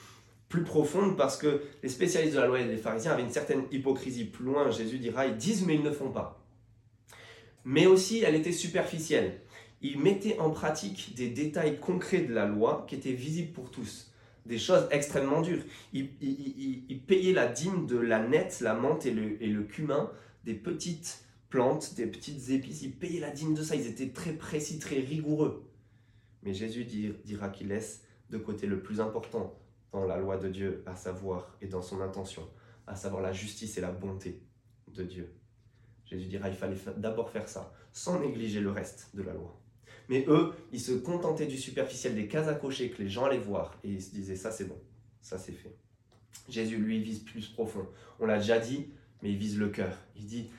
plus 0.48 0.64
profonde 0.64 1.16
parce 1.16 1.36
que 1.36 1.62
les 1.82 1.88
spécialistes 1.88 2.34
de 2.34 2.40
la 2.40 2.46
loi 2.46 2.60
et 2.60 2.64
les 2.64 2.76
pharisiens 2.76 3.12
avaient 3.12 3.22
une 3.22 3.30
certaine 3.30 3.64
hypocrisie. 3.70 4.24
Plus 4.24 4.44
loin, 4.44 4.70
Jésus 4.70 4.98
dira, 4.98 5.26
ils 5.26 5.36
disent 5.36 5.66
mais 5.66 5.74
ils 5.74 5.82
ne 5.82 5.90
font 5.90 6.10
pas. 6.10 6.45
Mais 7.66 7.86
aussi, 7.86 8.22
elle 8.22 8.36
était 8.36 8.52
superficielle. 8.52 9.40
Ils 9.82 9.98
mettaient 9.98 10.38
en 10.38 10.50
pratique 10.50 11.14
des 11.16 11.28
détails 11.28 11.80
concrets 11.80 12.22
de 12.22 12.32
la 12.32 12.46
loi 12.46 12.86
qui 12.88 12.94
étaient 12.94 13.12
visibles 13.12 13.52
pour 13.52 13.72
tous 13.72 14.12
des 14.46 14.58
choses 14.58 14.86
extrêmement 14.92 15.42
dures. 15.42 15.64
Ils, 15.92 16.08
payaient 17.08 17.32
la 17.32 17.48
dîme 17.48 17.88
de 17.88 17.98
la 17.98 18.24
nette, 18.24 18.60
la 18.60 18.74
menthe 18.74 19.04
et 19.04 19.10
le, 19.10 19.42
et 19.42 19.48
le 19.48 19.64
cumin, 19.64 20.12
des 20.44 20.54
petites 20.54 21.24
plantes, 21.50 21.94
des 21.96 22.06
petites 22.06 22.50
épices. 22.50 22.82
Ils 22.82 22.92
payaient 22.92 23.18
la 23.18 23.30
dîme 23.32 23.54
de 23.54 23.64
ça. 23.64 23.74
Ils 23.74 23.88
étaient 23.88 24.10
très 24.10 24.34
précis, 24.34 24.78
très 24.78 25.00
rigoureux. 25.00 25.68
Mais 26.44 26.54
Jésus 26.54 26.84
dira 26.84 27.48
qu'il 27.48 27.66
laisse 27.66 28.04
de 28.30 28.38
côté 28.38 28.68
le 28.68 28.80
plus 28.80 29.00
important 29.00 29.58
dans 29.90 30.04
la 30.04 30.18
loi 30.18 30.36
de 30.36 30.48
Dieu, 30.48 30.84
à 30.86 30.94
savoir, 30.94 31.56
et 31.60 31.66
dans 31.66 31.82
son 31.82 32.00
intention, 32.00 32.48
à 32.86 32.94
savoir 32.94 33.22
la 33.22 33.32
justice 33.32 33.76
et 33.76 33.80
la 33.80 33.90
bonté 33.90 34.40
de 34.86 35.02
Dieu. 35.02 35.34
Jésus 36.06 36.26
dira, 36.28 36.48
il 36.48 36.54
fallait 36.54 36.76
d'abord 36.96 37.30
faire 37.30 37.48
ça, 37.48 37.72
sans 37.92 38.20
négliger 38.20 38.60
le 38.60 38.70
reste 38.70 39.10
de 39.14 39.22
la 39.22 39.32
loi. 39.32 39.60
Mais 40.08 40.24
eux, 40.28 40.52
ils 40.72 40.80
se 40.80 40.92
contentaient 40.92 41.46
du 41.46 41.58
superficiel, 41.58 42.14
des 42.14 42.28
cases 42.28 42.48
à 42.48 42.54
cocher 42.54 42.90
que 42.90 43.02
les 43.02 43.08
gens 43.08 43.24
allaient 43.24 43.38
voir, 43.38 43.78
et 43.82 43.90
ils 43.90 44.02
se 44.02 44.10
disaient, 44.10 44.36
ça 44.36 44.52
c'est 44.52 44.66
bon, 44.66 44.80
ça 45.20 45.36
c'est 45.36 45.52
fait. 45.52 45.76
Jésus, 46.48 46.78
lui, 46.78 47.00
vise 47.00 47.20
plus 47.20 47.48
profond. 47.48 47.88
On 48.20 48.26
l'a 48.26 48.38
déjà 48.38 48.58
dit, 48.58 48.88
mais 49.22 49.32
il 49.32 49.36
vise 49.36 49.58
le 49.58 49.68
cœur. 49.68 49.96
Il 50.14 50.26
dit, 50.26 50.50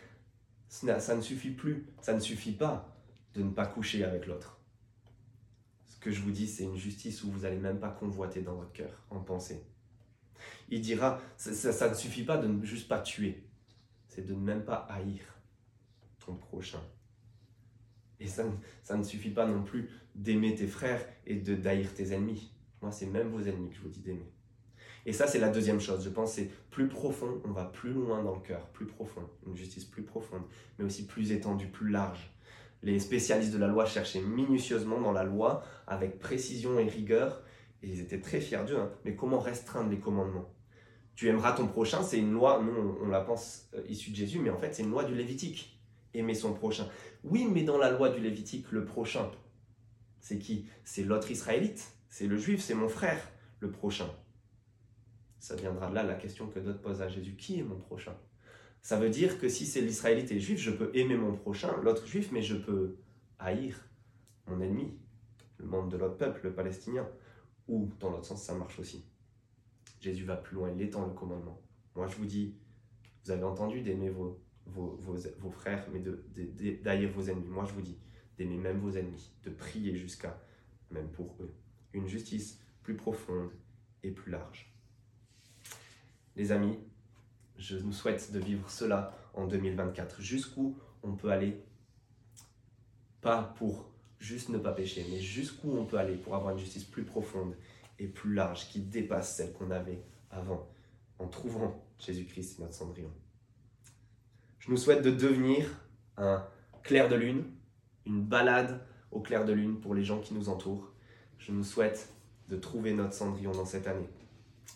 ça 0.68 1.16
ne 1.16 1.22
suffit 1.22 1.52
plus, 1.52 1.88
ça 2.02 2.14
ne 2.14 2.20
suffit 2.20 2.52
pas 2.52 2.94
de 3.34 3.42
ne 3.42 3.52
pas 3.52 3.66
coucher 3.66 4.04
avec 4.04 4.26
l'autre. 4.28 4.60
Ce 5.86 5.98
que 5.98 6.12
je 6.12 6.22
vous 6.22 6.32
dis, 6.32 6.48
c'est 6.48 6.64
une 6.64 6.76
justice 6.76 7.24
où 7.24 7.32
vous 7.32 7.42
n'allez 7.42 7.58
même 7.58 7.80
pas 7.80 7.90
convoiter 7.90 8.42
dans 8.42 8.56
votre 8.56 8.74
cœur, 8.74 9.02
en 9.10 9.20
pensée. 9.20 9.64
Il 10.70 10.82
dira, 10.82 11.22
ça, 11.38 11.90
ne 11.90 11.96
suffit 11.96 12.24
pas 12.24 12.38
de 12.38 12.48
ne 12.48 12.66
juste 12.66 12.90
pas 12.90 13.00
tuer, 13.00 13.44
c'est 14.10 14.26
de 14.26 14.34
ne 14.34 14.40
même 14.40 14.66
pas 14.66 14.86
haïr 14.90 15.37
prochain. 16.36 16.82
Et 18.20 18.28
ça, 18.28 18.44
ça 18.84 18.98
ne 18.98 19.04
suffit 19.04 19.30
pas 19.30 19.46
non 19.46 19.64
plus 19.64 19.90
d'aimer 20.16 20.56
tes 20.56 20.68
frères 20.68 21.06
et 21.26 21.36
de 21.36 21.56
d'haïr 21.56 21.94
tes 21.94 22.14
ennemis. 22.14 22.52
Moi, 22.82 22.92
c'est 22.92 23.06
même 23.06 23.30
vos 23.30 23.42
ennemis 23.42 23.70
que 23.70 23.76
je 23.76 23.82
vous 23.82 23.90
dis 23.90 24.02
d'aimer. 24.02 24.32
Et 25.06 25.14
ça, 25.14 25.26
c'est 25.26 25.40
la 25.40 25.50
deuxième 25.50 25.80
chose. 25.80 26.04
Je 26.04 26.10
pense 26.10 26.34
c'est 26.34 26.50
plus 26.70 26.88
profond, 26.90 27.42
on 27.46 27.52
va 27.52 27.66
plus 27.66 27.94
loin 27.94 28.24
dans 28.24 28.36
le 28.36 28.42
cœur, 28.42 28.68
plus 28.72 28.86
profond, 28.86 29.22
une 29.46 29.56
justice 29.56 29.86
plus 29.86 30.04
profonde, 30.04 30.44
mais 30.78 30.86
aussi 30.86 31.06
plus 31.08 31.32
étendue, 31.32 31.68
plus 31.68 31.90
large. 31.90 32.34
Les 32.84 33.00
spécialistes 33.00 33.54
de 33.54 33.58
la 33.58 33.68
loi 33.68 33.86
cherchaient 33.86 34.22
minutieusement 34.22 35.00
dans 35.00 35.14
la 35.14 35.24
loi, 35.24 35.64
avec 35.88 36.20
précision 36.20 36.78
et 36.78 36.88
rigueur, 36.88 37.42
et 37.82 37.88
ils 37.88 38.02
étaient 38.02 38.20
très 38.20 38.42
fiers 38.42 38.66
d'eux. 38.68 38.78
Hein. 38.78 38.92
Mais 39.06 39.16
comment 39.16 39.40
restreindre 39.40 39.90
les 39.90 40.00
commandements? 40.00 40.54
Tu 41.16 41.30
aimeras 41.30 41.54
ton 41.54 41.68
prochain, 41.68 42.04
c'est 42.04 42.20
une 42.20 42.34
loi, 42.34 42.62
nous 42.64 42.98
on 43.02 43.08
la 43.08 43.22
pense 43.22 43.70
euh, 43.74 43.82
issue 43.88 44.12
de 44.12 44.16
Jésus, 44.18 44.40
mais 44.40 44.52
en 44.52 44.58
fait 44.58 44.76
c'est 44.76 44.84
une 44.84 44.92
loi 44.92 45.04
du 45.04 45.16
Lévitique. 45.16 45.77
Aimer 46.14 46.34
son 46.34 46.54
prochain. 46.54 46.88
Oui, 47.24 47.46
mais 47.46 47.64
dans 47.64 47.78
la 47.78 47.92
loi 47.92 48.10
du 48.10 48.20
Lévitique, 48.20 48.72
le 48.72 48.86
prochain, 48.86 49.30
c'est 50.20 50.40
qui? 50.40 50.68
C'est 50.84 51.04
l'autre 51.04 51.30
israélite, 51.32 51.94
c'est 52.10 52.28
le 52.28 52.38
juif, 52.38 52.62
c'est 52.62 52.74
mon 52.74 52.90
frère, 52.90 53.22
le 53.60 53.72
prochain. 53.72 54.10
Ça 55.40 55.56
viendra 55.56 55.90
de 55.90 55.96
là 55.96 56.04
la 56.04 56.16
question 56.16 56.48
que 56.48 56.60
d'autres 56.60 56.82
posent 56.82 57.02
à 57.02 57.08
Jésus. 57.08 57.36
Qui 57.36 57.60
est 57.60 57.64
mon 57.64 57.78
prochain? 57.78 58.16
Ça 58.82 58.98
veut 58.98 59.10
dire 59.10 59.40
que 59.40 59.50
si 59.50 59.66
c'est 59.66 59.82
l'israélite 59.82 60.32
et 60.32 60.36
le 60.36 60.40
juif, 60.40 60.60
je 60.60 60.72
peux 60.72 60.92
aimer 60.96 61.18
mon 61.18 61.34
prochain, 61.36 61.76
l'autre 61.82 62.06
juif, 62.06 62.32
mais 62.32 62.42
je 62.42 62.56
peux 62.56 62.98
haïr 63.38 63.76
mon 64.48 64.62
ennemi, 64.62 64.98
le 65.58 65.66
membre 65.66 65.90
de 65.90 65.98
l'autre 65.98 66.18
peuple, 66.18 66.42
le 66.44 66.54
palestinien. 66.54 67.08
Ou 67.68 67.92
dans 68.00 68.10
l'autre 68.10 68.26
sens, 68.26 68.44
ça 68.44 68.56
marche 68.56 68.80
aussi. 68.80 69.06
Jésus 70.00 70.24
va 70.24 70.38
plus 70.38 70.56
loin, 70.56 70.72
il 70.72 70.82
étend 70.82 71.06
le 71.06 71.14
commandement. 71.14 71.62
Moi, 71.96 72.08
je 72.08 72.16
vous 72.16 72.26
dis, 72.26 72.56
vous 73.26 73.32
avez 73.32 73.44
entendu 73.44 73.82
d'aimer 73.82 74.10
vos, 74.10 74.42
vos, 74.68 74.98
vos, 75.40 75.52
frères, 75.52 75.88
mais 75.92 76.00
d'haïr 76.00 77.10
de, 77.10 77.14
vos 77.14 77.30
ennemis. 77.30 77.48
Moi, 77.48 77.66
je 77.66 77.74
vous 77.74 77.82
dis 77.82 77.98
d'aimer 78.38 78.58
même 78.58 78.80
vos 78.80 78.92
ennemis, 78.92 79.32
de 79.44 79.50
prier 79.50 79.96
jusqu'à 79.96 80.40
même 80.92 81.10
pour 81.10 81.36
eux. 81.40 81.54
Une 81.94 82.08
justice 82.08 82.60
plus 82.84 82.96
profonde 82.96 83.52
et 84.04 84.12
plus 84.12 84.32
large. 84.32 84.72
Les 86.36 86.52
amis, 86.52 86.78
je 87.58 87.78
nous 87.78 87.92
souhaite 87.92 88.32
de 88.32 88.40
vivre 88.40 88.70
cela 88.70 89.18
en 89.34 89.48
2024. 89.48 90.22
Jusqu'où 90.22 90.78
on 91.04 91.16
peut 91.16 91.32
aller, 91.32 91.64
pas 93.22 93.42
pour 93.58 93.90
juste 94.20 94.50
ne 94.50 94.58
pas 94.58 94.74
pécher, 94.74 95.06
mais 95.10 95.20
jusqu'où 95.20 95.72
on 95.72 95.86
peut 95.86 95.98
aller 95.98 96.16
pour 96.16 96.36
avoir 96.36 96.54
une 96.54 96.60
justice 96.60 96.84
plus 96.84 97.04
profonde 97.04 97.56
et 98.00 98.08
plus 98.08 98.34
large 98.34 98.70
qui 98.70 98.80
dépasse 98.80 99.36
celle 99.36 99.54
qu'on 99.54 99.72
avait 99.72 100.04
avant, 100.30 100.70
en 101.20 101.28
trouvant 101.28 101.84
Jésus-Christ, 102.00 102.60
notre 102.60 102.74
cendrillon. 102.74 103.12
Je 104.68 104.72
nous 104.74 104.78
souhaite 104.78 105.02
de 105.02 105.12
devenir 105.12 105.66
un 106.18 106.46
clair 106.84 107.08
de 107.08 107.16
lune, 107.16 107.46
une 108.06 108.22
balade 108.22 108.86
au 109.12 109.22
clair 109.22 109.46
de 109.46 109.54
lune 109.54 109.80
pour 109.80 109.96
les 109.96 110.04
gens 110.04 110.20
qui 110.20 110.34
nous 110.34 110.50
entourent. 110.50 110.92
Je 111.38 111.54
nous 111.54 111.64
souhaite 111.64 112.14
de 112.50 112.58
trouver 112.58 112.94
notre 112.94 113.14
cendrillon 113.14 113.54
dans 113.54 113.64
cette 113.64 113.88
année. 113.88 114.10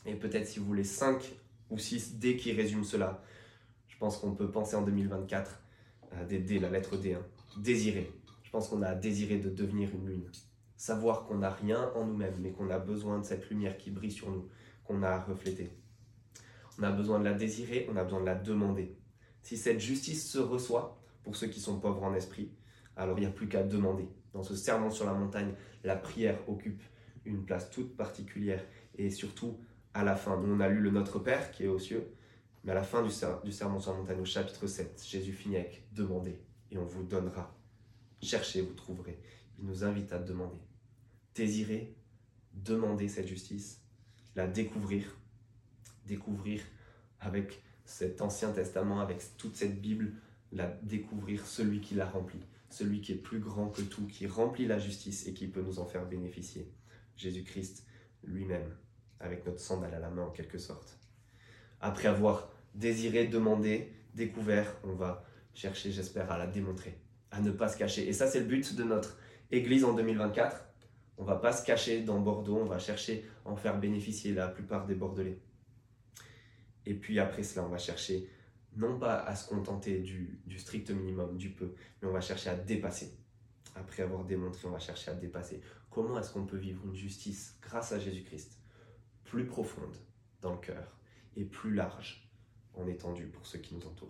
Et 0.05 0.15
peut-être 0.15 0.47
si 0.47 0.59
vous 0.59 0.65
voulez 0.65 0.85
5 0.85 1.33
ou 1.69 1.77
6 1.77 2.19
dès 2.19 2.37
qui 2.37 2.53
résument 2.53 2.85
cela, 2.85 3.21
je 3.89 3.97
pense 3.97 4.17
qu'on 4.17 4.33
peut 4.33 4.49
penser 4.49 4.77
en 4.77 4.81
2024 4.83 5.61
euh, 6.13 6.25
des 6.25 6.39
D, 6.39 6.59
la 6.59 6.69
lettre 6.69 6.95
D, 6.95 7.15
hein. 7.15 7.25
désirer. 7.57 8.09
Je 8.43 8.49
pense 8.49 8.69
qu'on 8.69 8.83
a 8.83 8.87
à 8.87 8.95
désirer 8.95 9.39
de 9.39 9.49
devenir 9.49 9.89
une 9.93 10.07
lune. 10.07 10.31
Savoir 10.77 11.25
qu'on 11.25 11.39
n'a 11.39 11.49
rien 11.49 11.91
en 11.95 12.05
nous-mêmes, 12.05 12.37
mais 12.39 12.51
qu'on 12.51 12.69
a 12.69 12.79
besoin 12.79 13.19
de 13.19 13.25
cette 13.25 13.49
lumière 13.49 13.77
qui 13.77 13.91
brille 13.91 14.09
sur 14.09 14.31
nous, 14.31 14.47
qu'on 14.85 15.03
a 15.03 15.09
à 15.09 15.19
refléter. 15.19 15.69
On 16.79 16.83
a 16.83 16.91
besoin 16.93 17.19
de 17.19 17.25
la 17.25 17.33
désirer, 17.33 17.89
on 17.91 17.97
a 17.97 18.05
besoin 18.05 18.21
de 18.21 18.25
la 18.25 18.35
demander. 18.35 18.95
Si 19.41 19.57
cette 19.57 19.79
justice 19.79 20.29
se 20.29 20.37
reçoit, 20.39 21.01
pour 21.23 21.35
ceux 21.35 21.47
qui 21.47 21.59
sont 21.59 21.79
pauvres 21.79 22.03
en 22.03 22.13
esprit, 22.13 22.51
alors 22.95 23.17
il 23.17 23.21
n'y 23.21 23.27
a 23.27 23.31
plus 23.31 23.47
qu'à 23.47 23.63
demander. 23.63 24.07
Dans 24.33 24.43
ce 24.43 24.55
serment 24.55 24.89
sur 24.89 25.05
la 25.05 25.13
montagne, 25.13 25.53
la 25.83 25.95
prière 25.95 26.37
occupe 26.47 26.81
une 27.25 27.45
place 27.45 27.69
toute 27.69 27.95
particulière. 27.95 28.63
Et 28.97 29.09
surtout, 29.09 29.59
à 29.93 30.03
la 30.03 30.15
fin, 30.15 30.39
nous 30.39 30.53
on 30.53 30.59
a 30.59 30.69
lu 30.69 30.79
le 30.79 30.89
Notre 30.89 31.19
Père 31.19 31.51
qui 31.51 31.63
est 31.63 31.67
aux 31.67 31.79
cieux, 31.79 32.13
mais 32.63 32.71
à 32.71 32.75
la 32.75 32.83
fin 32.83 33.01
du, 33.01 33.11
du 33.43 33.51
serment 33.51 33.79
sur 33.79 33.91
la 33.91 33.97
montagne, 33.97 34.21
au 34.21 34.25
chapitre 34.25 34.67
7, 34.67 35.03
Jésus 35.07 35.33
finit 35.33 35.57
avec 35.57 35.87
Demandez 35.91 36.39
et 36.69 36.77
on 36.77 36.85
vous 36.85 37.03
donnera. 37.03 37.55
Cherchez, 38.21 38.61
vous 38.61 38.73
trouverez. 38.73 39.19
Il 39.57 39.65
nous 39.65 39.83
invite 39.83 40.13
à 40.13 40.19
demander. 40.19 40.59
Désirer, 41.33 41.95
demander 42.53 43.07
cette 43.07 43.27
justice, 43.27 43.81
la 44.35 44.47
découvrir, 44.47 45.17
découvrir 46.05 46.61
avec 47.19 47.61
cet 47.91 48.21
Ancien 48.21 48.51
Testament, 48.51 49.01
avec 49.01 49.21
toute 49.37 49.55
cette 49.55 49.81
Bible, 49.81 50.13
la 50.51 50.67
découvrir 50.81 51.45
celui 51.45 51.81
qui 51.81 51.93
l'a 51.93 52.05
rempli, 52.05 52.39
celui 52.69 53.01
qui 53.01 53.11
est 53.11 53.15
plus 53.15 53.39
grand 53.39 53.67
que 53.67 53.81
tout, 53.81 54.07
qui 54.07 54.27
remplit 54.27 54.65
la 54.65 54.79
justice 54.79 55.27
et 55.27 55.33
qui 55.33 55.47
peut 55.47 55.61
nous 55.61 55.79
en 55.79 55.85
faire 55.85 56.05
bénéficier. 56.05 56.71
Jésus-Christ 57.17 57.85
lui-même, 58.23 58.75
avec 59.19 59.45
notre 59.45 59.59
sandale 59.59 59.93
à 59.93 59.99
la 59.99 60.09
main 60.09 60.23
en 60.23 60.31
quelque 60.31 60.57
sorte. 60.57 60.97
Après 61.81 62.07
avoir 62.07 62.49
désiré, 62.75 63.27
demandé, 63.27 63.91
découvert, 64.15 64.73
on 64.83 64.93
va 64.93 65.25
chercher, 65.53 65.91
j'espère, 65.91 66.31
à 66.31 66.37
la 66.37 66.47
démontrer, 66.47 66.97
à 67.29 67.41
ne 67.41 67.51
pas 67.51 67.67
se 67.67 67.77
cacher. 67.77 68.07
Et 68.07 68.13
ça, 68.13 68.27
c'est 68.27 68.39
le 68.39 68.45
but 68.45 68.75
de 68.75 68.83
notre 68.83 69.17
Église 69.51 69.83
en 69.83 69.93
2024. 69.93 70.65
On 71.17 71.23
va 71.23 71.35
pas 71.35 71.51
se 71.51 71.65
cacher 71.65 72.01
dans 72.01 72.19
Bordeaux, 72.19 72.57
on 72.57 72.65
va 72.65 72.79
chercher 72.79 73.25
à 73.45 73.49
en 73.49 73.55
faire 73.55 73.77
bénéficier 73.79 74.33
la 74.33 74.47
plupart 74.47 74.87
des 74.87 74.95
Bordelais. 74.95 75.39
Et 76.85 76.93
puis 76.93 77.19
après 77.19 77.43
cela, 77.43 77.65
on 77.65 77.69
va 77.69 77.77
chercher 77.77 78.29
non 78.75 78.97
pas 78.97 79.19
à 79.19 79.35
se 79.35 79.47
contenter 79.47 79.99
du, 79.99 80.39
strict 80.57 80.91
minimum, 80.91 81.37
du 81.37 81.49
peu, 81.49 81.73
mais 82.01 82.07
on 82.07 82.13
va 82.13 82.21
chercher 82.21 82.49
à 82.49 82.55
dépasser. 82.55 83.17
Après 83.75 84.03
avoir 84.03 84.25
démontré, 84.25 84.67
on 84.67 84.71
va 84.71 84.79
chercher 84.79 85.11
à 85.11 85.13
dépasser. 85.13 85.61
Comment 85.89 86.19
est-ce 86.19 86.31
qu'on 86.31 86.45
peut 86.45 86.57
vivre 86.57 86.85
une 86.85 86.95
justice 86.95 87.57
grâce 87.61 87.91
à 87.91 87.99
Jésus-Christ 87.99 88.59
plus 89.23 89.45
profonde 89.45 89.95
dans 90.41 90.53
le 90.53 90.59
cœur 90.59 90.97
et 91.35 91.45
plus 91.45 91.73
large 91.73 92.29
en 92.73 92.87
étendue 92.87 93.27
pour 93.27 93.45
ceux 93.45 93.59
qui 93.59 93.75
nous 93.75 93.85
entourent? 93.85 94.09